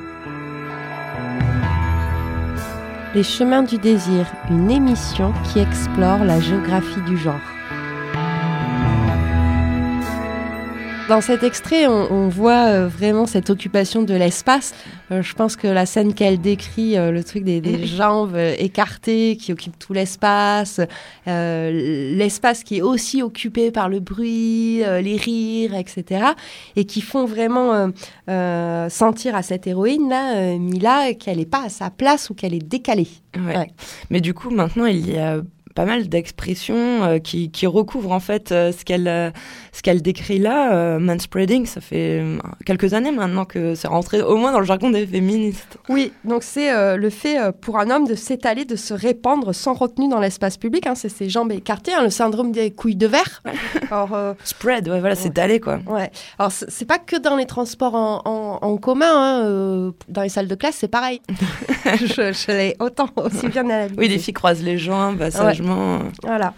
Les 3.16 3.24
chemins 3.24 3.62
du 3.62 3.78
désir, 3.78 4.26
une 4.50 4.72
émission 4.72 5.34
qui 5.44 5.60
explore 5.60 6.26
la 6.26 6.40
géographie 6.40 7.02
du 7.02 7.16
genre. 7.16 7.53
Dans 11.10 11.20
cet 11.20 11.44
extrait, 11.44 11.86
on, 11.86 12.12
on 12.12 12.30
voit 12.30 12.68
euh, 12.68 12.88
vraiment 12.88 13.26
cette 13.26 13.50
occupation 13.50 14.04
de 14.04 14.14
l'espace. 14.14 14.74
Euh, 15.12 15.22
je 15.22 15.34
pense 15.34 15.58
que 15.58 15.68
la 15.68 15.86
scène 15.86 16.14
qu'elle 16.14 16.40
décrit, 16.40 16.98
euh, 16.98 17.12
le 17.12 17.24
truc 17.24 17.44
des, 17.44 17.60
des 17.60 17.86
jambes 17.86 18.36
euh, 18.36 18.56
écartées 18.58 19.36
qui 19.36 19.52
occupent 19.52 19.78
tout 19.78 19.92
l'espace, 19.92 20.80
l'espace 21.26 22.64
qui 22.64 22.78
est 22.78 22.82
aussi 22.82 23.22
occupé 23.22 23.72
par 23.72 23.90
le 23.90 24.00
bruit, 24.00 24.78
les 24.78 25.18
rires, 25.18 25.76
etc. 25.76 26.26
Et 26.76 26.86
qui 26.86 27.02
font 27.02 27.26
vraiment 27.26 27.92
sentir 28.90 29.36
à 29.36 29.42
cette 29.42 29.68
héroïne-là, 29.68 30.58
Mila, 30.58 31.14
qu'elle 31.14 31.38
n'est 31.38 31.46
pas 31.46 31.66
à 31.66 31.70
sa 31.70 31.90
place 31.90 32.30
ou 32.30 32.34
qu'elle 32.34 32.54
est 32.54 32.66
décalée. 32.66 33.08
Ouais. 33.36 33.58
Ouais. 33.58 33.72
Mais 34.10 34.22
du 34.22 34.34
coup, 34.34 34.50
maintenant, 34.50 34.86
il 34.86 35.10
y 35.10 35.18
a 35.18 35.42
pas 35.74 35.86
mal 35.86 36.08
d'expressions 36.10 37.04
euh, 37.04 37.20
qui, 37.20 37.50
qui 37.52 37.66
recouvrent 37.68 38.12
en 38.12 38.20
fait 38.20 38.52
euh, 38.52 38.72
ce 38.72 38.84
qu'elle 38.86 39.08
euh, 39.08 39.32
ce 39.72 39.82
qu'elle 39.82 40.02
décrit 40.02 40.40
là. 40.40 40.98
Manspreading, 41.00 41.66
ça 41.66 41.82
fait 41.82 42.22
quelques 42.66 42.94
années 42.94 43.12
maintenant 43.12 43.46
que 43.46 43.76
c'est 43.76 43.88
rentré 43.88 44.22
au 44.22 44.38
moins 44.38 44.52
dans 44.52 44.60
le 44.60 44.66
jargon 44.66 44.90
des 44.92 45.06
féministes. 45.08 45.78
Oui, 45.90 46.12
donc 46.26 46.44
c'est 46.44 46.72
le 46.98 47.10
fait 47.10 47.38
pour 47.62 47.80
un 47.80 47.90
homme 47.90 48.06
de 48.08 48.16
s'étaler, 48.16 48.66
de 48.66 48.76
se 48.76 48.94
répandre 48.94 49.54
sans 49.54 49.74
retenue 49.74 50.08
dans 50.10 50.20
l'espace 50.20 50.58
public. 50.58 50.86
hein, 50.88 50.96
c'est 50.96 51.10
ses 51.10 51.30
jambes 51.30 51.52
écartées, 51.52 51.94
hein, 51.94 52.04
le 52.04 52.10
syndrome 52.10 52.52
des 52.52 52.72
couilles 52.72 52.96
de 52.96 53.08
verre. 53.08 53.42
Alors, 53.92 54.16
Spread, 54.44 54.88
ouais, 54.90 55.00
voilà, 55.00 55.16
c'est 55.16 55.38
allé 55.40 55.60
quoi. 55.60 55.80
ouais. 55.88 56.12
Alors 56.38 56.52
c'est 56.52 56.86
pas 56.86 57.00
que 57.00 57.16
dans 57.16 57.36
les 57.36 57.46
transports 57.46 57.96
en, 57.96 58.22
en- 58.26 58.60
en 58.62 58.78
commun, 58.78 59.06
hein, 59.12 59.94
dans 60.10 60.22
les 60.22 60.30
salles 60.30 60.48
de 60.48 60.56
classe, 60.56 60.76
c'est 60.80 60.88
pareil. 60.88 61.22
je 62.00 62.32
je 62.34 62.48
l'ai 62.52 62.76
autant 62.80 63.10
aussi 63.18 63.48
bien 63.48 63.64
analysé. 63.66 63.96
Oui, 63.98 64.08
les 64.08 64.18
filles 64.20 64.34
croisent 64.34 64.64
les 64.64 64.78
jambes, 64.78 65.22
sagement. 65.64 66.00
Voilà. 66.24 66.54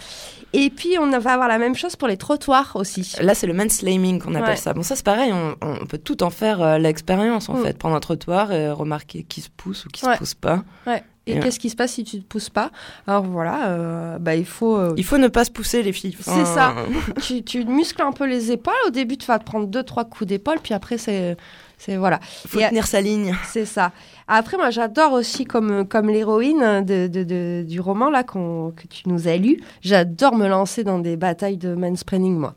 Et 0.53 0.69
puis 0.69 0.97
on 0.99 1.09
va 1.19 1.33
avoir 1.33 1.47
la 1.49 1.57
même 1.57 1.75
chose 1.75 1.95
pour 1.97 2.07
les 2.07 2.15
trottoirs 2.17 2.71
aussi. 2.75 3.13
Là, 3.21 3.35
c'est 3.35 3.47
le 3.47 3.53
manslaming 3.53 4.21
qu'on 4.21 4.35
appelle 4.35 4.51
Ouais. 4.51 4.55
ça. 4.55 4.73
Bon, 4.73 4.83
ça, 4.83 4.95
c'est 4.95 5.03
pareil, 5.05 5.33
on, 5.33 5.55
on 5.61 5.85
peut 5.85 5.97
tout 5.97 6.23
en 6.23 6.29
faire 6.29 6.61
euh, 6.61 6.77
l'expérience, 6.77 7.49
en 7.49 7.55
Mm. 7.55 7.63
fait. 7.63 7.77
Prendre 7.77 7.95
un 7.95 7.99
trottoir 7.99 8.51
et 8.53 8.71
remarquer 8.71 9.23
qui 9.23 9.41
se 9.41 9.49
pousse 9.49 9.85
ou 9.85 9.89
qui 9.89 10.05
Ouais. 10.05 10.13
se 10.13 10.17
pousse 10.19 10.33
pas. 10.33 10.63
Ouais. 10.87 11.03
Et 11.27 11.35
Et- 11.35 11.39
qu'est-ce 11.39 11.59
qui 11.59 11.69
se 11.71 11.75
passe 11.75 11.93
si 11.93 12.03
tu 12.03 12.19
te 12.21 12.23
pousses 12.25 12.51
pas? 12.51 12.69
Alors 13.07 13.23
voilà, 13.23 13.67
euh, 13.69 14.17
bah, 14.19 14.35
il 14.35 14.45
faut. 14.45 14.77
euh, 14.77 14.93
Il 14.95 15.03
faut 15.03 15.17
ne 15.17 15.27
pas 15.27 15.43
se 15.43 15.51
pousser, 15.51 15.81
les 15.83 15.91
filles. 15.91 16.15
C'est 16.21 16.45
ça. 16.45 16.75
tu, 17.21 17.43
tu 17.43 17.65
muscles 17.65 18.03
un 18.03 18.11
peu 18.11 18.25
les 18.27 18.51
épaules. 18.51 18.73
Au 18.87 18.91
début, 18.91 19.17
tu 19.17 19.25
vas 19.25 19.39
te 19.39 19.43
prendre 19.43 19.65
deux, 19.67 19.83
trois 19.83 20.05
coups 20.05 20.27
d'épaule, 20.27 20.59
puis 20.63 20.73
après, 20.73 20.97
c'est. 20.97 21.35
C'est 21.77 21.97
voilà, 21.97 22.21
Il 22.45 22.49
faut 22.51 22.59
Et- 22.61 22.69
tenir 22.69 22.87
sa 22.87 23.01
ligne. 23.01 23.35
c'est 23.51 23.65
ça. 23.65 23.91
Après, 24.27 24.57
moi, 24.57 24.71
j'adore 24.71 25.13
aussi 25.13 25.45
comme 25.45 25.87
comme 25.87 26.09
l'héroïne 26.09 26.83
de, 26.83 27.07
de- 27.07 27.23
de- 27.23 27.63
du 27.67 27.79
roman 27.79 28.09
là 28.09 28.23
que 28.23 28.71
tu 28.89 29.03
nous 29.07 29.27
as 29.27 29.37
lu. 29.37 29.61
J'adore 29.81 30.35
me 30.35 30.47
lancer 30.47 30.83
dans 30.83 30.97
des 30.97 31.15
batailles 31.15 31.57
de 31.57 31.75
mansplaining, 31.75 32.35
moi. 32.35 32.55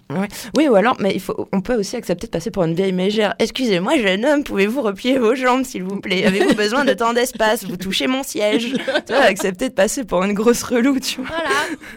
Oui, 0.56 0.66
ou 0.68 0.74
alors, 0.76 0.96
mais 0.98 1.12
il 1.14 1.20
faut, 1.20 1.46
on 1.52 1.60
peut 1.60 1.74
aussi 1.76 1.96
accepter 1.96 2.26
de 2.26 2.30
passer 2.30 2.50
pour 2.50 2.64
une 2.64 2.74
vieille 2.74 2.92
mégère. 2.92 3.34
Excusez-moi, 3.38 3.98
jeune 3.98 4.24
homme, 4.24 4.44
pouvez-vous 4.44 4.80
replier 4.80 5.18
vos 5.18 5.34
jambes, 5.34 5.64
s'il 5.64 5.82
vous 5.84 6.00
plaît? 6.00 6.24
Avez-vous 6.24 6.54
besoin 6.56 6.86
de 6.86 6.94
temps 6.94 7.12
d'espace? 7.12 7.64
Vous 7.64 7.76
touchez 7.76 8.06
mon 8.06 8.22
siège. 8.22 8.72
tu 9.06 9.12
vois, 9.12 9.22
accepter 9.24 9.68
de 9.68 9.74
passer 9.74 10.04
pour 10.04 10.24
une 10.24 10.32
grosse 10.32 10.62
relou, 10.62 10.98
tu 11.00 11.20
vois. 11.20 11.28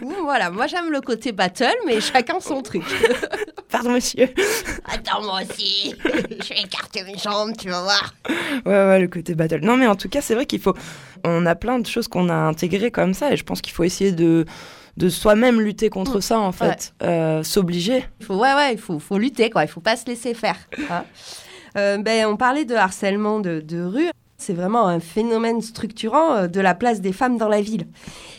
Voilà. 0.02 0.12
Ouh, 0.20 0.22
voilà. 0.24 0.50
Moi, 0.50 0.66
j'aime 0.66 0.90
le 0.90 1.00
côté 1.00 1.32
battle, 1.32 1.72
mais 1.86 2.00
chacun 2.00 2.40
son 2.40 2.60
truc. 2.60 2.82
Pardon, 3.70 3.92
monsieur. 3.92 4.28
Attends, 4.92 5.22
moi 5.22 5.40
aussi. 5.50 5.94
Je 6.04 6.48
vais 6.50 6.60
écarter 6.62 7.04
mes 7.04 7.16
jambes, 7.16 7.52
tu 7.58 7.70
vas 7.70 7.80
voir. 7.82 8.14
Ouais, 8.66 8.86
ouais, 8.86 9.00
le 9.00 9.08
côté 9.08 9.34
battle. 9.34 9.60
Non, 9.62 9.76
mais 9.76 9.86
en 9.86 9.96
tout 9.96 10.08
cas, 10.08 10.20
c'est 10.20 10.34
vrai 10.34 10.44
qu'il 10.46 10.60
faut. 10.60 10.74
On 11.24 11.46
a 11.46 11.54
plein 11.54 11.78
de 11.78 11.86
choses 11.86 12.08
qu'on 12.08 12.28
a 12.28 12.34
intégrées 12.34 12.90
comme 12.90 13.14
ça, 13.14 13.32
et 13.32 13.36
je 13.36 13.44
pense 13.44 13.60
qu'il 13.62 13.72
faut 13.72 13.84
essayer 13.84 14.12
de 14.12 14.44
de 14.98 15.08
soi-même 15.08 15.58
lutter 15.58 15.88
contre 15.88 16.20
ça, 16.20 16.38
en 16.38 16.52
fait. 16.52 16.92
Euh, 17.02 17.42
S'obliger. 17.42 18.04
Il 18.20 18.26
faut, 18.26 18.34
ouais, 18.36 18.52
ouais, 18.54 18.74
il 18.74 18.78
faut, 18.78 18.98
faut 18.98 19.16
lutter, 19.16 19.48
quoi. 19.48 19.64
Il 19.64 19.68
faut 19.68 19.80
pas 19.80 19.96
se 19.96 20.04
laisser 20.04 20.34
faire. 20.34 20.56
hein. 20.90 21.04
Euh, 21.78 21.96
ben, 21.96 22.26
on 22.26 22.36
parlait 22.36 22.66
de 22.66 22.74
harcèlement 22.74 23.40
de, 23.40 23.60
de 23.60 23.82
rue. 23.82 24.10
C'est 24.42 24.54
vraiment 24.54 24.88
un 24.88 24.98
phénomène 24.98 25.62
structurant 25.62 26.32
euh, 26.32 26.46
de 26.48 26.60
la 26.60 26.74
place 26.74 27.00
des 27.00 27.12
femmes 27.12 27.38
dans 27.38 27.48
la 27.48 27.60
ville. 27.60 27.86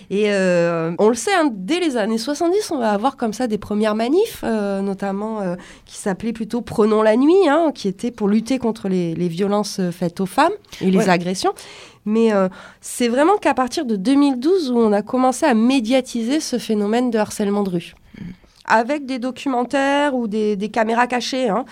Et 0.09 0.25
euh, 0.33 0.91
on 0.99 1.07
le 1.07 1.15
sait, 1.15 1.33
hein, 1.33 1.49
dès 1.51 1.79
les 1.79 1.95
années 1.95 2.17
70, 2.17 2.71
on 2.71 2.77
va 2.79 2.91
avoir 2.91 3.15
comme 3.15 3.31
ça 3.31 3.47
des 3.47 3.57
premières 3.57 3.95
manifs, 3.95 4.41
euh, 4.43 4.81
notamment 4.81 5.39
euh, 5.39 5.55
qui 5.85 5.95
s'appelaient 5.97 6.33
plutôt 6.33 6.59
Prenons 6.61 7.01
la 7.03 7.15
nuit, 7.15 7.47
hein, 7.47 7.71
qui 7.73 7.87
étaient 7.87 8.11
pour 8.11 8.27
lutter 8.27 8.59
contre 8.59 8.89
les, 8.89 9.15
les 9.15 9.29
violences 9.29 9.79
faites 9.91 10.19
aux 10.19 10.25
femmes 10.25 10.51
et 10.81 10.91
les 10.91 10.97
Ouais. 10.97 11.09
agressions. 11.09 11.53
Mais 12.05 12.31
c'est 12.81 13.07
vraiment 13.07 13.37
qu'à 13.37 13.53
partir 13.53 13.85
de 13.85 13.95
2012 13.95 14.71
où 14.71 14.77
on 14.77 14.91
a 14.91 15.01
commencé 15.01 15.45
à 15.45 15.53
médiatiser 15.53 16.41
ce 16.41 16.57
phénomène 16.57 17.11
de 17.11 17.17
harcèlement 17.17 17.63
de 17.63 17.69
rue. 17.69 17.93
Avec 18.65 19.05
des 19.05 19.19
documentaires 19.19 20.15
ou 20.15 20.27
des, 20.27 20.55
des 20.55 20.69
caméras 20.69 21.07
cachées, 21.07 21.49
hein. 21.49 21.65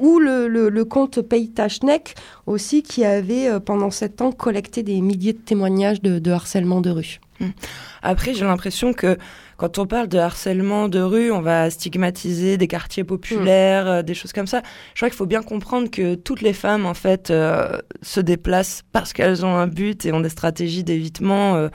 ou 0.00 0.18
le, 0.18 0.46
le, 0.46 0.68
le 0.68 0.84
compte 0.84 1.20
Pays 1.20 1.50
Tachnek 1.50 2.14
aussi 2.46 2.82
qui 2.82 3.04
avait 3.04 3.48
euh, 3.48 3.60
pendant 3.60 3.90
sept 3.90 4.22
ans 4.22 4.30
collecté 4.30 4.82
des 4.82 5.00
milliers 5.00 5.32
de 5.32 5.38
témoignages 5.38 6.00
de, 6.00 6.18
de 6.18 6.30
harcèlement 6.30 6.80
de 6.80 6.90
rue. 6.90 7.20
Après, 8.02 8.32
j'ai 8.32 8.44
l'impression 8.44 8.92
que 8.92 9.18
quand 9.56 9.78
on 9.78 9.86
parle 9.86 10.08
de 10.08 10.18
harcèlement 10.18 10.88
de 10.88 11.00
rue, 11.00 11.30
on 11.30 11.40
va 11.40 11.70
stigmatiser 11.70 12.56
des 12.56 12.68
quartiers 12.68 13.04
populaires, 13.04 13.86
euh, 13.86 14.02
des 14.02 14.14
choses 14.14 14.32
comme 14.32 14.46
ça. 14.46 14.62
Je 14.94 15.00
crois 15.00 15.08
qu'il 15.08 15.16
faut 15.16 15.26
bien 15.26 15.42
comprendre 15.42 15.90
que 15.90 16.14
toutes 16.14 16.42
les 16.42 16.52
femmes, 16.52 16.86
en 16.86 16.94
fait, 16.94 17.30
euh, 17.30 17.78
se 18.02 18.20
déplacent 18.20 18.82
parce 18.92 19.12
qu'elles 19.12 19.44
ont 19.44 19.54
un 19.54 19.66
but 19.66 20.06
et 20.06 20.12
ont 20.12 20.20
des 20.20 20.28
stratégies 20.28 20.84
d'évitement, 20.84 21.68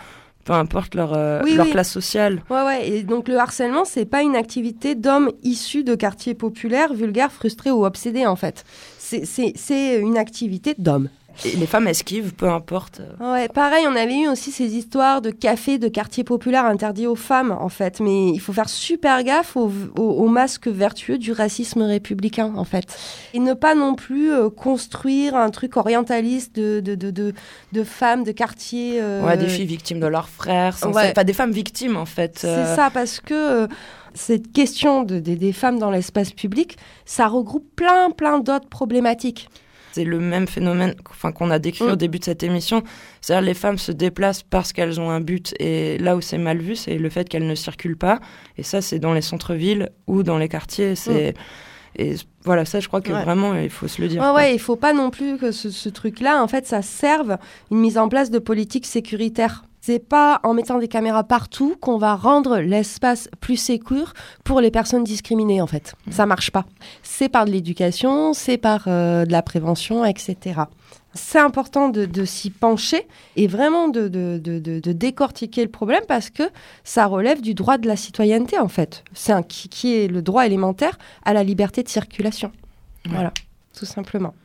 peu 0.43 0.53
importe 0.53 0.95
leur, 0.95 1.13
euh, 1.13 1.41
Oui, 1.43 1.55
leur 1.55 1.65
oui. 1.65 1.71
classe 1.71 1.91
sociale. 1.91 2.41
Ouais, 2.49 2.63
ouais. 2.63 2.89
Et 2.89 3.03
donc 3.03 3.27
le 3.27 3.37
harcèlement, 3.37 3.85
c'est 3.85 4.05
pas 4.05 4.21
une 4.21 4.35
activité 4.35 4.95
d'hommes 4.95 5.31
issus 5.43 5.83
de 5.83 5.95
quartiers 5.95 6.33
populaires, 6.33 6.93
vulgaires, 6.93 7.31
frustrés 7.31 7.71
ou 7.71 7.85
obsédés 7.85 8.25
en 8.25 8.35
fait. 8.35 8.63
C'est 8.97 9.99
une 9.99 10.17
activité 10.17 10.73
d'hommes. 10.77 11.09
Et 11.45 11.55
les 11.55 11.65
femmes 11.65 11.87
esquivent, 11.87 12.33
peu 12.33 12.49
importe. 12.49 13.01
euh. 13.21 13.33
Ouais, 13.33 13.47
pareil, 13.47 13.85
on 13.87 13.95
avait 13.95 14.19
eu 14.21 14.27
aussi 14.27 14.51
ces 14.51 14.75
histoires 14.75 15.21
de 15.21 15.29
cafés, 15.31 15.77
de 15.77 15.87
quartiers 15.87 16.23
populaires 16.23 16.65
interdits 16.65 17.07
aux 17.07 17.15
femmes, 17.15 17.51
en 17.51 17.69
fait. 17.69 17.99
Mais 17.99 18.29
il 18.29 18.39
faut 18.39 18.53
faire 18.53 18.69
super 18.69 19.23
gaffe 19.23 19.55
au, 19.57 19.71
au, 19.97 20.01
au 20.03 20.27
masque 20.27 20.67
vertueux 20.67 21.17
du 21.17 21.31
racisme 21.31 21.81
républicain, 21.81 22.53
en 22.55 22.63
fait. 22.65 22.97
Et 23.33 23.39
ne 23.39 23.53
pas 23.53 23.75
non 23.75 23.95
plus 23.95 24.31
euh, 24.31 24.49
construire 24.49 25.35
un 25.35 25.49
truc 25.49 25.77
orientaliste 25.77 26.55
de, 26.55 26.79
de, 26.79 26.95
de, 26.95 27.11
de, 27.11 27.33
de 27.71 27.83
femmes, 27.83 28.23
de 28.23 28.31
quartiers. 28.31 28.99
euh, 29.01 29.23
Ouais, 29.25 29.37
des 29.37 29.47
filles 29.47 29.65
victimes 29.65 29.99
de 29.99 30.07
leurs 30.07 30.29
frères, 30.29 30.77
ouais. 30.85 31.11
enfin 31.11 31.23
des 31.23 31.33
femmes 31.33 31.51
victimes, 31.51 31.97
en 31.97 32.05
fait. 32.05 32.39
C'est 32.39 32.47
euh, 32.47 32.75
ça, 32.75 32.89
parce 32.91 33.19
que 33.19 33.67
cette 34.13 34.51
question 34.51 35.03
de, 35.03 35.19
des- 35.19 35.35
des 35.37 35.53
femmes 35.53 35.79
dans 35.79 35.89
l'espace 35.91 36.31
public, 36.31 36.77
ça 37.05 37.27
regroupe 37.27 37.65
plein, 37.75 38.11
plein 38.11 38.39
d'autres 38.39 38.67
problématiques. 38.67 39.47
C'est 39.93 40.03
le 40.05 40.19
même 40.19 40.47
phénomène 40.47 40.95
enfin, 41.09 41.31
qu'on 41.31 41.51
a 41.51 41.59
décrit 41.59 41.85
Mm. 41.85 41.91
au 41.91 41.95
début 41.95 42.19
de 42.19 42.23
cette 42.25 42.43
émission. 42.43 42.83
C'est-à-dire 43.21 43.45
les 43.45 43.53
femmes 43.53 43.77
se 43.77 43.91
déplacent 43.91 44.43
parce 44.43 44.71
qu'elles 44.73 44.99
ont 44.99 45.09
un 45.09 45.19
but. 45.21 45.53
Et 45.59 45.97
là 45.97 46.15
où 46.15 46.21
c'est 46.21 46.37
mal 46.37 46.59
vu, 46.59 46.75
c'est 46.75 46.97
le 46.97 47.09
fait 47.09 47.27
qu'elles 47.27 47.47
ne 47.47 47.55
circulent 47.55 47.97
pas. 47.97 48.19
Et 48.57 48.63
ça, 48.63 48.81
c'est 48.81 48.99
dans 48.99 49.13
les 49.13 49.21
centres-villes 49.21 49.89
ou 50.07 50.23
dans 50.23 50.37
les 50.37 50.47
quartiers. 50.49 50.95
C'est... 50.95 51.33
Et 51.97 52.15
voilà, 52.45 52.63
ça, 52.63 52.79
je 52.79 52.87
crois 52.87 53.01
que 53.01 53.11
Mm. 53.11 53.15
Ouais. 53.15 53.23
vraiment, 53.23 53.55
il 53.55 53.69
faut 53.69 53.87
se 53.89 54.01
le 54.01 54.07
dire. 54.07 54.21
Ouais, 54.21 54.31
ouais, 54.31 54.55
il 54.55 54.59
faut 54.59 54.77
pas 54.77 54.93
non 54.93 55.09
plus 55.09 55.37
que 55.37 55.51
ce, 55.51 55.69
ce 55.69 55.89
truc-là, 55.89 56.41
en 56.41 56.47
fait, 56.47 56.65
ça 56.65 56.81
serve 56.81 57.37
une 57.69 57.79
mise 57.79 57.97
en 57.97 58.07
place 58.07 58.31
de 58.31 58.39
politiques 58.39 58.85
sécuritaires. 58.85 59.65
C'est 59.81 59.99
pas 59.99 60.39
en 60.43 60.53
mettant 60.53 60.77
des 60.77 60.87
caméras 60.87 61.23
partout 61.23 61.75
qu'on 61.81 61.97
va 61.97 62.15
rendre 62.15 62.59
l'espace 62.59 63.27
plus 63.39 63.57
sécure 63.57 64.13
pour 64.43 64.61
les 64.61 64.69
personnes 64.69 65.03
discriminées, 65.03 65.59
en 65.59 65.65
fait. 65.65 65.95
Ça 66.11 66.27
marche 66.27 66.51
pas. 66.51 66.65
C'est 67.01 67.29
par 67.29 67.45
de 67.45 67.51
l'éducation, 67.51 68.33
c'est 68.33 68.57
par 68.57 68.83
euh, 68.85 69.25
de 69.25 69.31
la 69.31 69.41
prévention, 69.41 70.05
etc. 70.05 70.61
c'est 71.15 71.39
important 71.39 71.89
de, 71.89 72.05
de 72.05 72.25
s'y 72.25 72.51
pencher 72.51 73.07
et 73.35 73.47
vraiment 73.47 73.89
de, 73.89 74.07
décortiquer 74.93 75.63
le 75.63 75.71
problème 75.71 76.03
parce 76.07 76.29
que 76.29 76.43
ça 76.83 77.07
relève 77.07 77.41
du 77.41 77.55
droit 77.55 77.79
de 77.79 77.87
la 77.87 77.95
citoyenneté 77.95 78.59
en 78.59 78.67
fait. 78.67 79.03
C'est 79.13 79.33
un 79.33 79.41
qui, 79.41 79.67
qui 79.67 79.95
est 79.95 80.07
le 80.07 80.21
droit 80.21 80.45
élémentaire 80.45 80.97
à 81.25 81.33
la 81.33 81.43
liberté 81.43 81.81
de 81.81 81.89
circulation. 81.89 82.51
Voilà, 83.09 83.33
tout 83.77 83.85
simplement. 83.85 84.35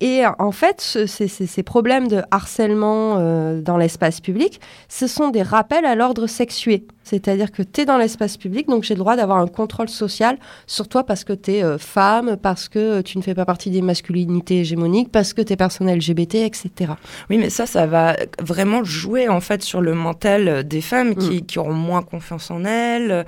Et 0.00 0.26
euh, 0.26 0.30
en 0.38 0.50
fait, 0.52 0.80
ce- 0.80 1.06
ces, 1.06 1.62
problèmes 1.62 2.08
de 2.08 2.22
harcèlement 2.30 3.16
euh, 3.18 3.60
dans 3.60 3.76
l'espace 3.76 4.20
public, 4.20 4.60
ce 4.88 5.06
sont 5.06 5.28
des 5.30 5.42
rappels 5.42 5.84
à 5.86 5.94
l'ordre 5.94 6.26
sexué. 6.26 6.86
C'est-à-dire 7.04 7.52
que 7.52 7.62
tu 7.62 7.82
es 7.82 7.84
dans 7.84 7.96
l'espace 7.98 8.36
public, 8.36 8.66
donc 8.68 8.82
j'ai 8.82 8.94
le 8.94 8.98
droit 8.98 9.14
d'avoir 9.16 9.38
un 9.38 9.46
contrôle 9.46 9.88
social 9.88 10.36
sur 10.66 10.88
toi 10.88 11.04
parce 11.04 11.22
que 11.24 11.32
tu 11.32 11.52
es 11.52 11.78
femme, 11.78 12.36
parce 12.36 12.68
que 12.68 13.02
tu 13.02 13.18
ne 13.18 13.22
fais 13.22 13.34
pas 13.34 13.44
partie 13.44 13.70
des 13.70 13.82
masculinités 13.82 14.60
hégémoniques, 14.60 15.12
parce 15.12 15.32
que 15.32 15.42
tu 15.42 15.52
es 15.52 15.56
personne 15.56 15.88
LGBT, 15.94 16.36
etc. 16.36 16.92
Oui, 17.30 17.38
mais 17.38 17.50
ça, 17.50 17.66
ça 17.66 17.86
va 17.86 18.16
vraiment 18.40 18.84
jouer 18.84 19.28
en 19.28 19.40
fait 19.40 19.62
sur 19.62 19.80
le 19.80 19.94
mental 19.94 20.64
des 20.66 20.80
femmes 20.80 21.14
qui, 21.14 21.44
qui 21.44 21.58
auront 21.58 21.74
moins 21.74 22.02
confiance 22.02 22.50
en 22.50 22.64
elles. 22.64 23.24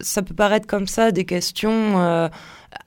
Ça 0.00 0.22
peut 0.22 0.34
paraître 0.34 0.66
comme 0.66 0.86
ça 0.86 1.10
des 1.10 1.24
questions 1.24 1.98
euh, 1.98 2.28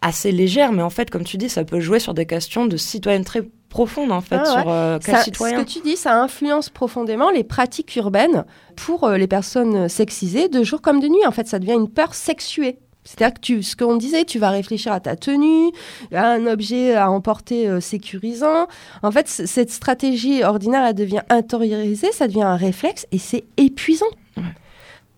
assez 0.01 0.31
légères, 0.31 0.71
mais 0.71 0.81
en 0.81 0.89
fait, 0.89 1.09
comme 1.09 1.23
tu 1.23 1.37
dis, 1.37 1.49
ça 1.49 1.63
peut 1.63 1.79
jouer 1.79 1.99
sur 1.99 2.13
des 2.13 2.25
questions 2.25 2.65
de 2.65 2.77
citoyenneté 2.77 3.41
profonde 3.69 4.11
en 4.11 4.21
fait, 4.21 4.39
Ah 4.39 4.55
ouais. 4.55 4.61
sur 4.61 4.69
euh, 4.71 4.99
quel 5.03 5.15
Ça- 5.15 5.23
citoyen. 5.23 5.59
Ce 5.59 5.63
que 5.63 5.69
tu 5.69 5.79
dis, 5.81 5.95
ça 5.95 6.19
influence 6.21 6.69
profondément 6.69 7.29
les 7.29 7.43
pratiques 7.43 7.95
urbaines 7.95 8.45
pour 8.75 9.03
euh, 9.03 9.17
les 9.17 9.27
personnes 9.27 9.87
sexisées 9.89 10.49
de 10.49 10.63
jour 10.63 10.81
comme 10.81 10.99
de 10.99 11.07
nuit. 11.07 11.25
En 11.27 11.31
fait, 11.31 11.47
ça 11.47 11.59
devient 11.59 11.73
une 11.73 11.89
peur 11.89 12.13
sexuée. 12.15 12.79
C'est-à-dire 13.03 13.33
que 13.35 13.39
tu, 13.39 13.63
ce 13.63 13.75
qu'on 13.75 13.95
disait, 13.95 14.25
tu 14.25 14.39
vas 14.39 14.49
réfléchir 14.49 14.91
à 14.91 14.99
ta 14.99 15.15
tenue, 15.15 15.71
à 16.13 16.27
un 16.31 16.45
objet 16.47 16.95
à 16.95 17.09
emporter 17.09 17.67
euh, 17.67 17.79
sécurisant. 17.79 18.67
En 19.03 19.11
fait, 19.11 19.27
cette 19.27 19.71
stratégie 19.71 20.43
ordinaire, 20.43 20.83
elle 20.85 20.95
devient 20.95 21.21
intériorisée, 21.29 22.11
ça 22.11 22.27
devient 22.27 22.41
un 22.43 22.55
réflexe 22.57 23.07
et 23.11 23.17
c'est 23.17 23.45
épuisant. 23.57 24.05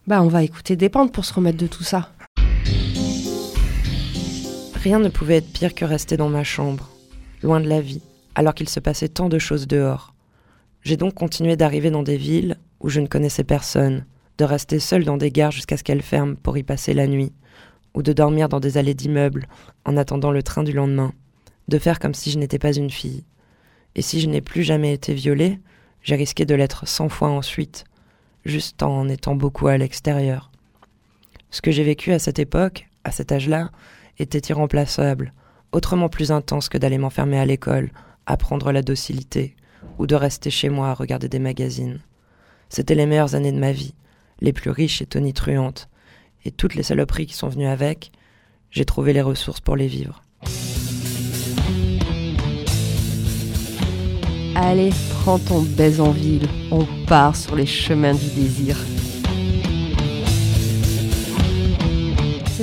Bah, 0.07 0.21
on 0.21 0.27
va 0.27 0.43
écouter 0.43 0.75
des 0.75 0.89
pentes 0.89 1.11
pour 1.11 1.25
se 1.25 1.33
remettre 1.33 1.57
de 1.57 1.67
tout 1.67 1.83
ça. 1.83 2.09
Rien 4.83 4.97
ne 4.97 5.09
pouvait 5.09 5.37
être 5.37 5.53
pire 5.53 5.75
que 5.75 5.85
rester 5.85 6.17
dans 6.17 6.29
ma 6.29 6.43
chambre, 6.43 6.89
loin 7.43 7.59
de 7.59 7.69
la 7.69 7.81
vie, 7.81 8.01
alors 8.33 8.55
qu'il 8.55 8.67
se 8.67 8.79
passait 8.79 9.09
tant 9.09 9.29
de 9.29 9.37
choses 9.37 9.67
dehors. 9.67 10.15
J'ai 10.81 10.97
donc 10.97 11.13
continué 11.13 11.55
d'arriver 11.55 11.91
dans 11.91 12.01
des 12.01 12.17
villes 12.17 12.57
où 12.79 12.89
je 12.89 12.99
ne 12.99 13.05
connaissais 13.05 13.43
personne, 13.43 14.07
de 14.39 14.43
rester 14.43 14.79
seule 14.79 15.03
dans 15.03 15.17
des 15.17 15.29
gares 15.29 15.51
jusqu'à 15.51 15.77
ce 15.77 15.83
qu'elles 15.83 16.01
ferment 16.01 16.33
pour 16.33 16.57
y 16.57 16.63
passer 16.63 16.95
la 16.95 17.05
nuit, 17.05 17.31
ou 17.93 18.01
de 18.01 18.11
dormir 18.11 18.49
dans 18.49 18.59
des 18.59 18.79
allées 18.79 18.95
d'immeubles 18.95 19.47
en 19.85 19.97
attendant 19.97 20.31
le 20.31 20.41
train 20.41 20.63
du 20.63 20.73
lendemain, 20.73 21.13
de 21.67 21.77
faire 21.77 21.99
comme 21.99 22.15
si 22.15 22.31
je 22.31 22.39
n'étais 22.39 22.57
pas 22.57 22.73
une 22.73 22.89
fille. 22.89 23.23
Et 23.93 24.01
si 24.01 24.19
je 24.19 24.27
n'ai 24.27 24.41
plus 24.41 24.63
jamais 24.63 24.93
été 24.93 25.13
violée, 25.13 25.59
j'ai 26.01 26.15
risqué 26.15 26.43
de 26.43 26.55
l'être 26.55 26.87
cent 26.87 27.07
fois 27.07 27.29
ensuite, 27.29 27.83
juste 28.45 28.81
en 28.81 29.07
étant 29.09 29.35
beaucoup 29.35 29.67
à 29.67 29.77
l'extérieur. 29.77 30.49
Ce 31.51 31.61
que 31.61 31.69
j'ai 31.69 31.83
vécu 31.83 32.13
à 32.13 32.17
cette 32.17 32.39
époque, 32.39 32.87
à 33.03 33.11
cet 33.11 33.31
âge-là, 33.31 33.69
était 34.21 34.39
irremplaçable, 34.49 35.33
autrement 35.71 36.09
plus 36.09 36.31
intense 36.31 36.69
que 36.69 36.77
d'aller 36.77 36.97
m'enfermer 36.97 37.39
à 37.39 37.45
l'école, 37.45 37.91
apprendre 38.25 38.71
la 38.71 38.81
docilité, 38.81 39.55
ou 39.97 40.07
de 40.07 40.15
rester 40.15 40.49
chez 40.49 40.69
moi 40.69 40.89
à 40.89 40.93
regarder 40.93 41.29
des 41.29 41.39
magazines. 41.39 41.99
C'était 42.69 42.95
les 42.95 43.05
meilleures 43.05 43.35
années 43.35 43.51
de 43.51 43.59
ma 43.59 43.71
vie, 43.71 43.95
les 44.39 44.53
plus 44.53 44.71
riches 44.71 45.01
et 45.01 45.05
tonitruantes, 45.05 45.89
et 46.45 46.51
toutes 46.51 46.75
les 46.75 46.83
saloperies 46.83 47.27
qui 47.27 47.35
sont 47.35 47.49
venues 47.49 47.67
avec, 47.67 48.11
j'ai 48.69 48.85
trouvé 48.85 49.13
les 49.13 49.21
ressources 49.21 49.59
pour 49.59 49.75
les 49.75 49.87
vivre. 49.87 50.23
Allez, 54.55 54.91
prends 55.21 55.39
ton 55.39 55.61
baise 55.61 55.99
en 55.99 56.11
ville. 56.11 56.47
On 56.71 56.85
part 57.07 57.35
sur 57.35 57.55
les 57.55 57.65
chemins 57.65 58.13
du 58.13 58.29
désir. 58.29 58.77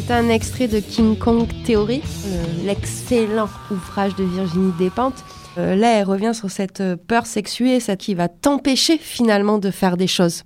C'est 0.00 0.12
un 0.12 0.28
extrait 0.28 0.68
de 0.68 0.78
King 0.78 1.18
Kong 1.18 1.46
Theory, 1.64 2.02
le- 2.24 2.66
l'excellent 2.66 3.48
ouvrage 3.70 4.14
de 4.14 4.22
Virginie 4.24 4.72
Despentes. 4.78 5.24
Euh, 5.58 5.74
là, 5.74 5.98
elle 5.98 6.04
revient 6.04 6.32
sur 6.34 6.50
cette 6.50 6.80
euh, 6.80 6.94
peur 6.96 7.26
sexuée, 7.26 7.80
ça 7.80 7.96
qui 7.96 8.14
va 8.14 8.28
t'empêcher 8.28 8.96
finalement 8.96 9.58
de 9.58 9.70
faire 9.72 9.96
des 9.96 10.06
choses. 10.06 10.44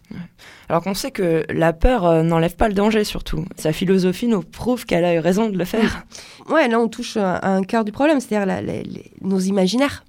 Alors 0.70 0.82
qu'on 0.82 0.94
sait 0.94 1.11
que 1.11 1.44
la 1.50 1.74
peur 1.74 2.07
euh, 2.07 2.22
n'enlève 2.22 2.57
pas 2.57 2.68
le 2.68 2.74
danger 2.74 3.05
surtout. 3.05 3.44
Sa 3.57 3.72
philosophie 3.74 4.26
nous 4.26 4.40
prouve 4.42 4.86
qu'elle 4.86 5.05
a 5.05 5.14
eu 5.14 5.18
raison 5.18 5.50
de 5.50 5.59
le 5.59 5.64
faire. 5.66 6.05
Ouais, 6.48 6.66
là, 6.68 6.80
on 6.80 6.88
touche 6.88 7.18
à 7.18 7.46
un 7.46 7.62
cœur 7.62 7.84
du 7.84 7.92
problème, 7.92 8.20
c'est-à-dire 8.20 8.62
nos 9.20 9.38
imaginaires. 9.40 10.03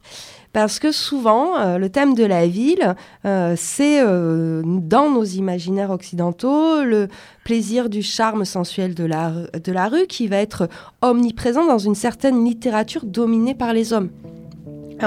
Parce 0.54 0.78
que 0.78 0.91
souvent, 0.91 1.58
euh, 1.58 1.80
le 1.80 1.89
thème 1.89 2.14
de 2.14 2.24
la 2.24 2.47
ville, 2.47 2.95
euh, 3.26 3.56
c'est 3.58 3.99
euh, 3.99 4.62
dans 4.64 5.10
nos 5.10 5.24
imaginaires 5.24 5.89
occidentaux 5.89 6.84
le 6.84 7.08
plaisir 7.43 7.89
du 7.89 8.04
charme 8.04 8.45
sensuel 8.45 8.93
de 8.93 9.04
la, 9.04 9.32
de 9.32 9.72
la 9.72 9.88
rue 9.88 10.06
qui 10.06 10.28
va 10.28 10.38
être 10.38 10.70
omniprésent 11.01 11.66
dans 11.66 11.80
une 11.80 11.95
certaine 11.95 12.45
littérature 12.45 13.04
dominée 13.04 13.56
par 13.56 13.74
les 13.74 13.93
hommes. 13.93 14.10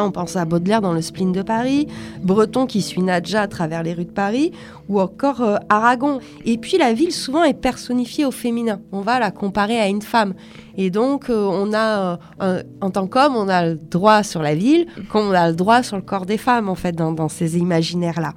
On 0.05 0.11
pense 0.11 0.37
à 0.37 0.45
Baudelaire 0.45 0.81
dans 0.81 0.93
le 0.93 1.03
spleen 1.03 1.33
de 1.33 1.43
Paris, 1.43 1.87
Breton 2.23 2.67
qui 2.67 2.83
suit 2.83 3.03
Nadja 3.03 3.43
à 3.43 3.49
travers 3.49 3.83
les 3.83 3.95
rues 3.95 4.05
de 4.05 4.11
Paris, 4.11 4.53
ou 4.89 5.01
encore 5.01 5.43
euh, 5.43 5.57
Aragon. 5.69 6.21
Et 6.45 6.59
puis 6.59 6.79
la 6.79 6.93
ville 6.93 7.13
souvent 7.13 7.45
est 7.45 7.55
personnifiée 7.55 8.25
au 8.25 8.31
féminin. 8.31 8.81
On 8.93 9.01
va 9.01 9.19
la 9.19 9.31
comparer 9.31 9.79
à 9.79 9.89
une 9.89 10.03
femme. 10.03 10.35
Et 10.77 10.91
donc 10.91 11.31
euh, 11.31 11.47
on 11.51 11.73
a, 11.73 12.19
euh, 12.43 12.63
en 12.81 12.91
tant 12.91 13.07
qu'homme, 13.07 13.35
on 13.37 13.49
a 13.49 13.67
le 13.67 13.75
droit 13.77 14.23
sur 14.23 14.43
la 14.43 14.55
ville, 14.55 14.87
comme 15.11 15.29
on 15.29 15.33
a 15.33 15.49
le 15.49 15.57
droit 15.57 15.83
sur 15.83 15.97
le 15.97 16.03
corps 16.03 16.27
des 16.27 16.37
femmes 16.39 16.69
en 16.69 16.75
fait 16.75 16.93
dans, 16.93 17.29
ces 17.29 17.57
imaginaires-là. 17.59 18.35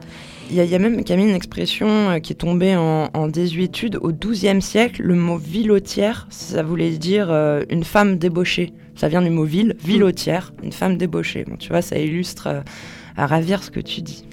Il 0.50 0.56
y, 0.56 0.60
a- 0.62 0.64
il 0.64 0.70
y 0.72 0.76
a 0.76 0.80
même 0.80 1.04
Camille 1.04 1.30
une 1.30 1.36
expression 1.36 2.20
qui 2.24 2.34
est 2.34 2.38
tombée 2.38 2.76
en, 2.76 3.28
désuétude 3.28 3.98
au 4.02 4.12
XIIe 4.12 4.62
siècle. 4.62 5.04
Le 5.04 5.14
mot 5.14 5.38
vilotière, 5.38 6.26
ça 6.32 6.64
voulait 6.64 6.90
dire 6.98 7.30
une 7.70 7.84
femme 7.84 8.18
débauchée. 8.18 8.74
Ça 9.00 9.08
vient 9.08 9.22
du 9.22 9.30
mot 9.30 9.46
ville, 9.46 9.78
vilotière, 9.82 10.52
une 10.62 10.74
femme 10.74 10.98
débauchée. 10.98 11.46
Bon, 11.46 11.56
tu 11.56 11.70
vois, 11.70 11.82
ça 11.82 11.98
illustre 11.98 12.48
euh, 12.48 12.62
à 13.16 13.28
ravir 13.28 13.64
ce 13.64 13.72
que 13.72 13.80
tu 13.80 14.02
dis. 14.02 14.26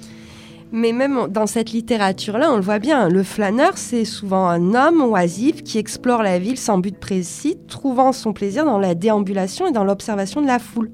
Mais 0.72 0.90
même 0.90 1.28
dans 1.30 1.46
cette 1.46 1.70
littérature-là, 1.70 2.50
on 2.50 2.56
le 2.56 2.62
voit 2.62 2.80
bien, 2.80 3.08
le 3.08 3.22
flâneur, 3.22 3.78
c'est 3.78 4.04
souvent 4.04 4.48
un 4.48 4.74
homme 4.74 5.02
oisif 5.02 5.62
qui 5.62 5.78
explore 5.78 6.24
la 6.24 6.40
ville 6.40 6.58
sans 6.58 6.78
but 6.78 6.98
précis, 6.98 7.56
trouvant 7.68 8.10
son 8.10 8.32
plaisir 8.32 8.64
dans 8.64 8.80
la 8.80 8.96
déambulation 8.96 9.68
et 9.68 9.70
dans 9.70 9.84
l'observation 9.84 10.42
de 10.42 10.48
la 10.48 10.58
foule. 10.58 10.90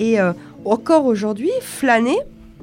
Et 0.00 0.20
euh, 0.20 0.32
encore 0.64 1.06
aujourd'hui, 1.06 1.52
flâner, 1.60 2.18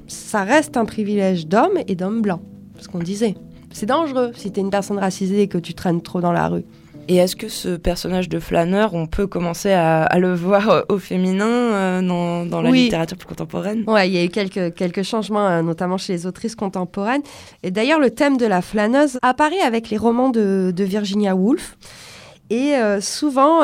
ça 0.08 0.44
reste 0.44 0.76
un 0.76 0.84
privilège 0.84 1.48
d'homme 1.48 1.80
et 1.88 1.96
d'homme 1.96 2.22
blanc. 2.22 2.42
Ce 2.80 2.90
qu'on 2.90 3.00
disait. 3.00 3.36
C'est 3.72 3.86
dangereux 3.86 4.32
si 4.36 4.52
tu 4.52 4.60
es 4.60 4.62
une 4.62 4.72
personne 4.72 5.00
racisée 5.00 5.44
et 5.44 5.48
que 5.48 5.58
tu 5.58 5.74
traînes 5.74 6.02
trop 6.02 6.20
dans 6.20 6.34
la 6.34 6.50
rue. 6.50 6.66
Et 7.10 7.16
est-ce 7.18 7.36
que 7.38 7.48
ce 7.48 7.78
personnage 7.78 8.28
de 8.28 8.40
flâneur, 8.40 8.94
on 8.94 9.08
peut 9.08 9.28
commencer 9.28 9.72
à, 9.72 10.04
à 10.04 10.20
le 10.20 10.34
voir 10.34 10.70
euh, 10.70 10.82
au 10.90 10.98
féminin 10.98 11.46
euh, 11.48 12.02
dans, 12.02 12.46
dans 12.46 12.62
la 12.62 12.70
Oui. 12.70 12.84
littérature 12.84 13.18
plus 13.18 13.28
contemporaine? 13.28 13.84
Ouais, 13.88 14.10
il 14.10 14.14
y 14.14 14.18
a 14.18 14.24
eu 14.26 14.30
quelques, 14.30 14.74
quelques 14.76 15.04
changements, 15.04 15.48
euh, 15.48 15.62
notamment 15.62 15.98
chez 15.98 16.12
les 16.14 16.26
autrices 16.26 16.56
contemporaines. 16.56 17.22
Et 17.64 17.72
d'ailleurs, 17.72 18.00
le 18.00 18.12
thème 18.12 18.36
de 18.38 18.46
la 18.46 18.62
flâneuse 18.62 19.20
apparaît 19.22 19.62
avec 19.62 19.90
les 19.90 19.98
romans 19.98 20.30
de, 20.30 20.74
de 20.76 20.84
Virginia 20.84 21.34
Woolf. 21.34 21.78
Et 22.50 22.76
euh, 22.76 23.02
souvent, 23.02 23.62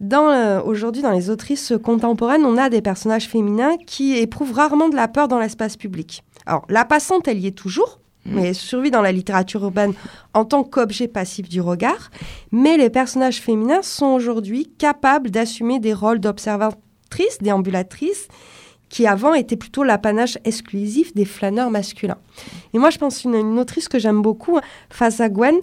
dans, 0.00 0.60
aujourd'hui, 0.62 1.00
dans 1.00 1.12
les 1.12 1.30
autrices 1.30 1.72
contemporaines, 1.82 2.44
on 2.44 2.58
a 2.58 2.68
des 2.68 2.82
personnages 2.82 3.26
féminins 3.26 3.76
qui 3.86 4.16
éprouvent 4.18 4.52
rarement 4.52 4.90
de 4.90 4.96
la 4.96 5.08
peur 5.08 5.28
dans 5.28 5.38
l'espace 5.38 5.76
public. 5.78 6.22
Alors, 6.44 6.64
la 6.68 6.84
passante, 6.84 7.26
elle 7.26 7.38
y 7.38 7.46
est 7.46 7.52
toujours, 7.56 8.00
mais 8.30 8.48
elle 8.48 8.54
survit 8.54 8.90
dans 8.90 9.02
la 9.02 9.12
littérature 9.12 9.62
urbaine 9.62 9.94
en 10.34 10.44
tant 10.44 10.64
qu'objet 10.64 11.08
passif 11.08 11.48
du 11.48 11.60
regard. 11.60 12.10
Mais 12.52 12.76
les 12.76 12.90
personnages 12.90 13.40
féminins 13.40 13.82
sont 13.82 14.06
aujourd'hui 14.06 14.70
capables 14.78 15.30
d'assumer 15.30 15.80
des 15.80 15.94
rôles 15.94 16.20
d'observatrices, 16.20 17.38
déambulatrices, 17.40 18.28
qui 18.88 19.06
avant 19.06 19.34
étaient 19.34 19.56
plutôt 19.56 19.82
l'apanage 19.82 20.38
exclusif 20.44 21.14
des 21.14 21.24
flâneurs 21.24 21.70
masculins. 21.70 22.18
Et 22.72 22.78
moi, 22.78 22.90
je 22.90 22.98
pense 22.98 23.24
une, 23.24 23.34
une 23.34 23.58
autrice 23.58 23.88
que 23.88 23.98
j'aime 23.98 24.22
beaucoup, 24.22 24.58
Faza 24.90 25.28
Gwen, 25.28 25.56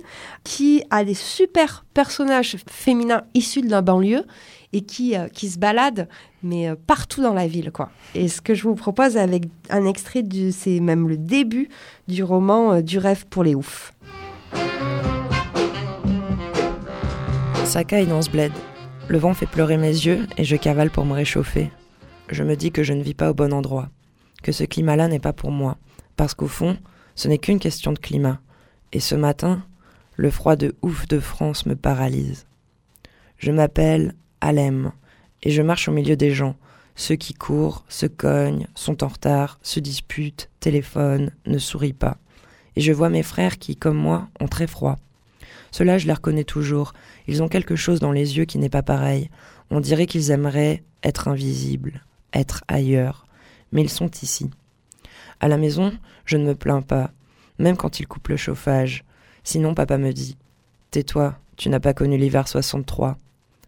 qui 0.44 0.84
a 0.90 1.04
des 1.04 1.16
super 1.16 1.86
personnages 1.94 2.58
féminins 2.70 3.24
issus 3.34 3.62
de 3.62 3.70
la 3.70 3.82
banlieue 3.82 4.26
et 4.74 4.82
qui, 4.82 5.16
euh, 5.16 5.28
qui 5.28 5.50
se 5.50 5.58
baladent, 5.58 6.08
mais 6.46 6.70
euh, 6.70 6.76
partout 6.88 7.22
dans 7.22 7.34
la 7.34 7.48
ville. 7.48 7.72
quoi. 7.72 7.90
Et 8.14 8.30
ce 8.30 8.40
que 8.40 8.54
je 8.54 8.64
vous 8.64 8.76
propose 8.76 9.18
avec 9.18 9.44
un 9.70 9.86
extrait, 9.86 10.24
du- 10.24 10.52
c'est 10.54 10.80
même 10.80 11.10
le 11.10 11.18
début 11.18 11.68
du 12.08 12.24
roman 12.24 12.74
euh, 12.74 12.82
Du 12.82 12.98
rêve 13.00 13.26
pour 13.28 13.44
les 13.44 13.56
oufs. 13.56 13.92
Ça 17.66 17.84
caille 17.84 18.08
dans 18.08 18.22
ce 18.22 18.30
bled. 18.30 18.52
Le 19.08 19.18
vent 19.18 19.34
fait 19.34 19.46
pleurer 19.48 19.78
mes 19.78 19.88
yeux 19.90 20.26
et 20.38 20.44
je 20.44 20.56
cavale 20.56 20.90
pour 20.92 21.06
me 21.06 21.14
réchauffer. 21.14 21.72
Je 22.30 22.44
me 22.44 22.56
dis 22.56 22.72
que 22.72 22.84
je 22.84 22.94
ne 22.94 23.04
vis 23.04 23.14
pas 23.14 23.30
au 23.30 23.34
bon 23.34 23.54
endroit, 23.54 23.90
que 24.44 24.52
ce 24.52 24.64
climat-là 24.64 25.08
n'est 25.08 25.20
pas 25.20 25.34
pour 25.34 25.52
moi, 25.52 25.78
parce 26.16 26.34
qu'au 26.34 26.48
fond, 26.48 26.78
ce 27.16 27.28
n'est 27.28 27.38
qu'une 27.38 27.60
question 27.60 27.92
de 27.92 28.00
climat. 28.00 28.40
Et 28.94 29.00
ce 29.00 29.14
matin, 29.16 29.64
le 30.16 30.30
froid 30.32 30.56
de 30.56 30.76
ouf 30.82 31.08
de 31.08 31.20
France 31.20 31.66
me 31.66 31.76
paralyse. 31.76 32.46
Je 33.38 33.52
m'appelle 33.52 34.14
Alem 34.42 34.92
et 35.46 35.52
je 35.52 35.62
marche 35.62 35.88
au 35.88 35.92
milieu 35.92 36.18
des 36.18 36.32
gens, 36.32 36.56
Ceux 36.98 37.16
qui 37.16 37.34
courent, 37.34 37.84
se 37.90 38.06
cognent, 38.06 38.68
sont 38.74 39.04
en 39.04 39.10
retard, 39.10 39.60
se 39.62 39.82
disputent, 39.82 40.50
téléphonent, 40.62 41.32
ne 41.46 41.58
sourient 41.58 41.92
pas. 41.92 42.18
Et 42.78 42.82
je 42.82 42.94
vois 42.94 43.10
mes 43.10 43.22
frères 43.22 43.58
qui, 43.58 43.76
comme 43.76 43.98
moi, 43.98 44.30
ont 44.40 44.48
très 44.48 44.66
froid. 44.66 44.96
Ceux-là, 45.72 45.98
je 45.98 46.08
les 46.08 46.14
reconnais 46.14 46.46
toujours. 46.46 46.94
Ils 47.28 47.44
ont 47.44 47.50
quelque 47.50 47.76
chose 47.76 48.00
dans 48.00 48.14
les 48.14 48.38
yeux 48.38 48.46
qui 48.46 48.58
n'est 48.58 48.70
pas 48.70 48.82
pareil. 48.82 49.30
On 49.72 49.82
dirait 49.82 50.06
qu'ils 50.06 50.32
aimeraient 50.32 50.84
être 51.04 51.28
invisibles, 51.28 52.02
être 52.34 52.64
ailleurs. 52.70 53.26
Mais 53.74 53.82
ils 53.82 53.90
sont 53.90 54.10
ici. 54.22 54.50
À 55.42 55.50
la 55.50 55.58
maison, 55.58 55.92
je 56.24 56.38
ne 56.38 56.46
me 56.46 56.56
plains 56.56 56.82
pas, 56.82 57.12
même 57.60 57.76
quand 57.76 58.00
ils 58.00 58.08
coupent 58.08 58.30
le 58.30 58.38
chauffage. 58.38 59.04
Sinon, 59.44 59.76
papa 59.76 59.98
me 59.98 60.14
dit 60.14 60.38
Tais-toi, 60.92 61.38
tu 61.58 61.68
n'as 61.68 61.82
pas 61.82 61.94
connu 61.94 62.18
l'hiver 62.18 62.48
63. 62.48 63.18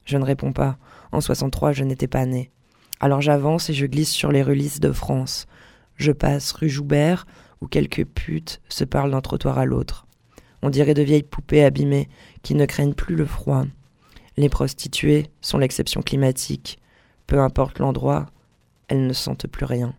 Je 0.05 0.17
ne 0.17 0.23
réponds 0.23 0.53
pas. 0.53 0.77
En 1.11 1.21
63, 1.21 1.71
je 1.71 1.83
n'étais 1.83 2.07
pas 2.07 2.25
né. 2.25 2.51
Alors 2.99 3.21
j'avance 3.21 3.69
et 3.69 3.73
je 3.73 3.85
glisse 3.85 4.11
sur 4.11 4.31
les 4.31 4.43
relisses 4.43 4.79
de 4.79 4.91
France. 4.91 5.45
Je 5.95 6.11
passe 6.11 6.51
rue 6.51 6.69
Joubert, 6.69 7.25
où 7.61 7.67
quelques 7.67 8.05
putes 8.05 8.61
se 8.69 8.83
parlent 8.83 9.11
d'un 9.11 9.21
trottoir 9.21 9.57
à 9.57 9.65
l'autre. 9.65 10.05
On 10.61 10.69
dirait 10.69 10.93
de 10.93 11.01
vieilles 11.03 11.23
poupées 11.23 11.63
abîmées 11.63 12.09
qui 12.41 12.55
ne 12.55 12.65
craignent 12.65 12.93
plus 12.93 13.15
le 13.15 13.25
froid. 13.25 13.65
Les 14.37 14.49
prostituées 14.49 15.27
sont 15.41 15.57
l'exception 15.57 16.01
climatique. 16.01 16.79
Peu 17.25 17.39
importe 17.39 17.79
l'endroit, 17.79 18.27
elles 18.87 19.05
ne 19.05 19.13
sentent 19.13 19.47
plus 19.47 19.65
rien. 19.65 19.93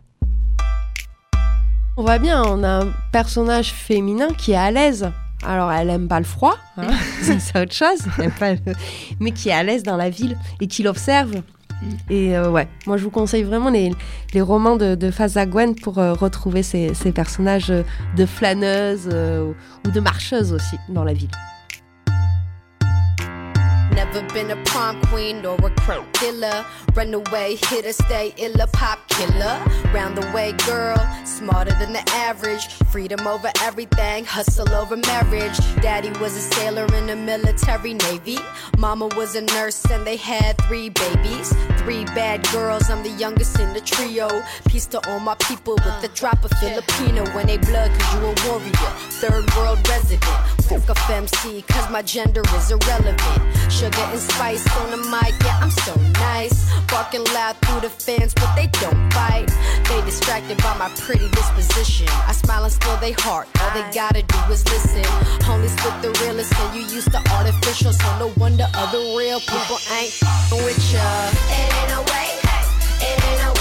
On 1.97 2.03
voit 2.03 2.19
bien, 2.19 2.43
on 2.45 2.63
a 2.63 2.85
un 2.85 2.93
personnage 3.11 3.73
féminin 3.73 4.29
qui 4.33 4.53
est 4.53 4.57
à 4.57 4.71
l'aise. 4.71 5.11
Alors, 5.45 5.71
elle 5.71 5.89
aime 5.89 6.07
pas 6.07 6.19
le 6.19 6.25
froid, 6.25 6.57
hein, 6.77 6.87
c'est 7.21 7.59
autre 7.61 7.73
chose, 7.73 7.99
pas 8.39 8.53
le- 8.53 8.59
mais 9.19 9.31
qui 9.31 9.49
est 9.49 9.53
à 9.53 9.63
l'aise 9.63 9.83
dans 9.83 9.95
la 9.97 10.09
ville 10.09 10.37
et 10.59 10.67
qui 10.67 10.83
l'observe. 10.83 11.33
Et 12.09 12.35
euh, 12.37 12.51
ouais, 12.51 12.67
moi 12.87 12.97
je 12.97 13.05
vous 13.05 13.09
conseille 13.09 13.43
vraiment 13.43 13.69
les, 13.69 13.93
les 14.33 14.41
romans 14.41 14.75
de, 14.75 14.95
de 14.95 15.11
Faza 15.11 15.45
Gwen 15.45 15.75
pour 15.75 15.97
euh, 15.97 16.11
retrouver 16.11 16.61
ces, 16.61 16.93
ces 16.93 17.13
personnages 17.13 17.71
euh, 17.71 17.83
de 18.17 18.25
flâneuses 18.25 19.07
euh, 19.13 19.53
ou 19.87 19.91
de 19.91 19.99
marcheuses 20.01 20.51
aussi 20.51 20.75
dans 20.89 21.05
la 21.05 21.13
ville. 21.13 21.29
Never 23.99 24.21
been 24.33 24.49
a 24.49 24.55
prom 24.63 25.01
queen 25.07 25.45
or 25.45 25.55
a 25.55 25.69
crook 25.71 26.05
killer. 26.13 26.65
Runaway, 26.95 27.57
hit 27.67 27.85
or 27.85 27.91
stay 27.91 28.33
illa, 28.37 28.65
pop 28.71 28.97
killer. 29.09 29.59
Round 29.93 30.15
the 30.15 30.25
way 30.33 30.53
girl, 30.65 30.97
smarter 31.25 31.75
than 31.79 31.91
the 31.91 32.09
average. 32.11 32.65
Freedom 32.93 33.27
over 33.27 33.51
everything, 33.61 34.23
hustle 34.23 34.69
over 34.69 34.95
marriage. 34.95 35.57
Daddy 35.81 36.11
was 36.21 36.33
a 36.37 36.41
sailor 36.55 36.85
in 36.95 37.07
the 37.07 37.17
military 37.17 37.93
navy. 37.93 38.37
Mama 38.77 39.07
was 39.17 39.35
a 39.35 39.41
nurse 39.41 39.83
and 39.91 40.07
they 40.07 40.15
had 40.15 40.57
three 40.61 40.87
babies. 40.89 41.53
Three 41.79 42.05
bad 42.05 42.47
girls, 42.53 42.89
I'm 42.89 43.03
the 43.03 43.09
youngest 43.09 43.59
in 43.59 43.73
the 43.73 43.81
trio. 43.81 44.29
Peace 44.69 44.85
to 44.87 45.05
all 45.09 45.19
my 45.19 45.35
people 45.35 45.73
with 45.73 46.03
a 46.03 46.09
drop 46.15 46.45
of 46.45 46.51
Filipino 46.51 47.25
when 47.35 47.47
they 47.47 47.57
blood, 47.57 47.91
cause 47.99 48.13
you 48.13 48.21
a 48.21 48.47
warrior. 48.47 48.91
Third 49.19 49.45
world 49.57 49.85
resident. 49.89 50.23
Fuck 50.69 50.97
FMC, 50.97 51.67
cause 51.67 51.89
my 51.91 52.01
gender 52.01 52.43
is 52.55 52.71
irrelevant. 52.71 53.41
Sugar 53.89 54.17
spice 54.17 54.77
on 54.77 54.91
the 54.91 54.97
mic, 55.09 55.33
yeah, 55.43 55.59
I'm 55.61 55.71
so 55.71 55.95
nice. 56.21 56.69
Barking 56.87 57.23
loud 57.33 57.55
through 57.57 57.81
the 57.81 57.89
fence, 57.89 58.33
but 58.35 58.53
they 58.55 58.67
don't 58.67 59.09
bite. 59.09 59.49
They 59.87 60.01
distracted 60.05 60.57
by 60.61 60.77
my 60.77 60.89
pretty 60.99 61.27
disposition. 61.29 62.07
I 62.27 62.33
smile 62.33 62.63
and 62.65 62.71
steal 62.73 62.97
their 62.97 63.15
heart, 63.19 63.47
all 63.61 63.71
they 63.73 63.81
gotta 63.91 64.21
do 64.21 64.37
is 64.51 64.63
listen. 64.69 65.05
Only 65.49 65.69
spit 65.69 66.01
the 66.03 66.11
realest, 66.21 66.53
and 66.53 66.75
you 66.75 66.81
used 66.95 67.11
to 67.13 67.21
artificial, 67.33 67.93
so 67.93 68.19
no 68.19 68.31
wonder 68.37 68.67
other 68.75 68.99
real 69.17 69.39
people 69.39 69.79
ain't 69.97 70.13
with 70.51 70.93
ya. 70.93 71.01
It 71.49 71.73
ain't 71.79 71.93
a 71.97 72.01
way, 72.11 72.29
hey, 72.45 72.65
it 73.09 73.17
ain't 73.25 73.41
a 73.41 73.51
way, 73.57 73.58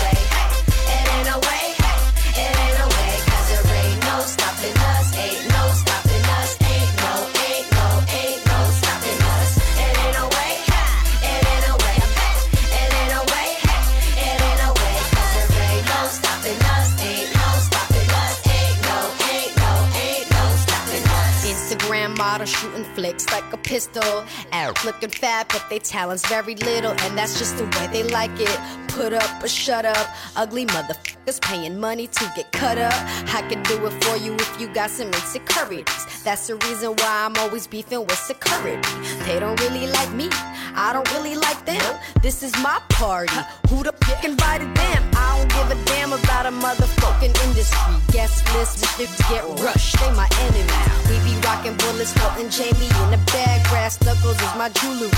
like 23.33 23.53
a 23.53 23.57
pistol. 23.57 24.25
Out 24.53 24.85
looking 24.85 25.09
fat, 25.11 25.49
but 25.49 25.65
they 25.71 25.79
talent's 25.79 26.27
very 26.29 26.55
little, 26.55 26.93
and 26.93 27.17
that's 27.17 27.39
just 27.39 27.57
the 27.57 27.65
way 27.65 27.89
they 27.93 28.03
like 28.03 28.39
it. 28.39 28.59
Put 28.89 29.13
up 29.13 29.43
or 29.43 29.49
shut 29.49 29.85
up. 29.85 30.09
Ugly 30.37 30.67
motherfuckers 30.67 31.41
paying 31.41 31.79
money 31.79 32.07
to 32.07 32.33
get 32.37 32.51
cut 32.53 32.79
up. 32.79 32.93
I 33.35 33.43
can 33.49 33.63
do 33.65 33.87
it 33.87 34.05
for 34.05 34.17
you 34.17 34.35
if 34.35 34.61
you 34.61 34.69
got 34.69 34.91
some 34.91 35.09
insecurities. 35.09 36.23
That's 36.25 36.47
the 36.49 36.57
reason 36.57 36.91
why 36.91 37.25
I'm 37.27 37.37
always 37.37 37.67
beefing 37.67 38.01
with 38.01 38.19
security. 38.19 38.89
They 39.25 39.39
don't 39.41 39.59
really 39.61 39.87
like 39.87 40.13
me. 40.13 40.29
I 40.75 40.93
don't 40.93 41.11
really 41.15 41.35
like 41.35 41.65
them. 41.65 41.99
This 42.23 42.43
is 42.43 42.53
my 42.63 42.81
party. 42.89 43.35
Who 43.69 43.83
the 43.83 43.93
fuck 44.05 44.25
invited 44.25 44.75
them? 44.75 45.11
I 45.15 45.39
don't 45.39 45.49
give 45.49 45.79
a 45.79 45.85
damn 45.87 46.13
about 46.13 46.47
a 46.47 46.51
motherfucking 46.51 47.35
industry. 47.47 47.95
Guest 48.13 48.45
list 48.55 48.85
niggas 48.85 49.19
get 49.29 49.45
rushed. 49.65 49.99
They 49.99 50.11
my 50.13 50.29
enemies. 50.47 50.99
We 51.09 51.17
be 51.25 51.35
rocking 51.47 51.77
bullets, 51.77 52.13
floating 52.13 52.51
Jamie 52.51 52.91
in 53.05 53.11
the 53.11 53.23
bag. 53.33 53.63
Brass 53.69 54.01
knuckles 54.05 54.41
is 54.41 54.55
my 54.57 54.69
jewelry. 54.71 55.11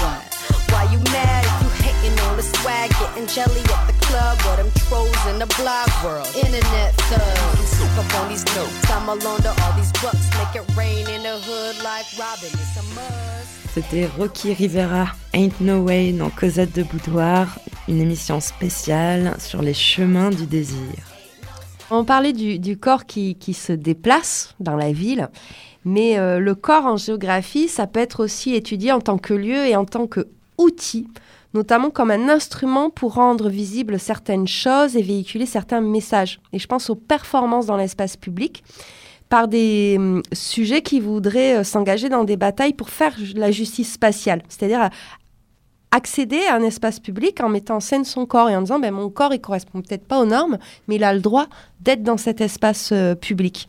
Why 0.71 0.85
you 0.93 0.99
mad 1.11 1.45
if 1.45 1.57
you 1.63 1.71
hating 1.83 2.19
on 2.27 2.37
the 2.37 2.43
swag? 2.43 2.91
Getting 3.01 3.27
jelly 3.27 3.61
at 3.75 3.87
the 3.91 3.97
club 4.07 4.39
or 4.49 4.57
them 4.57 4.71
trolls 4.87 5.23
in 5.31 5.39
the 5.39 5.51
blog 5.59 5.89
world. 6.05 6.29
Internet 6.37 6.95
thugs. 7.11 7.69
Sick 7.75 7.91
up 7.99 8.15
on 8.21 8.29
these 8.29 8.45
notes. 8.55 8.91
I'm 8.91 9.09
alone 9.09 9.41
to 9.43 9.51
all 9.51 9.73
these 9.77 9.93
bucks. 10.03 10.27
Make 10.39 10.55
it 10.61 10.67
rain 10.77 11.09
in 11.09 11.23
the 11.23 11.39
hood 11.47 11.83
like 11.83 12.07
Robin. 12.19 12.51
It's 12.53 12.77
a 12.79 12.83
must. 12.95 13.61
C'était 13.75 14.09
Rocky 14.19 14.53
Rivera, 14.53 15.13
Ain't 15.33 15.61
No 15.61 15.83
Way 15.85 16.13
dans 16.13 16.31
Cosette 16.31 16.75
de 16.75 16.83
Boudoir, 16.83 17.47
une 17.87 18.01
émission 18.01 18.41
spéciale 18.41 19.37
sur 19.39 19.63
les 19.63 19.75
chemins 19.75 20.31
du 20.31 20.47
désir. 20.47 21.10
On 21.91 22.05
parlait 22.05 22.33
du, 22.33 22.59
du 22.59 22.77
corps 22.77 23.05
qui, 23.05 23.37
se 23.53 23.73
déplace 23.73 24.55
dans 24.61 24.77
la 24.77 24.93
ville, 24.93 25.29
mais 25.85 26.19
euh, 26.19 26.39
le 26.39 26.55
corps 26.55 26.87
en 26.87 26.97
géographie, 26.97 27.67
ça 27.67 27.87
peut 27.87 28.01
être 28.01 28.23
aussi 28.23 28.55
étudié 28.55 28.93
en 28.93 29.01
tant 29.01 29.19
que 29.19 29.35
lieu 29.35 29.67
et 29.67 29.75
en 29.75 29.85
tant 29.85 30.07
que 30.07 30.29
outil, 30.57 31.09
notamment 31.53 31.91
comme 31.91 32.13
un 32.13 32.29
instrument 32.29 32.91
pour 32.91 33.15
rendre 33.15 33.49
visibles 33.49 33.99
certaines 33.99 34.47
choses 34.47 34.97
et 34.97 35.03
véhiculer 35.03 35.47
certains 35.47 35.81
messages. 35.81 36.41
Et 36.53 36.61
je 36.61 36.67
pense 36.69 36.91
aux 36.91 36.95
performances 36.95 37.67
dans 37.67 37.77
l'espace 37.77 38.17
public 38.17 38.63
par 39.29 39.49
des 39.49 39.97
hum, 39.99 40.23
sujets 40.33 40.83
qui 40.83 41.01
voudraient 41.01 41.59
euh, 41.59 41.65
s'engager 41.65 42.09
dans 42.09 42.25
des 42.25 42.37
batailles 42.37 42.75
pour 42.75 42.91
faire 42.91 43.15
la 43.35 43.51
justice 43.51 43.93
spatiale, 43.93 44.43
c'est-à-dire 44.49 44.83
à- 44.83 44.91
accéder 45.93 46.41
à 46.49 46.55
un 46.57 46.63
espace 46.63 47.01
public 47.01 47.41
en 47.43 47.49
mettant 47.49 47.77
en 47.77 47.81
scène 47.81 48.05
son 48.05 48.27
corps 48.27 48.49
et 48.51 48.57
en 48.57 48.63
disant 48.63 48.79
ben, 48.79 48.93
mon 48.93 49.11
corps 49.11 49.35
il 49.35 49.41
correspond 49.41 49.81
peut-être 49.83 50.05
pas 50.07 50.21
aux 50.21 50.27
normes, 50.27 50.59
mais 50.89 50.97
il 50.97 51.05
a 51.05 51.13
le 51.13 51.21
droit 51.21 51.47
d'être 51.81 52.03
dans 52.03 52.17
cet 52.17 52.41
espace 52.41 52.91
euh, 52.93 53.15
public. 53.15 53.69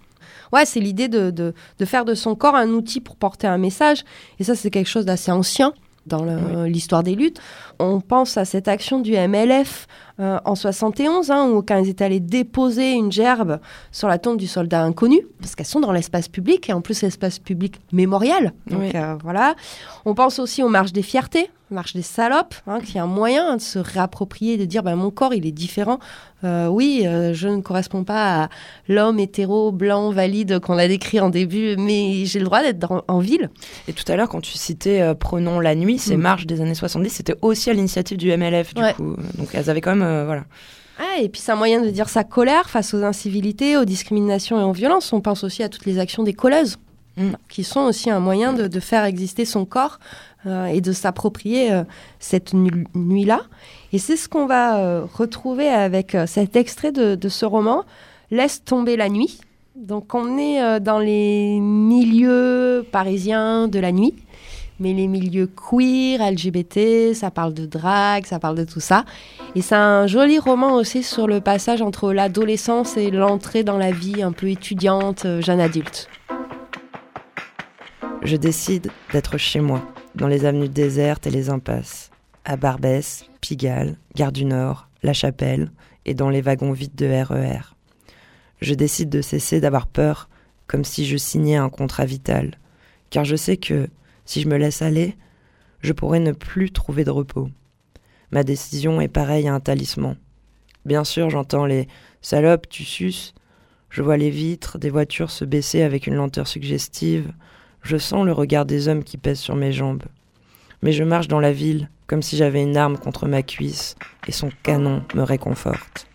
Ouais, 0.53 0.65
c'est 0.65 0.79
l'idée 0.81 1.07
de, 1.07 1.31
de, 1.31 1.53
de 1.79 1.85
faire 1.85 2.03
de 2.05 2.13
son 2.13 2.35
corps 2.35 2.55
un 2.55 2.69
outil 2.69 2.99
pour 2.99 3.15
porter 3.15 3.47
un 3.47 3.57
message. 3.57 4.03
Et 4.39 4.43
ça, 4.43 4.53
c'est 4.53 4.69
quelque 4.69 4.89
chose 4.89 5.05
d'assez 5.05 5.31
ancien 5.31 5.73
dans 6.07 6.25
l'histoire 6.65 7.03
des 7.03 7.13
luttes. 7.15 7.39
On 7.79 8.01
pense 8.01 8.35
à 8.35 8.43
cette 8.43 8.67
action 8.67 8.99
du 8.99 9.13
MLF 9.13 9.87
euh, 10.19 10.39
en 10.45 10.55
71, 10.55 11.31
hein, 11.31 11.47
où 11.49 11.61
quand 11.61 11.77
ils 11.77 11.87
étaient 11.89 12.03
allés 12.03 12.19
déposer 12.19 12.91
une 12.93 13.11
gerbe 13.11 13.59
sur 13.91 14.07
la 14.09 14.17
tombe 14.17 14.37
du 14.37 14.47
soldat 14.47 14.81
inconnu, 14.83 15.21
parce 15.39 15.55
qu'elles 15.55 15.67
sont 15.67 15.79
dans 15.79 15.91
l'espace 15.93 16.27
public, 16.27 16.69
et 16.69 16.73
en 16.73 16.81
plus 16.81 17.01
l'espace 17.01 17.39
public 17.39 17.75
mémorial. 17.93 18.51
Donc 18.67 18.79
Oui. 18.81 18.91
euh, 18.95 19.15
voilà. 19.23 19.55
On 20.03 20.15
pense 20.15 20.39
aussi 20.39 20.63
aux 20.63 20.69
marches 20.69 20.91
des 20.91 21.03
fiertés, 21.03 21.49
marche 21.73 21.93
des 21.93 22.01
salopes, 22.01 22.55
hein, 22.67 22.79
qui 22.79 22.97
est 22.97 22.99
un 23.01 23.05
moyen 23.07 23.55
de 23.57 23.61
se 23.61 23.79
réapproprier, 23.79 24.57
de 24.57 24.65
dire 24.65 24.83
ben, 24.83 24.95
mon 24.95 25.09
corps 25.11 25.33
il 25.33 25.45
est 25.45 25.51
différent. 25.51 25.99
Euh, 26.43 26.67
oui, 26.67 27.03
euh, 27.05 27.33
je 27.33 27.47
ne 27.47 27.61
corresponds 27.61 28.03
pas 28.03 28.43
à 28.43 28.49
l'homme 28.87 29.19
hétéro, 29.19 29.71
blanc, 29.71 30.11
valide 30.11 30.59
qu'on 30.59 30.77
a 30.77 30.87
décrit 30.87 31.19
en 31.19 31.29
début, 31.29 31.75
mais 31.77 32.25
j'ai 32.25 32.39
le 32.39 32.45
droit 32.45 32.61
d'être 32.61 32.79
dans- 32.79 33.03
en 33.07 33.19
ville. 33.19 33.49
Et 33.87 33.93
tout 33.93 34.03
à 34.11 34.15
l'heure, 34.15 34.29
quand 34.29 34.41
tu 34.41 34.57
citais 34.57 35.01
euh, 35.01 35.13
Prenons 35.13 35.59
la 35.59 35.75
nuit, 35.75 35.99
ces 35.99 36.17
Mm. 36.17 36.21
marches 36.21 36.45
des 36.47 36.61
années 36.61 36.73
70, 36.75 37.09
c'était 37.09 37.35
aussi 37.41 37.69
à 37.69 37.73
l'initiative 37.73 38.17
du 38.17 38.29
MLF, 38.31 38.73
du 38.73 38.81
Ouais. 38.81 38.93
coup. 38.93 39.15
Donc 39.37 39.49
elles 39.53 39.69
avaient 39.69 39.81
quand 39.81 39.91
même, 39.95 40.01
euh, 40.07 40.25
voilà. 40.25 40.43
Ah, 40.99 41.19
et 41.21 41.29
puis 41.29 41.41
c'est 41.41 41.51
un 41.51 41.55
moyen 41.55 41.81
de 41.81 41.89
dire 41.89 42.09
sa 42.09 42.23
colère 42.23 42.69
face 42.69 42.93
aux 42.93 43.03
incivilités, 43.03 43.77
aux 43.77 43.85
discriminations 43.85 44.59
et 44.59 44.63
aux 44.63 44.71
violences. 44.73 45.13
On 45.13 45.21
pense 45.21 45.43
aussi 45.43 45.63
à 45.63 45.69
toutes 45.69 45.85
les 45.85 45.99
actions 45.99 46.23
des 46.23 46.33
colleuses, 46.33 46.77
Mm. 47.17 47.31
qui 47.49 47.63
sont 47.63 47.81
aussi 47.81 48.09
un 48.09 48.19
moyen 48.19 48.53
de, 48.53 48.67
de 48.67 48.79
faire 48.79 49.03
exister 49.05 49.43
son 49.45 49.65
corps 49.65 49.99
euh, 50.47 50.65
et 50.65 50.81
de 50.81 50.91
s'approprier 50.91 51.71
euh, 51.71 51.83
cette 52.19 52.53
nu- 52.53 52.87
nuit-là. 52.95 53.41
Et 53.93 53.99
c'est 53.99 54.15
ce 54.15 54.27
qu'on 54.27 54.45
va 54.47 54.79
euh, 54.79 55.05
retrouver 55.13 55.67
avec 55.69 56.17
cet 56.25 56.55
extrait 56.55 56.91
de, 56.91 57.15
de 57.15 57.29
ce 57.29 57.45
roman, 57.45 57.83
Laisse 58.31 58.63
tomber 58.63 58.95
la 58.95 59.09
nuit. 59.09 59.41
Donc 59.75 60.15
on 60.15 60.37
est 60.37 60.79
dans 60.79 60.99
les 60.99 61.59
milieux 61.59 62.85
parisiens 62.91 63.67
de 63.67 63.77
la 63.79 63.91
nuit, 63.91 64.13
mais 64.79 64.93
les 64.93 65.07
milieux 65.07 65.47
queer, 65.47 66.19
LGBT, 66.31 67.13
ça 67.13 67.29
parle 67.29 67.53
de 67.53 67.65
drague, 67.65 68.25
ça 68.25 68.39
parle 68.39 68.55
de 68.57 68.63
tout 68.63 68.79
ça. 68.79 69.03
Et 69.55 69.61
c'est 69.61 69.75
un 69.75 70.07
joli 70.07 70.39
roman 70.39 70.75
aussi 70.75 71.03
sur 71.03 71.27
le 71.27 71.41
passage 71.41 71.81
entre 71.81 72.13
l'adolescence 72.13 72.95
et 72.95 73.11
l'entrée 73.11 73.63
dans 73.63 73.77
la 73.77 73.91
vie 73.91 74.23
un 74.23 74.31
peu 74.31 74.49
étudiante, 74.49 75.25
jeune 75.41 75.59
adulte. 75.59 76.07
Je 78.23 78.37
décide 78.37 78.91
d'être 79.11 79.37
chez 79.37 79.59
moi, 79.61 79.81
dans 80.15 80.27
les 80.27 80.45
avenues 80.45 80.69
désertes 80.69 81.27
et 81.27 81.31
les 81.31 81.49
impasses, 81.49 82.11
à 82.45 82.57
Barbès, 82.57 83.25
Pigalle, 83.39 83.97
Gare 84.15 84.31
du 84.31 84.45
Nord, 84.45 84.89
La 85.03 85.13
Chapelle 85.13 85.71
et 86.05 86.13
dans 86.13 86.29
les 86.29 86.41
wagons 86.41 86.73
vides 86.73 86.95
de 86.95 87.05
RER. 87.05 87.75
Je 88.61 88.73
décide 88.73 89.09
de 89.09 89.21
cesser 89.21 89.59
d'avoir 89.59 89.87
peur, 89.87 90.29
comme 90.67 90.83
si 90.83 91.05
je 91.05 91.17
signais 91.17 91.55
un 91.55 91.69
contrat 91.69 92.05
vital, 92.05 92.57
car 93.09 93.25
je 93.25 93.35
sais 93.35 93.57
que, 93.57 93.87
si 94.25 94.41
je 94.41 94.47
me 94.47 94.57
laisse 94.57 94.81
aller, 94.81 95.17
je 95.81 95.93
pourrais 95.93 96.19
ne 96.19 96.31
plus 96.31 96.71
trouver 96.71 97.03
de 97.03 97.11
repos. 97.11 97.49
Ma 98.31 98.43
décision 98.43 99.01
est 99.01 99.07
pareille 99.07 99.47
à 99.47 99.53
un 99.53 99.59
talisman. 99.59 100.15
Bien 100.85 101.03
sûr, 101.03 101.29
j'entends 101.29 101.65
les 101.65 101.87
salopes, 102.21 102.69
tu 102.69 102.83
suces. 102.83 103.33
Je 103.89 104.01
vois 104.01 104.17
les 104.17 104.29
vitres 104.29 104.77
des 104.77 104.89
voitures 104.89 105.31
se 105.31 105.43
baisser 105.43 105.81
avec 105.81 106.07
une 106.07 106.15
lenteur 106.15 106.47
suggestive. 106.47 107.33
Je 107.81 107.97
sens 107.97 108.25
le 108.25 108.31
regard 108.31 108.65
des 108.65 108.87
hommes 108.87 109.03
qui 109.03 109.17
pèsent 109.17 109.39
sur 109.39 109.55
mes 109.55 109.71
jambes. 109.71 110.03
Mais 110.83 110.91
je 110.91 111.03
marche 111.03 111.27
dans 111.27 111.39
la 111.39 111.51
ville 111.51 111.89
comme 112.07 112.21
si 112.21 112.35
j'avais 112.37 112.61
une 112.61 112.75
arme 112.77 112.97
contre 112.97 113.27
ma 113.27 113.41
cuisse 113.43 113.95
et 114.27 114.31
son 114.31 114.49
canon 114.63 115.03
me 115.15 115.23
réconforte. 115.23 116.07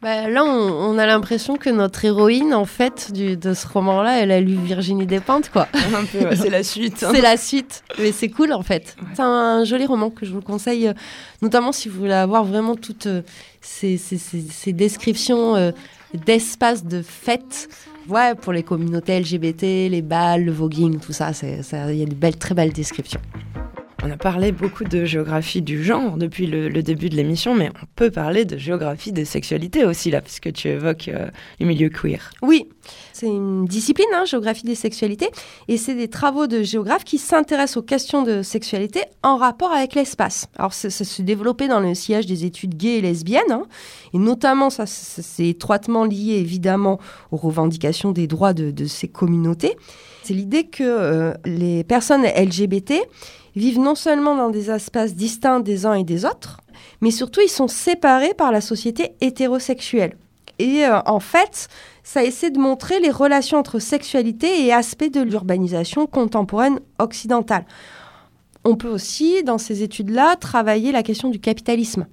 Bah, 0.00 0.28
là, 0.28 0.44
on, 0.44 0.48
on 0.94 0.96
a 0.98 1.06
l'impression 1.06 1.56
que 1.56 1.70
notre 1.70 2.04
héroïne, 2.04 2.54
en 2.54 2.64
fait, 2.66 3.10
du, 3.12 3.36
de 3.36 3.52
ce 3.52 3.66
roman-là, 3.66 4.20
elle 4.20 4.30
a 4.30 4.40
lu 4.40 4.54
Virginie 4.54 5.06
Despentes, 5.06 5.50
quoi. 5.50 5.66
Ouais, 6.14 6.36
c'est 6.36 6.50
la 6.50 6.62
suite. 6.62 7.02
hein. 7.02 7.10
C'est 7.12 7.20
la 7.20 7.36
suite, 7.36 7.82
mais 7.98 8.12
c'est 8.12 8.28
cool 8.28 8.52
en 8.52 8.62
fait. 8.62 8.94
C'est 9.14 9.22
un 9.22 9.64
joli 9.64 9.86
roman 9.86 10.10
que 10.10 10.24
je 10.24 10.32
vous 10.32 10.40
conseille, 10.40 10.86
euh, 10.88 10.92
notamment 11.42 11.72
si 11.72 11.88
vous 11.88 11.98
voulez 11.98 12.12
avoir 12.12 12.44
vraiment 12.44 12.76
toutes 12.76 13.06
euh, 13.06 13.22
ces, 13.60 13.96
ces- 13.96 14.18
ces- 14.18 14.40
ces 14.48 14.72
descriptions 14.72 15.56
euh, 15.56 15.72
d'espaces 16.14 16.84
de 16.84 17.02
fêtes. 17.02 17.68
Ouais, 18.08 18.34
pour 18.34 18.54
les 18.54 18.62
communautés 18.62 19.20
LGBT, 19.20 19.90
les 19.90 20.00
balles, 20.00 20.44
le 20.44 20.52
voguing, 20.52 20.98
tout 20.98 21.12
ça, 21.12 21.32
il 21.42 21.96
y 21.96 22.02
a 22.02 22.06
de 22.06 22.14
belles, 22.14 22.38
très 22.38 22.54
belles 22.54 22.72
descriptions. 22.72 23.20
On 24.04 24.10
a 24.12 24.16
parlé 24.16 24.52
beaucoup 24.52 24.84
de 24.84 25.04
géographie 25.04 25.60
du 25.60 25.82
genre 25.82 26.16
depuis 26.16 26.46
le, 26.46 26.70
début 26.84 27.08
de 27.08 27.16
l'émission, 27.16 27.56
mais 27.56 27.70
on 27.82 27.86
peut 27.96 28.12
parler 28.12 28.44
de 28.44 28.56
géographie 28.56 29.10
des 29.10 29.24
sexualités 29.24 29.84
aussi, 29.84 30.12
là, 30.12 30.20
puisque 30.20 30.52
tu 30.52 30.68
évoques 30.68 31.08
euh, 31.08 31.26
le 31.58 31.66
milieu 31.66 31.88
queer. 31.88 32.30
Oui, 32.40 32.68
c'est 33.12 33.26
une 33.26 33.64
discipline, 33.64 34.06
hein, 34.14 34.24
géographie 34.24 34.62
des 34.62 34.76
sexualités, 34.76 35.30
et 35.66 35.76
c'est 35.76 35.96
des 35.96 36.06
travaux 36.06 36.46
de 36.46 36.62
géographes 36.62 37.02
qui 37.02 37.18
s'intéressent 37.18 37.78
aux 37.78 37.82
questions 37.82 38.22
de 38.22 38.42
sexualité 38.42 39.02
en 39.24 39.36
rapport 39.36 39.72
avec 39.72 39.96
l'espace. 39.96 40.46
Alors, 40.56 40.74
ça, 40.74 40.90
se 40.90 41.22
développait 41.22 41.66
dans 41.66 41.80
le 41.80 41.92
sillage 41.94 42.26
des 42.26 42.44
études 42.44 42.76
gays 42.76 42.98
et 42.98 43.00
lesbiennes, 43.00 43.50
hein, 43.50 43.64
et 44.14 44.18
notamment, 44.18 44.70
ça, 44.70 44.86
ça, 44.86 45.22
c'est 45.22 45.48
étroitement 45.48 46.04
lié 46.04 46.34
évidemment 46.34 47.00
aux 47.32 47.36
revendications 47.36 48.12
des 48.12 48.28
droits 48.28 48.52
de, 48.52 48.70
de 48.70 48.86
ces 48.86 49.08
communautés. 49.08 49.74
C'est 50.22 50.34
l'idée 50.34 50.64
que 50.64 50.84
euh, 50.84 51.32
les 51.46 51.84
personnes 51.84 52.22
LGBT 52.22 52.92
vivent 53.56 53.80
non 53.80 53.94
seulement 53.94 54.36
dans 54.36 54.50
des 54.50 54.70
espaces 54.70 55.14
distincts 55.14 55.60
des 55.60 55.86
uns 55.86 55.94
et 55.94 56.04
des 56.04 56.24
autres, 56.24 56.60
mais 57.00 57.10
surtout 57.10 57.40
ils 57.40 57.50
sont 57.50 57.68
séparés 57.68 58.34
par 58.34 58.52
la 58.52 58.60
société 58.60 59.12
hétérosexuelle. 59.20 60.16
Et 60.58 60.84
euh, 60.84 61.00
en 61.06 61.20
fait, 61.20 61.68
ça 62.02 62.24
essaie 62.24 62.50
de 62.50 62.58
montrer 62.58 63.00
les 63.00 63.10
relations 63.10 63.58
entre 63.58 63.78
sexualité 63.78 64.64
et 64.64 64.72
aspects 64.72 65.12
de 65.12 65.20
l'urbanisation 65.20 66.06
contemporaine 66.06 66.80
occidentale. 66.98 67.64
On 68.64 68.76
peut 68.76 68.88
aussi, 68.88 69.44
dans 69.44 69.58
ces 69.58 69.82
études-là, 69.82 70.36
travailler 70.36 70.92
la 70.92 71.02
question 71.02 71.30
du 71.30 71.38
capitalisme. 71.38 72.06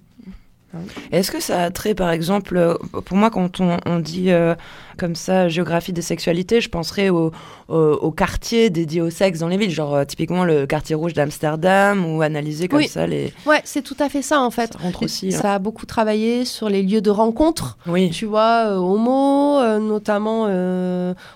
Est-ce 1.12 1.32
que 1.32 1.40
ça 1.40 1.64
a 1.64 1.70
trait, 1.72 1.94
par 1.96 2.12
exemple, 2.12 2.58
euh, 2.58 2.76
pour 3.06 3.18
moi, 3.18 3.30
quand 3.30 3.60
on, 3.60 3.78
on 3.86 4.00
dit 4.00 4.32
euh, 4.32 4.56
comme 4.98 5.16
ça 5.16 5.48
géographie 5.50 5.94
des 5.94 6.02
sexualités, 6.02 6.62
je 6.62 6.70
penserais 6.70 7.10
au, 7.10 7.32
au, 7.68 7.76
au 7.76 8.12
quartier 8.12 8.70
dédié 8.70 9.02
au 9.02 9.10
sexe 9.10 9.40
dans 9.40 9.48
les 9.48 9.58
villes, 9.58 9.70
genre 9.72 9.94
euh, 9.96 10.06
typiquement 10.06 10.46
le 10.46 10.66
quartier 10.66 10.96
rouge 10.96 11.14
d'Amsterdam, 11.14 12.06
ou 12.06 12.22
analyser 12.22 12.68
comme 12.68 12.80
Oui. 12.80 12.88
ça 12.88 13.06
les. 13.08 13.34
Ouais, 13.46 13.62
c'est 13.66 13.82
tout 13.82 13.98
à 14.00 14.10
fait 14.10 14.22
ça 14.22 14.40
en 14.42 14.52
fait. 14.52 14.74
Ça 14.74 14.80
rentre 14.80 15.04
aussi. 15.04 15.34
hein. 15.34 15.40
Ça 15.42 15.54
a 15.56 15.60
beaucoup 15.60 15.86
travaillé 15.86 16.46
sur 16.46 16.70
les 16.70 16.82
lieux 16.84 17.02
de 17.02 17.10
rencontre, 17.10 17.78
Oui. 17.88 18.10
tu 18.12 18.26
vois, 18.26 18.68
euh, 18.68 18.76
homo, 18.78 19.62
notamment, 19.80 20.46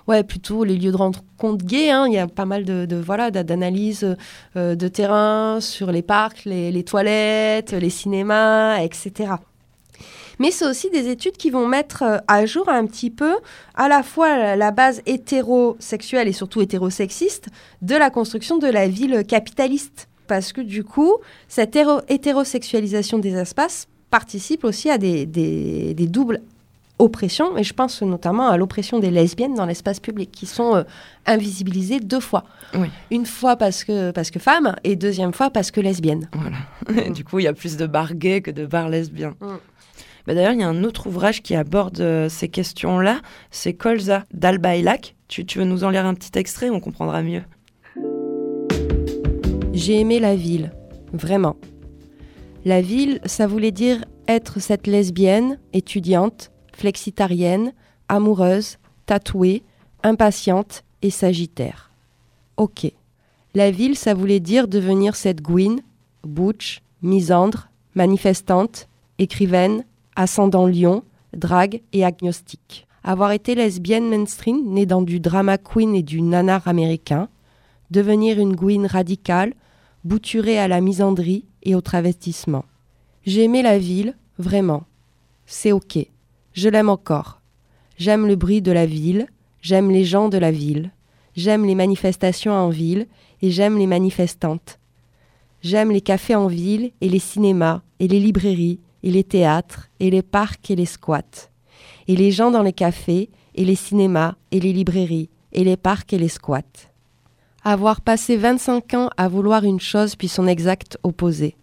ouais, 0.08 0.24
plutôt 0.24 0.64
les 0.64 0.76
lieux 0.78 0.92
de 0.92 0.98
rencontre 0.98 1.66
gays. 1.66 1.90
hein. 1.92 2.06
Il 2.08 2.14
y 2.14 2.18
a 2.18 2.28
pas 2.28 2.46
mal 2.46 2.66
de, 2.66 2.86
de 2.86 2.96
voilà 2.98 3.32
d'a- 3.32 3.44
d'analyses 3.44 4.16
de 4.56 4.88
terrain 4.88 5.60
sur 5.62 5.92
les 5.92 6.02
parcs, 6.02 6.44
les, 6.46 6.72
les 6.72 6.84
toilettes, 6.84 7.72
les 7.72 7.90
cinémas, 7.90 8.80
etc. 8.82 9.29
Mais 10.40 10.52
c'est 10.52 10.66
aussi 10.66 10.90
des 10.90 11.10
études 11.10 11.38
qui 11.38 11.50
vont 11.50 11.68
mettre 11.68 12.04
euh, 12.04 12.18
à 12.28 12.46
jour 12.46 12.70
un 12.70 12.86
petit 12.86 13.10
peu 13.10 13.36
à 13.76 13.88
la 13.88 14.04
fois 14.04 14.56
la- 14.56 14.72
base 14.72 15.02
hétérosexuelle 15.06 16.28
et 16.28 16.34
surtout 16.34 16.62
hétérosexiste 16.62 17.48
de 17.82 17.96
la 17.96 18.10
construction 18.10 18.58
de 18.58 18.68
la 18.68 18.88
ville 18.88 19.24
capitaliste. 19.28 20.08
Parce 20.28 20.54
que 20.54 20.62
du 20.62 20.84
coup, 20.84 21.16
cette 21.48 21.78
hétérosexualisation 22.08 23.18
des 23.20 23.34
espaces 23.36 23.88
participe 24.12 24.64
aussi 24.64 24.90
à 24.90 24.98
des, 24.98 25.26
des- 25.26 25.94
des 25.94 26.08
doubles 26.08 26.42
oppressions, 27.00 27.58
et 27.58 27.64
je 27.64 27.74
pense 27.74 28.02
notamment 28.02 28.50
à 28.50 28.58
l'oppression 28.58 29.00
des 29.00 29.10
lesbiennes 29.10 29.54
dans 29.56 29.66
l'espace 29.66 30.00
public, 30.02 30.32
qui 30.32 30.46
sont 30.46 30.76
euh, 30.76 30.84
invisibilisées 31.26 32.00
deux 32.02 32.20
fois. 32.20 32.44
Oui. 32.76 32.88
Une 33.10 33.26
fois 33.26 33.56
parce 33.56 33.84
que, 33.86 34.12
parce 34.12 34.32
que 34.32 34.40
femmes, 34.40 34.76
et 34.84 34.96
deuxième 34.98 35.32
fois 35.34 35.50
parce 35.50 35.72
que 35.72 35.80
lesbiennes. 35.80 36.30
Voilà. 36.34 37.10
du 37.10 37.24
coup, 37.24 37.40
il 37.40 37.44
y 37.44 37.48
a 37.48 37.54
plus 37.54 37.78
de 37.78 37.88
bars 37.88 38.14
gays 38.16 38.42
que 38.42 38.52
de 38.52 38.66
bars 38.66 38.90
lesbiens. 38.90 39.34
Mm. 39.42 39.46
Bah, 40.30 40.36
D'ailleurs, 40.36 40.54
il 40.54 40.60
y 40.60 40.64
a 40.64 40.70
un 40.70 40.84
autre 40.84 41.08
ouvrage 41.08 41.42
qui 41.42 41.56
aborde 41.56 42.02
euh, 42.02 42.30
ces 42.30 42.50
questions-là, 42.50 43.22
c'est 43.50 43.74
Colza 43.74 44.26
d'Albaïlac. 44.32 45.16
Tu, 45.28 45.44
veux 45.56 45.66
nous 45.66 45.84
en 45.84 45.90
lire 45.90 46.06
un 46.06 46.14
petit 46.14 46.38
extrait, 46.38 46.70
on 46.70 46.80
comprendra 46.80 47.24
mieux. 47.24 47.42
J'ai 49.74 50.00
aimé 50.00 50.20
la 50.20 50.36
ville, 50.36 50.72
vraiment. 51.14 51.56
La 52.64 52.80
ville, 52.80 53.22
ça 53.26 53.48
voulait 53.48 53.72
dire 53.72 54.06
être 54.28 54.60
cette 54.60 54.86
lesbienne, 54.86 55.58
étudiante, 55.74 56.52
flexitarienne, 56.74 57.74
amoureuse, 58.08 58.78
tatouée, 59.08 59.64
impatiente 60.04 60.84
et 61.02 61.10
sagittaire. 61.10 61.90
Ok. 62.56 62.92
La 63.56 63.72
ville, 63.72 63.98
ça 63.98 64.14
voulait 64.14 64.40
dire 64.40 64.68
devenir 64.68 65.16
cette 65.16 65.42
Gwyn, 65.42 65.78
butch, 66.24 66.84
misandre, 67.02 67.70
manifestante, 67.96 68.88
écrivaine, 69.18 69.86
ascendant 70.20 70.68
lion, 70.68 71.04
drague 71.34 71.82
et 71.94 72.04
agnostique. 72.04 72.86
Avoir 73.06 73.32
été 73.32 73.56
lesbienne 73.56 74.10
mainstream, 74.10 74.66
née 74.66 74.86
dans 74.86 75.02
du 75.02 75.22
drama 75.22 75.58
queen 75.58 75.96
et 75.96 76.04
du 76.04 76.22
nanar 76.22 76.68
américain, 76.68 77.30
devenir 77.90 78.38
une 78.38 78.54
Gwyn 78.54 78.86
radicale, 78.86 79.54
bouturée 80.04 80.60
à 80.60 80.68
la 80.68 80.82
misandrie 80.82 81.46
et 81.64 81.74
au 81.74 81.80
travestissement. 81.80 82.66
J'ai 83.26 83.46
aimé 83.46 83.62
la 83.62 83.80
ville, 83.80 84.18
vraiment. 84.38 84.84
C'est 85.46 85.72
ok. 85.72 85.98
Je 86.52 86.68
l'aime 86.68 86.90
encore. 86.90 87.40
J'aime 87.98 88.28
le 88.28 88.36
bruit 88.36 88.62
de 88.62 88.74
la 88.74 88.86
ville, 88.86 89.28
j'aime 89.62 89.90
les 89.90 90.04
gens 90.04 90.28
de 90.28 90.38
la 90.38 90.52
ville, 90.52 90.92
j'aime 91.38 91.66
les 91.66 91.76
manifestations 91.76 92.52
en 92.52 92.70
ville 92.70 93.08
et 93.42 93.52
j'aime 93.52 93.78
les 93.78 93.88
manifestantes. 93.88 94.80
J'aime 95.62 95.92
les 95.92 96.02
cafés 96.02 96.36
en 96.36 96.48
ville 96.48 96.92
et 97.00 97.08
les 97.08 97.20
cinémas 97.20 97.82
et 98.00 98.10
les 98.10 98.20
librairies 98.20 98.80
et 99.04 99.12
les 99.12 99.24
théâtres 99.24 99.90
et 100.00 100.10
les 100.10 100.22
parcs 100.22 100.70
et 100.72 100.76
les 100.76 100.86
squats. 100.86 101.50
Et 102.08 102.16
les 102.16 102.32
gens 102.32 102.52
dans 102.52 102.64
les 102.64 102.74
cafés 102.74 103.30
et 103.56 103.66
les 103.66 103.76
cinémas 103.76 104.36
et 104.52 104.60
les 104.60 104.74
librairies 104.74 105.30
et 105.54 105.64
les 105.64 105.78
parcs 105.78 106.14
et 106.14 106.18
les 106.18 106.28
squats. 106.30 106.62
Avoir 107.64 108.02
passé 108.02 108.38
25 108.38 108.94
ans 108.94 109.10
à 109.18 109.28
vouloir 109.28 109.64
une 109.64 109.80
chose 109.80 110.16
puis 110.16 110.28
son 110.28 110.48
exact 110.48 110.98
opposé. 111.04 111.56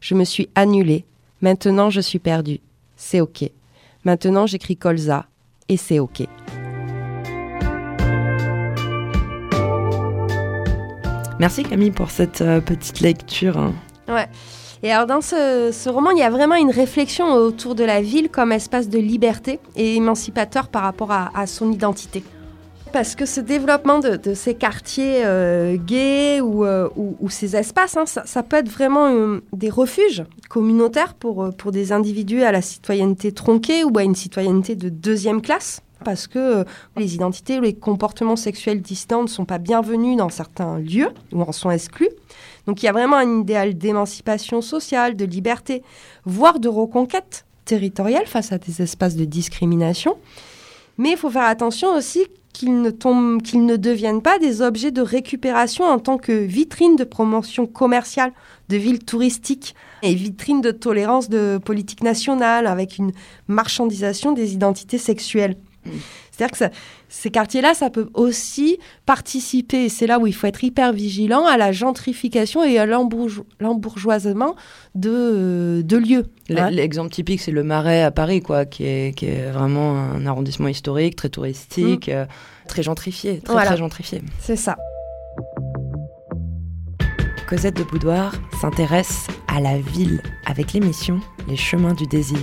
Je 0.00 0.14
me 0.14 0.24
suis 0.24 0.48
annulée. 0.54 1.04
Maintenant 1.40 1.90
je 1.90 2.00
suis 2.00 2.18
perdue. 2.18 2.60
C'est 2.96 3.20
ok. 3.20 3.50
Maintenant 4.04 4.46
j'écris 4.46 4.76
colza. 4.76 5.26
Et 5.68 5.76
c'est 5.78 5.98
ok. 5.98 6.22
Merci 11.40 11.64
Camille 11.64 11.90
pour 11.90 12.10
cette 12.10 12.40
euh, 12.42 12.60
petite 12.60 13.00
lecture. 13.00 13.58
hein. 13.58 13.74
Ouais. 14.08 14.28
Et 14.84 14.92
alors 14.92 15.06
dans 15.06 15.22
ce, 15.22 15.88
roman, 15.88 16.10
il 16.10 16.18
y 16.18 16.22
a 16.22 16.28
vraiment 16.28 16.56
une 16.56 16.70
réflexion 16.70 17.32
autour 17.32 17.74
de 17.74 17.84
la 17.84 18.02
ville 18.02 18.28
comme 18.28 18.52
espace 18.52 18.90
de 18.90 18.98
liberté 18.98 19.58
et 19.76 19.96
émancipateur 19.96 20.68
par 20.68 20.82
rapport 20.82 21.10
à, 21.10 21.46
son 21.46 21.72
identité. 21.72 22.22
Parce 22.92 23.14
que 23.14 23.24
ce 23.24 23.40
développement 23.40 23.98
de, 23.98 24.34
ces 24.34 24.54
quartiers 24.54 25.24
euh, 25.24 25.78
gays 25.78 26.42
ou, 26.42 26.66
euh, 26.66 26.90
ou- 26.96 27.30
ces 27.30 27.56
espaces, 27.56 27.96
hein, 27.96 28.04
ça, 28.04 28.42
peut 28.42 28.58
être 28.58 28.68
vraiment 28.68 29.08
euh, 29.08 29.40
des 29.54 29.70
refuges 29.70 30.22
communautaires 30.50 31.14
pour, 31.14 31.50
des 31.72 31.92
individus 31.92 32.42
à 32.42 32.52
la 32.52 32.60
citoyenneté 32.60 33.32
tronquée 33.32 33.84
ou 33.84 33.96
à 33.96 34.04
une 34.04 34.14
citoyenneté 34.14 34.76
de 34.76 34.90
deuxième 34.90 35.40
classe. 35.40 35.80
parce 36.04 36.26
que 36.26 36.66
les 36.98 37.14
identités 37.14 37.58
ou 37.58 37.62
les 37.62 37.72
comportements 37.72 38.36
sexuels 38.36 38.82
dissidents 38.82 39.22
ne 39.22 39.28
sont 39.28 39.46
pas 39.46 39.56
bienvenus 39.56 40.18
dans 40.18 40.28
certains 40.28 40.78
lieux 40.78 41.08
ou 41.32 41.40
en 41.40 41.52
sont 41.52 41.70
exclus. 41.70 42.10
Donc 42.66 42.82
il 42.82 42.86
y 42.86 42.88
a 42.88 42.92
vraiment 42.92 43.16
un 43.16 43.40
idéal 43.40 43.74
d'émancipation 43.74 44.60
sociale, 44.60 45.16
de 45.16 45.24
liberté, 45.24 45.82
voire 46.24 46.58
de 46.60 46.68
reconquête 46.68 47.44
territoriale 47.64 48.26
face 48.26 48.52
à 48.52 48.58
des 48.58 48.82
espaces 48.82 49.16
de 49.16 49.24
discrimination. 49.24 50.16
Mais 50.98 51.10
il 51.12 51.16
faut 51.16 51.30
faire 51.30 51.44
attention 51.44 51.94
aussi 51.94 52.26
qu'ils 52.52 52.80
ne, 52.80 52.90
tombent, 52.90 53.42
qu'ils 53.42 53.66
ne 53.66 53.76
deviennent 53.76 54.22
pas 54.22 54.38
des 54.38 54.62
objets 54.62 54.92
de 54.92 55.02
récupération 55.02 55.84
en 55.84 55.98
tant 55.98 56.18
que 56.18 56.32
vitrine 56.32 56.94
de 56.96 57.04
promotion 57.04 57.66
commerciale 57.66 58.32
de 58.68 58.76
villes 58.76 59.04
touristiques 59.04 59.74
et 60.02 60.14
vitrine 60.14 60.60
de 60.60 60.70
tolérance 60.70 61.28
de 61.28 61.58
politique 61.62 62.02
nationale 62.02 62.66
avec 62.66 62.96
une 62.96 63.12
marchandisation 63.48 64.32
des 64.32 64.54
identités 64.54 64.98
sexuelles. 64.98 65.56
C'est-à-dire 66.36 66.50
que 66.52 66.58
ça- 66.58 66.70
ces 67.08 67.30
quartiers-là, 67.30 67.74
ça 67.74 67.90
peut 67.90 68.08
aussi 68.14 68.78
participer, 69.06 69.84
et 69.84 69.88
c'est 69.88 70.06
là 70.08 70.18
où 70.18 70.26
il 70.26 70.34
faut 70.34 70.46
être 70.48 70.64
hyper 70.64 70.92
vigilant, 70.92 71.46
à 71.46 71.56
la 71.56 71.70
gentrification 71.70 72.64
et 72.64 72.78
à 72.78 72.86
l'embourgeo- 72.86 73.44
l'embourgeoisement 73.60 74.56
de, 74.96 75.82
de 75.84 75.96
lieux. 75.96 76.24
L'exemple 76.48 77.10
typique, 77.10 77.40
c'est 77.40 77.52
le 77.52 77.62
Marais 77.62 78.02
à 78.02 78.10
Paris, 78.10 78.40
quoi, 78.40 78.64
qui 78.64 78.84
est, 78.84 79.16
qui 79.16 79.26
est 79.26 79.50
vraiment 79.50 79.92
un 79.96 80.26
arrondissement 80.26 80.68
historique, 80.68 81.14
très 81.16 81.28
touristique, 81.28 82.08
euh, 82.08 82.26
très 82.68 82.82
gentrifié, 82.82 83.40
très, 83.40 83.52
Voilà. 83.52 83.68
très 83.68 83.76
gentrifié. 83.78 84.22
C'est 84.40 84.56
ça. 84.56 84.76
Cosette 87.48 87.76
de 87.76 87.84
Boudoir 87.84 88.34
s'intéresse 88.60 89.26
à 89.48 89.60
la 89.60 89.78
ville 89.78 90.20
avec 90.46 90.72
l'émission 90.72 91.20
Les 91.48 91.56
chemins 91.56 91.92
du 91.92 92.06
désir. 92.06 92.38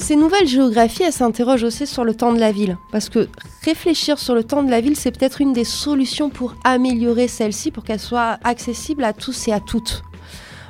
Ces 0.00 0.16
nouvelles 0.16 0.48
géographies, 0.48 1.02
elles 1.02 1.12
s'interrogent 1.12 1.62
aussi 1.62 1.86
sur 1.86 2.04
le 2.04 2.14
temps 2.14 2.32
de 2.32 2.40
la 2.40 2.50
ville. 2.50 2.78
Parce 2.90 3.08
que 3.08 3.28
réfléchir 3.64 4.18
sur 4.18 4.34
le 4.34 4.42
temps 4.42 4.62
de 4.62 4.70
la 4.70 4.80
ville, 4.80 4.96
c'est 4.96 5.16
peut-être 5.16 5.40
une 5.40 5.52
des 5.52 5.64
solutions 5.64 6.30
pour 6.30 6.54
améliorer 6.64 7.28
celle-ci, 7.28 7.70
pour 7.70 7.84
qu'elle 7.84 8.00
soit 8.00 8.38
accessible 8.42 9.04
à 9.04 9.12
tous 9.12 9.46
et 9.46 9.52
à 9.52 9.60
toutes. 9.60 10.02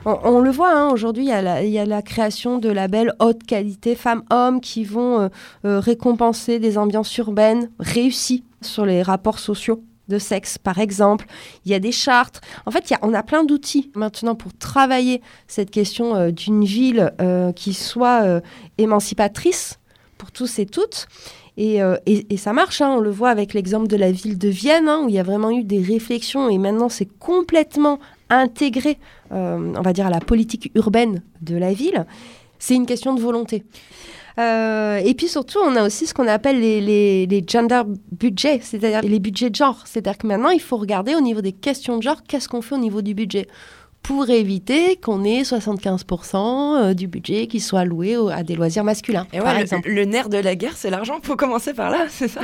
On, 0.04 0.40
le 0.40 0.50
voit, 0.50 0.72
hein, 0.72 0.90
aujourd'hui, 0.90 1.24
il 1.24 1.68
y 1.70 1.78
a 1.78 1.86
la 1.86 2.02
création 2.02 2.58
de 2.58 2.70
labels 2.70 3.14
haute 3.20 3.44
qualité 3.44 3.94
femmes-hommes 3.94 4.60
qui 4.60 4.82
vont 4.82 5.20
euh, 5.20 5.28
euh, 5.64 5.78
récompenser 5.78 6.58
des 6.58 6.76
ambiances 6.76 7.16
urbaines 7.18 7.70
réussies 7.78 8.44
sur 8.62 8.84
les 8.84 9.02
rapports 9.02 9.38
sociaux 9.38 9.82
de 10.10 10.18
sexe, 10.18 10.58
par 10.58 10.78
exemple. 10.78 11.24
Il 11.64 11.72
y 11.72 11.74
a 11.74 11.78
des 11.78 11.92
chartes. 11.92 12.42
En 12.66 12.70
fait, 12.70 12.90
il 12.90 12.92
y 12.92 12.96
a- 12.96 13.00
on 13.00 13.14
a 13.14 13.22
plein 13.22 13.44
d'outils 13.44 13.90
maintenant 13.94 14.34
pour 14.34 14.52
travailler 14.52 15.22
cette 15.48 15.70
question 15.70 16.14
euh, 16.14 16.30
d'une 16.30 16.64
ville 16.64 17.14
euh, 17.22 17.52
qui 17.52 17.72
soit 17.72 18.22
euh, 18.24 18.40
émancipatrice 18.76 19.78
pour 20.18 20.30
tous 20.32 20.58
et 20.58 20.66
toutes. 20.66 21.06
Et, 21.56 21.78
et- 22.06 22.36
ça 22.38 22.52
marche, 22.54 22.80
hein, 22.80 22.94
on 22.96 23.00
le 23.00 23.10
voit 23.10 23.28
avec 23.28 23.52
l'exemple 23.52 23.86
de 23.86 23.96
la 23.96 24.10
ville 24.12 24.38
de 24.38 24.48
Vienne, 24.48 24.88
hein, 24.88 25.02
où 25.04 25.08
il 25.10 25.14
y 25.14 25.18
a 25.18 25.22
vraiment 25.22 25.50
eu 25.50 25.62
des 25.62 25.82
réflexions 25.82 26.48
et 26.48 26.56
maintenant 26.56 26.88
c'est 26.88 27.08
complètement 27.18 27.98
intégré, 28.30 28.98
on 29.30 29.82
va 29.82 29.92
dire, 29.92 30.06
à 30.06 30.10
la 30.10 30.20
politique 30.20 30.70
urbaine 30.74 31.22
de 31.42 31.56
la 31.56 31.74
ville. 31.74 32.06
C'est 32.58 32.74
une 32.76 32.86
question 32.86 33.12
de 33.14 33.20
volonté. 33.20 33.64
Euh, 34.40 34.96
et 35.04 35.14
puis 35.14 35.28
surtout, 35.28 35.58
on 35.62 35.76
a 35.76 35.84
aussi 35.84 36.06
ce 36.06 36.14
qu'on 36.14 36.26
appelle 36.26 36.60
les, 36.60 37.44
gender 37.46 37.82
budgets, 38.12 38.60
c'est-à-dire 38.62 39.02
les 39.02 39.20
budgets 39.20 39.50
de 39.50 39.54
genre. 39.54 39.82
C'est-à-dire 39.86 40.16
que 40.16 40.26
maintenant, 40.26 40.50
il 40.50 40.60
faut 40.60 40.78
regarder 40.78 41.14
au 41.14 41.20
niveau 41.20 41.42
des 41.42 41.52
questions 41.52 41.98
de 41.98 42.02
genre, 42.02 42.22
qu'est-ce 42.26 42.48
qu'on 42.48 42.62
fait 42.62 42.74
au 42.74 42.78
niveau 42.78 43.02
du 43.02 43.14
budget 43.14 43.48
pour 44.02 44.30
éviter 44.30 44.96
qu'on 44.96 45.22
ait 45.24 45.42
75% 45.42 46.36
euh, 46.36 46.94
du 46.94 47.06
budget 47.06 47.46
qui 47.46 47.60
soit 47.60 47.80
alloué 47.80 48.16
à 48.32 48.42
des 48.42 48.56
loisirs 48.56 48.84
masculins, 48.84 49.26
Et 49.32 49.38
ouais, 49.38 49.44
par 49.44 49.54
le- 49.54 49.60
exemple. 49.60 49.88
Le, 49.88 50.04
nerf 50.04 50.28
de 50.28 50.38
la 50.38 50.56
guerre, 50.56 50.76
c'est 50.76 50.90
l'argent. 50.90 51.18
Faut 51.22 51.36
commencer 51.36 51.74
par 51.74 51.90
là, 51.90 52.06
c'est 52.08 52.28
ça. 52.28 52.40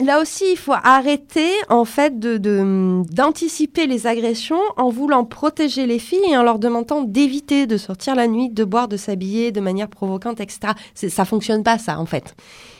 Là 0.00 0.20
aussi, 0.20 0.44
il 0.52 0.56
faut 0.56 0.72
arrêter 0.72 1.50
en 1.68 1.84
fait 1.84 2.18
de- 2.18 3.02
d'anticiper 3.12 3.86
les 3.86 4.06
agressions 4.06 4.60
en 4.76 4.88
voulant 4.88 5.24
protéger 5.24 5.86
les 5.86 5.98
filles 5.98 6.24
et 6.30 6.36
en 6.36 6.42
leur 6.42 6.58
demandant 6.58 7.02
d'éviter 7.02 7.66
de 7.66 7.76
sortir 7.76 8.14
la 8.14 8.26
nuit, 8.26 8.48
de 8.48 8.64
boire, 8.64 8.88
de 8.88 8.96
s'habiller 8.96 9.52
de 9.52 9.60
manière 9.60 9.88
provocante, 9.88 10.40
etc. 10.40 10.72
Ça 10.94 11.24
fonctionne 11.24 11.62
pas 11.62 11.78
ça 11.78 11.98
en 11.98 12.06
fait. 12.06 12.34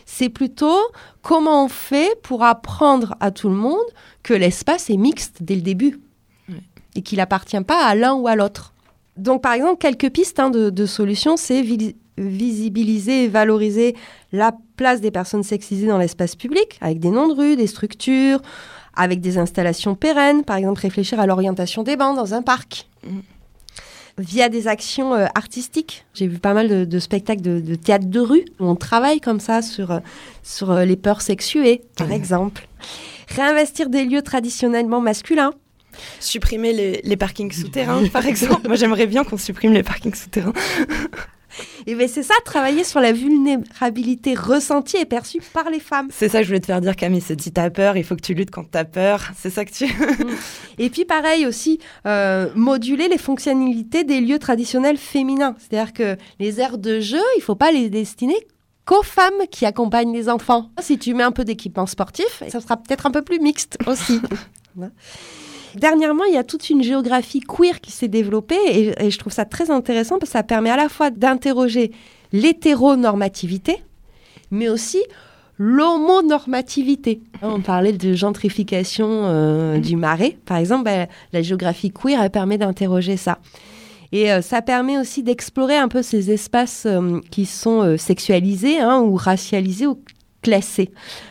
C'est 0.06 0.30
plutôt 0.30 0.78
comment 1.20 1.64
on 1.64 1.68
fait 1.68 2.18
pour 2.22 2.42
apprendre 2.42 3.14
à 3.20 3.30
tout 3.30 3.48
le 3.48 3.54
monde 3.56 3.78
que 4.22 4.34
l'espace 4.34 4.88
est 4.90 4.96
mixte 4.96 5.38
dès 5.42 5.54
le 5.54 5.62
début 5.62 6.00
et 6.94 7.02
qu'il 7.02 7.20
appartient 7.20 7.60
pas 7.62 7.84
à 7.84 7.94
l'un 7.94 8.14
ou 8.14 8.28
à 8.28 8.36
l'autre. 8.36 8.72
Donc, 9.16 9.42
par 9.42 9.52
exemple, 9.52 9.78
quelques 9.78 10.10
pistes 10.10 10.40
hein, 10.40 10.50
de, 10.50 10.70
de 10.70 10.86
solutions, 10.86 11.36
c'est 11.36 11.62
visi- 11.62 11.96
visibiliser 12.16 13.24
et 13.24 13.28
valoriser 13.28 13.94
la 14.32 14.52
place 14.76 15.00
des 15.00 15.10
personnes 15.10 15.42
sexisées 15.42 15.86
dans 15.86 15.98
l'espace 15.98 16.34
public, 16.36 16.78
avec 16.80 16.98
des 16.98 17.10
noms 17.10 17.28
de 17.28 17.34
rues, 17.34 17.56
des 17.56 17.66
structures, 17.66 18.40
avec 18.94 19.20
des 19.20 19.38
installations 19.38 19.94
pérennes, 19.94 20.44
par 20.44 20.56
exemple 20.56 20.80
réfléchir 20.80 21.20
à 21.20 21.26
l'orientation 21.26 21.82
des 21.82 21.96
bancs 21.96 22.16
dans 22.16 22.34
un 22.34 22.42
parc. 22.42 22.88
Mhm. 23.06 23.22
Via 24.18 24.50
des 24.50 24.68
actions 24.68 25.14
euh, 25.14 25.24
artistiques. 25.34 26.04
J'ai 26.12 26.26
vu 26.26 26.38
pas 26.38 26.52
mal 26.52 26.68
de, 26.68 26.84
de 26.84 26.98
spectacles 26.98 27.40
de, 27.40 27.60
de 27.60 27.74
théâtre 27.74 28.06
de 28.06 28.20
rue 28.20 28.44
où 28.60 28.66
on 28.66 28.76
travaille 28.76 29.20
comme 29.20 29.40
ça 29.40 29.62
sur, 29.62 29.90
euh, 29.90 30.00
sur 30.42 30.70
euh, 30.70 30.84
les 30.84 30.96
peurs 30.96 31.22
sexuées, 31.22 31.80
par 31.96 32.12
exemple. 32.12 32.68
Réinvestir 33.28 33.88
des 33.88 34.04
lieux 34.04 34.20
traditionnellement 34.20 35.00
masculins. 35.00 35.52
Supprimer 36.20 36.72
les, 36.72 37.00
les 37.02 37.16
parkings 37.16 37.52
souterrains, 37.52 38.06
par 38.08 38.26
exemple. 38.26 38.66
Moi, 38.66 38.76
j'aimerais 38.76 39.06
bien 39.06 39.24
qu'on 39.24 39.38
supprime 39.38 39.72
les 39.72 39.82
parkings 39.82 40.14
souterrains. 40.14 40.52
Et 41.86 41.94
ben 41.94 42.08
c'est 42.08 42.22
ça, 42.22 42.34
travailler 42.44 42.84
sur 42.84 43.00
la 43.00 43.12
vulnérabilité 43.12 44.34
ressentie 44.34 44.96
et 44.96 45.04
perçue 45.04 45.40
par 45.52 45.70
les 45.70 45.80
femmes. 45.80 46.08
C'est 46.10 46.28
ça 46.28 46.38
que 46.38 46.44
je 46.44 46.48
voulais 46.48 46.60
te 46.60 46.66
faire 46.66 46.80
dire, 46.80 46.96
Camille. 46.96 47.20
C'est 47.20 47.40
si 47.40 47.52
t'as 47.52 47.70
peur, 47.70 47.96
il 47.96 48.04
faut 48.04 48.16
que 48.16 48.22
tu 48.22 48.34
luttes 48.34 48.50
quand 48.50 48.64
t'as 48.70 48.84
peur. 48.84 49.30
C'est 49.36 49.50
ça 49.50 49.64
que 49.64 49.72
tu. 49.72 49.86
Et 50.78 50.90
puis 50.90 51.04
pareil 51.04 51.46
aussi, 51.46 51.78
euh, 52.06 52.48
moduler 52.54 53.08
les 53.08 53.18
fonctionnalités 53.18 54.04
des 54.04 54.20
lieux 54.20 54.38
traditionnels 54.38 54.98
féminins. 54.98 55.56
C'est-à-dire 55.58 55.92
que 55.92 56.16
les 56.38 56.60
aires 56.60 56.78
de 56.78 57.00
jeu, 57.00 57.22
il 57.36 57.42
faut 57.42 57.54
pas 57.54 57.72
les 57.72 57.90
destiner 57.90 58.36
qu'aux 58.84 59.02
femmes 59.02 59.46
qui 59.50 59.66
accompagnent 59.66 60.12
les 60.12 60.28
enfants. 60.28 60.70
Si 60.80 60.98
tu 60.98 61.14
mets 61.14 61.22
un 61.22 61.32
peu 61.32 61.44
d'équipement 61.44 61.86
sportif, 61.86 62.42
ça 62.48 62.60
sera 62.60 62.76
peut-être 62.76 63.06
un 63.06 63.10
peu 63.10 63.22
plus 63.22 63.38
mixte 63.38 63.78
aussi. 63.86 64.20
Dernièrement, 65.76 66.24
il 66.24 66.34
y 66.34 66.38
a 66.38 66.44
toute 66.44 66.70
une 66.70 66.82
géographie 66.82 67.40
queer 67.40 67.80
qui 67.80 67.92
s'est 67.92 68.08
développée 68.08 68.92
et, 68.98 69.10
je 69.10 69.18
trouve 69.18 69.32
ça 69.32 69.44
très 69.44 69.70
intéressant 69.70 70.18
parce 70.18 70.30
que 70.30 70.38
ça 70.38 70.42
permet 70.42 70.70
à 70.70 70.76
la 70.76 70.88
fois 70.88 71.10
d'interroger 71.10 71.92
l'hétéronormativité, 72.32 73.82
mais 74.50 74.68
aussi 74.68 75.02
l'homonormativité. 75.58 77.22
On 77.42 77.60
parlait 77.60 77.92
de 77.92 78.14
gentrification 78.14 79.06
euh, 79.08 79.78
du 79.78 79.96
marais, 79.96 80.36
par 80.44 80.56
exemple, 80.56 80.84
ben, 80.84 81.06
la 81.32 81.42
géographie 81.42 81.90
queer, 81.90 82.20
elle 82.22 82.30
permet 82.30 82.58
d'interroger 82.58 83.16
ça. 83.16 83.38
Et 84.12 84.30
euh, 84.30 84.42
ça 84.42 84.60
permet 84.60 84.98
aussi 84.98 85.22
d'explorer 85.22 85.76
un 85.76 85.88
peu 85.88 86.02
ces 86.02 86.30
espaces 86.30 86.84
euh, 86.86 87.20
qui 87.30 87.46
sont 87.46 87.96
sexualisés 87.96 88.80
hein, 88.80 89.00
ou 89.00 89.14
racialisés 89.16 89.86
ou 89.86 90.02
classés. 90.42 90.90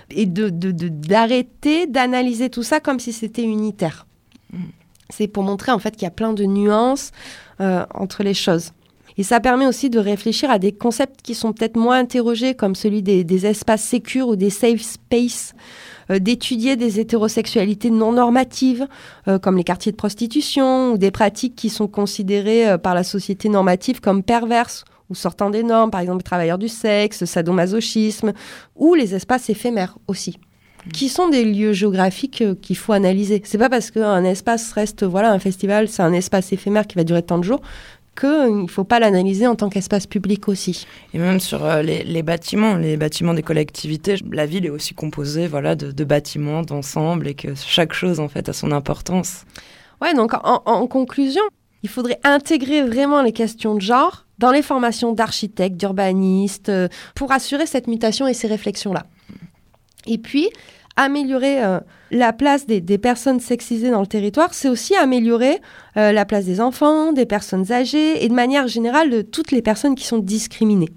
Et 0.10 0.26
d'arrêter 0.26 1.86
d'analyser 1.88 2.50
tout 2.50 2.64
ça 2.64 2.80
comme 2.80 3.00
si 3.00 3.14
c'était 3.14 3.44
unitaire. 3.44 4.06
C'est 5.12 5.28
pour 5.28 5.44
montrer 5.44 5.72
en 5.72 5.80
fait 5.80 5.92
qu'il 5.92 6.04
y 6.04 6.08
a 6.08 6.12
plein 6.12 6.34
de 6.34 6.46
nuances 6.46 7.12
euh, 7.60 7.86
entre 7.94 8.24
les 8.24 8.34
choses. 8.34 8.72
Et 9.18 9.24
ça 9.24 9.42
permet 9.42 9.68
aussi 9.68 9.90
de 9.90 10.00
réfléchir 10.00 10.50
à 10.50 10.58
des 10.58 10.72
concepts 10.72 11.22
qui 11.22 11.36
sont 11.36 11.52
peut-être 11.52 11.76
moins 11.76 12.00
interrogés, 12.00 12.56
comme 12.56 12.76
celui 12.76 13.04
des, 13.04 13.46
espaces 13.46 13.84
sécures 13.84 14.30
ou 14.30 14.38
des 14.38 14.50
safe 14.50 14.82
spaces, 14.82 15.54
euh, 16.10 16.20
d'étudier 16.20 16.78
des 16.78 17.02
hétérosexualités 17.02 17.90
non 17.90 18.14
normatives, 18.14 18.88
euh, 19.28 19.38
comme 19.38 19.58
les 19.58 19.66
quartiers 19.66 19.92
de 19.92 19.98
prostitution, 19.98 20.94
ou 20.94 20.98
des 20.98 21.12
pratiques 21.12 21.58
qui 21.58 21.70
sont 21.70 21.88
considérées 21.88 22.78
par 22.78 22.96
la 22.96 23.04
société 23.04 23.50
normative 23.50 24.00
comme 24.00 24.24
perverses 24.24 24.86
ou 25.10 25.16
sortant 25.16 25.50
des 25.50 25.64
normes, 25.64 25.92
par 25.92 26.00
exemple 26.00 26.20
les 26.20 26.24
travailleurs 26.24 26.58
du 26.58 26.70
sexe, 26.70 27.26
sadomasochisme, 27.26 28.32
ou 28.78 28.96
les 28.96 29.14
espaces 29.14 29.50
éphémères 29.50 29.98
aussi 30.08 30.40
qui 30.94 31.10
sont 31.10 31.30
des 31.30 31.46
lieux 31.46 31.74
géographiques 31.74 32.42
euh, 32.42 32.56
qu'il 32.56 32.78
faut 32.78 32.94
analyser. 32.94 33.42
C'est 33.46 33.58
pas 33.58 33.70
parce 33.70 33.92
qu'un 33.92 34.24
espace 34.24 34.72
reste, 34.74 35.04
voilà, 35.04 35.32
un 35.32 35.40
festival, 35.40 35.88
c'est 35.88 36.04
un 36.04 36.14
espace 36.14 36.52
éphémère 36.54 36.88
qui 36.88 36.96
va 36.96 37.04
durer 37.04 37.24
tant 37.24 37.38
de 37.38 37.44
jours, 37.44 37.62
qu'il 38.20 38.64
ne 38.64 38.68
faut 38.68 38.84
pas 38.84 39.00
l'analyser 39.00 39.48
en 39.48 39.56
tant 39.56 39.70
qu'espace 39.70 40.06
public 40.08 40.48
aussi. 40.48 40.86
Et 41.14 41.20
même 41.20 41.40
sur 41.40 41.64
euh, 41.64 41.82
les, 41.82 42.04
les 42.04 42.24
bâtiments, 42.24 42.76
les 42.76 42.98
bâtiments 42.98 43.34
des 43.34 43.44
collectivités, 43.44 44.16
la 44.32 44.46
ville 44.46 44.66
est 44.66 44.70
aussi 44.70 44.94
composée 44.94 45.48
voilà, 45.48 45.76
de, 45.76 45.92
de 45.92 46.04
bâtiments, 46.04 46.62
d'ensemble, 46.62 47.28
et 47.28 47.36
que 47.36 47.50
chaque 47.56 47.94
chose 47.94 48.20
en 48.20 48.28
fait 48.28 48.50
a 48.50 48.54
son 48.54 48.72
importance. 48.72 49.46
Ouais, 50.02 50.14
donc 50.14 50.34
en, 50.34 50.62
en 50.66 50.88
conclusion, 50.88 51.44
il 51.84 51.90
faudrait 51.90 52.20
intégrer 52.24 52.82
vraiment 52.82 53.22
les 53.22 53.32
questions 53.32 53.76
de 53.76 53.82
genre 53.82 54.26
dans 54.40 54.52
les 54.52 54.64
formations 54.64 55.14
d'architectes, 55.14 55.78
d'urbanistes, 55.78 56.70
euh, 56.70 56.88
pour 57.16 57.32
assurer 57.32 57.68
cette 57.68 57.88
mutation 57.88 58.28
et 58.28 58.34
ces 58.34 58.48
réflexions-là. 58.48 59.06
Et 60.08 60.18
puis, 60.18 60.50
améliorer 60.96 61.64
euh, 61.64 61.80
la 62.12 62.34
place 62.34 62.66
des, 62.68 62.82
des 62.82 62.98
personnes 62.98 63.40
sexisées 63.40 63.90
dans 63.92 64.02
le 64.02 64.08
territoire, 64.08 64.54
c'est 64.54 64.68
aussi 64.70 64.96
améliorer 64.96 65.60
euh, 65.98 66.12
la 66.12 66.26
place 66.26 66.46
des 66.46 66.60
enfants, 66.60 67.14
des 67.14 67.26
personnes 67.26 67.72
âgées 67.72 68.24
et 68.24 68.28
de 68.28 68.34
manière 68.34 68.68
générale 68.68 69.10
de 69.10 69.22
toutes 69.22 69.52
les 69.52 69.62
personnes 69.62 69.96
qui 69.96 70.06
sont 70.06 70.18
discriminées. 70.20 70.90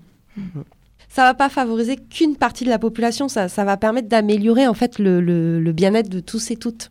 ça 1.09 1.23
va 1.23 1.35
pas 1.35 1.49
favoriser 1.49 1.97
qu'une 1.97 2.37
partie 2.37 2.65
de 2.65 2.71
la 2.71 2.79
population, 2.81 3.29
ça, 3.29 3.49
ça 3.49 3.65
va 3.65 3.77
permettre 3.77 4.09
d'améliorer 4.09 4.67
en 4.67 4.75
fait 4.75 4.99
le, 4.99 5.21
le- 5.21 5.61
le 5.61 5.73
bien-être 5.73 6.09
de 6.09 6.19
tous 6.21 6.51
et 6.51 6.57
toutes. 6.57 6.91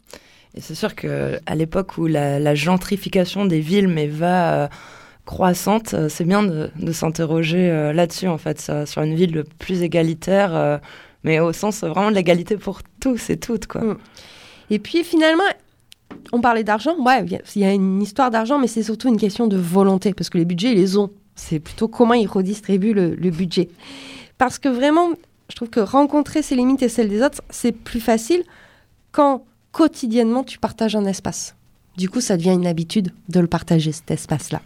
Et 0.55 0.61
c'est 0.61 0.76
sûr 0.76 0.95
que 0.95 1.39
à 1.45 1.55
l'époque 1.55 1.97
où 1.97 2.07
la, 2.07 2.39
la 2.39 2.55
gentrification 2.55 3.45
des 3.45 3.59
villes 3.59 3.88
mais 3.89 4.07
va 4.07 4.53
euh, 4.53 4.68
croissante, 5.26 5.93
c'est 6.09 6.24
bien 6.26 6.43
de, 6.43 6.70
de 6.80 6.91
s'interroger 6.91 7.91
là-dessus 7.93 8.28
en 8.28 8.38
fait, 8.38 8.61
ça, 8.61 8.86
sur 8.86 9.01
une 9.01 9.16
ville 9.16 9.43
plus 9.59 9.82
égalitaire, 9.84 10.80
mais 11.24 11.40
au 11.40 11.54
sens 11.54 11.82
vraiment 11.82 12.10
de 12.10 12.16
l'égalité 12.16 12.58
pour 12.58 12.82
tous 13.00 13.30
et 13.30 13.38
toutes 13.38 13.68
quoi. 13.68 13.82
Mm. 13.82 13.98
Et 14.70 14.80
puis 14.80 15.04
finalement, 15.04 15.44
on 16.32 16.42
parlait 16.42 16.64
d'argent, 16.64 16.96
ouais, 17.00 17.26
il 17.56 17.62
y 17.62 17.66
a 17.66 17.72
une 17.72 18.02
histoire 18.02 18.32
d'argent, 18.32 18.60
mais 18.60 18.68
c'est 18.68 18.84
surtout 18.84 19.08
une 19.08 19.18
question 19.18 19.48
de 19.48 19.58
volonté, 19.58 20.14
parce 20.14 20.30
que 20.30 20.38
les 20.38 20.46
budgets, 20.46 20.72
ils 20.72 20.78
les 20.78 20.98
ont. 20.98 21.12
C'est 21.36 21.60
plutôt 21.60 21.88
comment 21.88 22.14
ils 22.14 22.28
redistribuent 22.28 22.94
le, 22.94 23.16
le 23.16 23.30
budget. 23.32 23.70
Parce 24.38 24.60
que 24.60 24.70
vraiment, 24.70 25.10
je 25.50 25.56
trouve 25.56 25.70
que 25.70 25.80
rencontrer 25.80 26.42
ses 26.42 26.56
limites 26.56 26.84
et 26.84 26.90
celles 26.90 27.10
des 27.10 27.22
autres, 27.22 27.42
c'est 27.50 27.72
plus 27.72 28.00
facile 28.00 28.44
quand 29.12 29.46
quotidiennement 29.72 30.44
tu 30.44 30.60
partages 30.60 30.96
un 30.96 31.06
espace. 31.06 31.56
Du 31.98 32.10
coup, 32.10 32.22
ça 32.22 32.38
devient 32.38 32.52
une 32.52 32.68
habitude 32.68 33.12
de 33.30 33.40
le 33.40 33.48
partager, 33.48 33.92
cet 33.92 34.10
espace-là. 34.12 34.62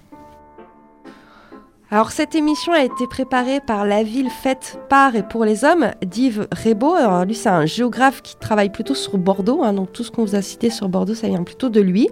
Alors, 1.89 2.11
cette 2.11 2.35
émission 2.35 2.73
a 2.73 2.83
été 2.83 3.07
préparée 3.07 3.61
par 3.61 3.85
La 3.85 4.03
Ville 4.03 4.29
faite 4.29 4.77
par 4.89 5.15
et 5.15 5.23
pour 5.23 5.45
les 5.45 5.63
hommes 5.63 5.91
d'Yves 6.05 6.45
Rebaud. 6.51 6.95
Alors, 6.95 7.23
lui, 7.23 7.33
c'est 7.33 7.47
un 7.47 7.65
géographe 7.65 8.21
qui 8.21 8.35
travaille 8.35 8.69
plutôt 8.69 8.93
sur 8.93 9.17
Bordeaux. 9.17 9.63
hein, 9.63 9.71
donc, 9.71 9.93
tout 9.93 10.03
ce 10.03 10.11
qu'on 10.11 10.25
vous 10.25 10.35
a 10.35 10.41
cité 10.41 10.69
sur 10.69 10.89
Bordeaux, 10.89 11.13
ça 11.13 11.29
vient 11.29 11.43
plutôt 11.43 11.69
de 11.69 11.79
lui. 11.79 12.09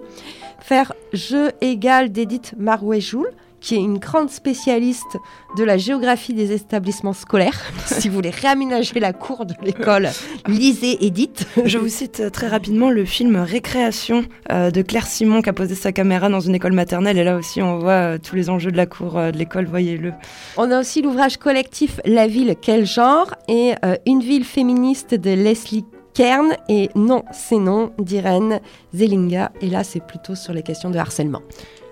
Faire 0.60 0.94
Jeu 1.12 1.50
égal 1.60 2.10
d'Edith 2.10 2.54
Marouet-Joule, 2.56 3.30
qui 3.60 3.74
est 3.74 3.80
une 3.80 3.98
grande 3.98 4.30
spécialiste 4.30 5.16
de 5.56 5.64
la 5.64 5.76
géographie 5.76 6.34
des 6.34 6.52
établissements 6.52 7.12
scolaires. 7.12 7.60
si 7.86 8.08
vous 8.08 8.14
voulez 8.14 8.30
réaménager 8.30 9.00
la 9.00 9.12
cour 9.12 9.46
de 9.46 9.54
l'école, 9.62 10.10
lisez 10.46 11.04
Edith. 11.04 11.46
Je 11.64 11.78
vous 11.78 11.88
cite 11.88 12.20
euh, 12.20 12.30
très 12.30 12.48
rapidement 12.48 12.90
le 12.90 13.04
film 13.04 13.36
Récréation 13.36 14.24
euh, 14.50 14.70
de 14.70 14.82
Claire 14.82 15.06
Simon 15.06 15.42
qui 15.42 15.48
a 15.48 15.52
posé 15.52 15.74
sa 15.74 15.92
caméra 15.92 16.28
dans 16.28 16.40
une 16.40 16.54
école 16.54 16.72
maternelle 16.72 17.18
et 17.18 17.24
là 17.24 17.36
aussi 17.36 17.62
on 17.62 17.78
voit 17.78 17.92
euh, 17.92 18.18
tous 18.18 18.36
les 18.36 18.50
enjeux 18.50 18.70
de 18.70 18.76
la 18.76 18.86
cour 18.86 19.18
euh, 19.18 19.30
de 19.30 19.38
l'école, 19.38 19.66
voyez-le. 19.66 20.12
On 20.56 20.70
a 20.70 20.80
aussi 20.80 21.02
l'ouvrage 21.02 21.36
collectif 21.36 22.00
La 22.04 22.26
ville, 22.26 22.54
quel 22.60 22.86
genre 22.86 23.34
et 23.48 23.74
Une 24.06 24.20
ville 24.20 24.44
féministe 24.44 25.14
de 25.14 25.30
Leslie 25.30 25.84
Kern 26.14 26.54
et 26.68 26.90
Non, 26.94 27.24
c'est 27.32 27.58
non 27.58 27.92
d'Irène 27.98 28.60
Zellinga. 28.94 29.52
Et 29.60 29.68
là, 29.68 29.84
c'est 29.84 30.00
plutôt 30.00 30.34
sur 30.34 30.52
les 30.52 30.62
questions 30.62 30.90
de 30.90 30.98
harcèlement. 30.98 31.42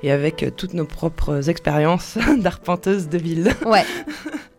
Et 0.05 0.11
avec 0.11 0.43
euh, 0.43 0.51
toutes 0.55 0.75
nos 0.75 0.85
propres 0.85 1.49
expériences 1.49 2.19
d'arpenteuse 2.39 3.09
de 3.09 3.17
ville. 3.17 3.55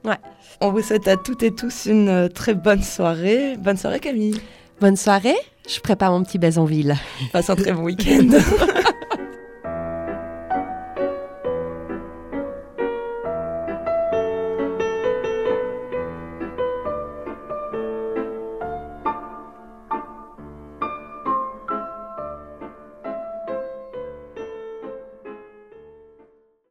Ouais. 0.04 0.18
On 0.62 0.72
vous 0.72 0.84
souhaite 0.84 1.08
à 1.08 1.18
toutes 1.18 1.42
et 1.42 1.50
tous 1.50 1.88
une 1.88 2.10
euh, 2.10 2.28
très 2.28 2.54
bonne 2.54 2.84
soirée. 2.84 3.56
Bonne 3.58 3.78
soirée 3.78 4.00
Camille. 4.00 4.40
Bonne 4.80 4.96
soirée. 4.96 5.36
Je 5.68 5.80
prépare 5.80 6.12
mon 6.12 6.24
petit 6.24 6.38
baiser 6.38 6.60
en 6.60 6.66
ville. 6.66 6.96
Passe 7.32 7.50
un 7.50 7.56
très 7.56 7.74
bon 7.74 7.84
week-end. 7.84 8.30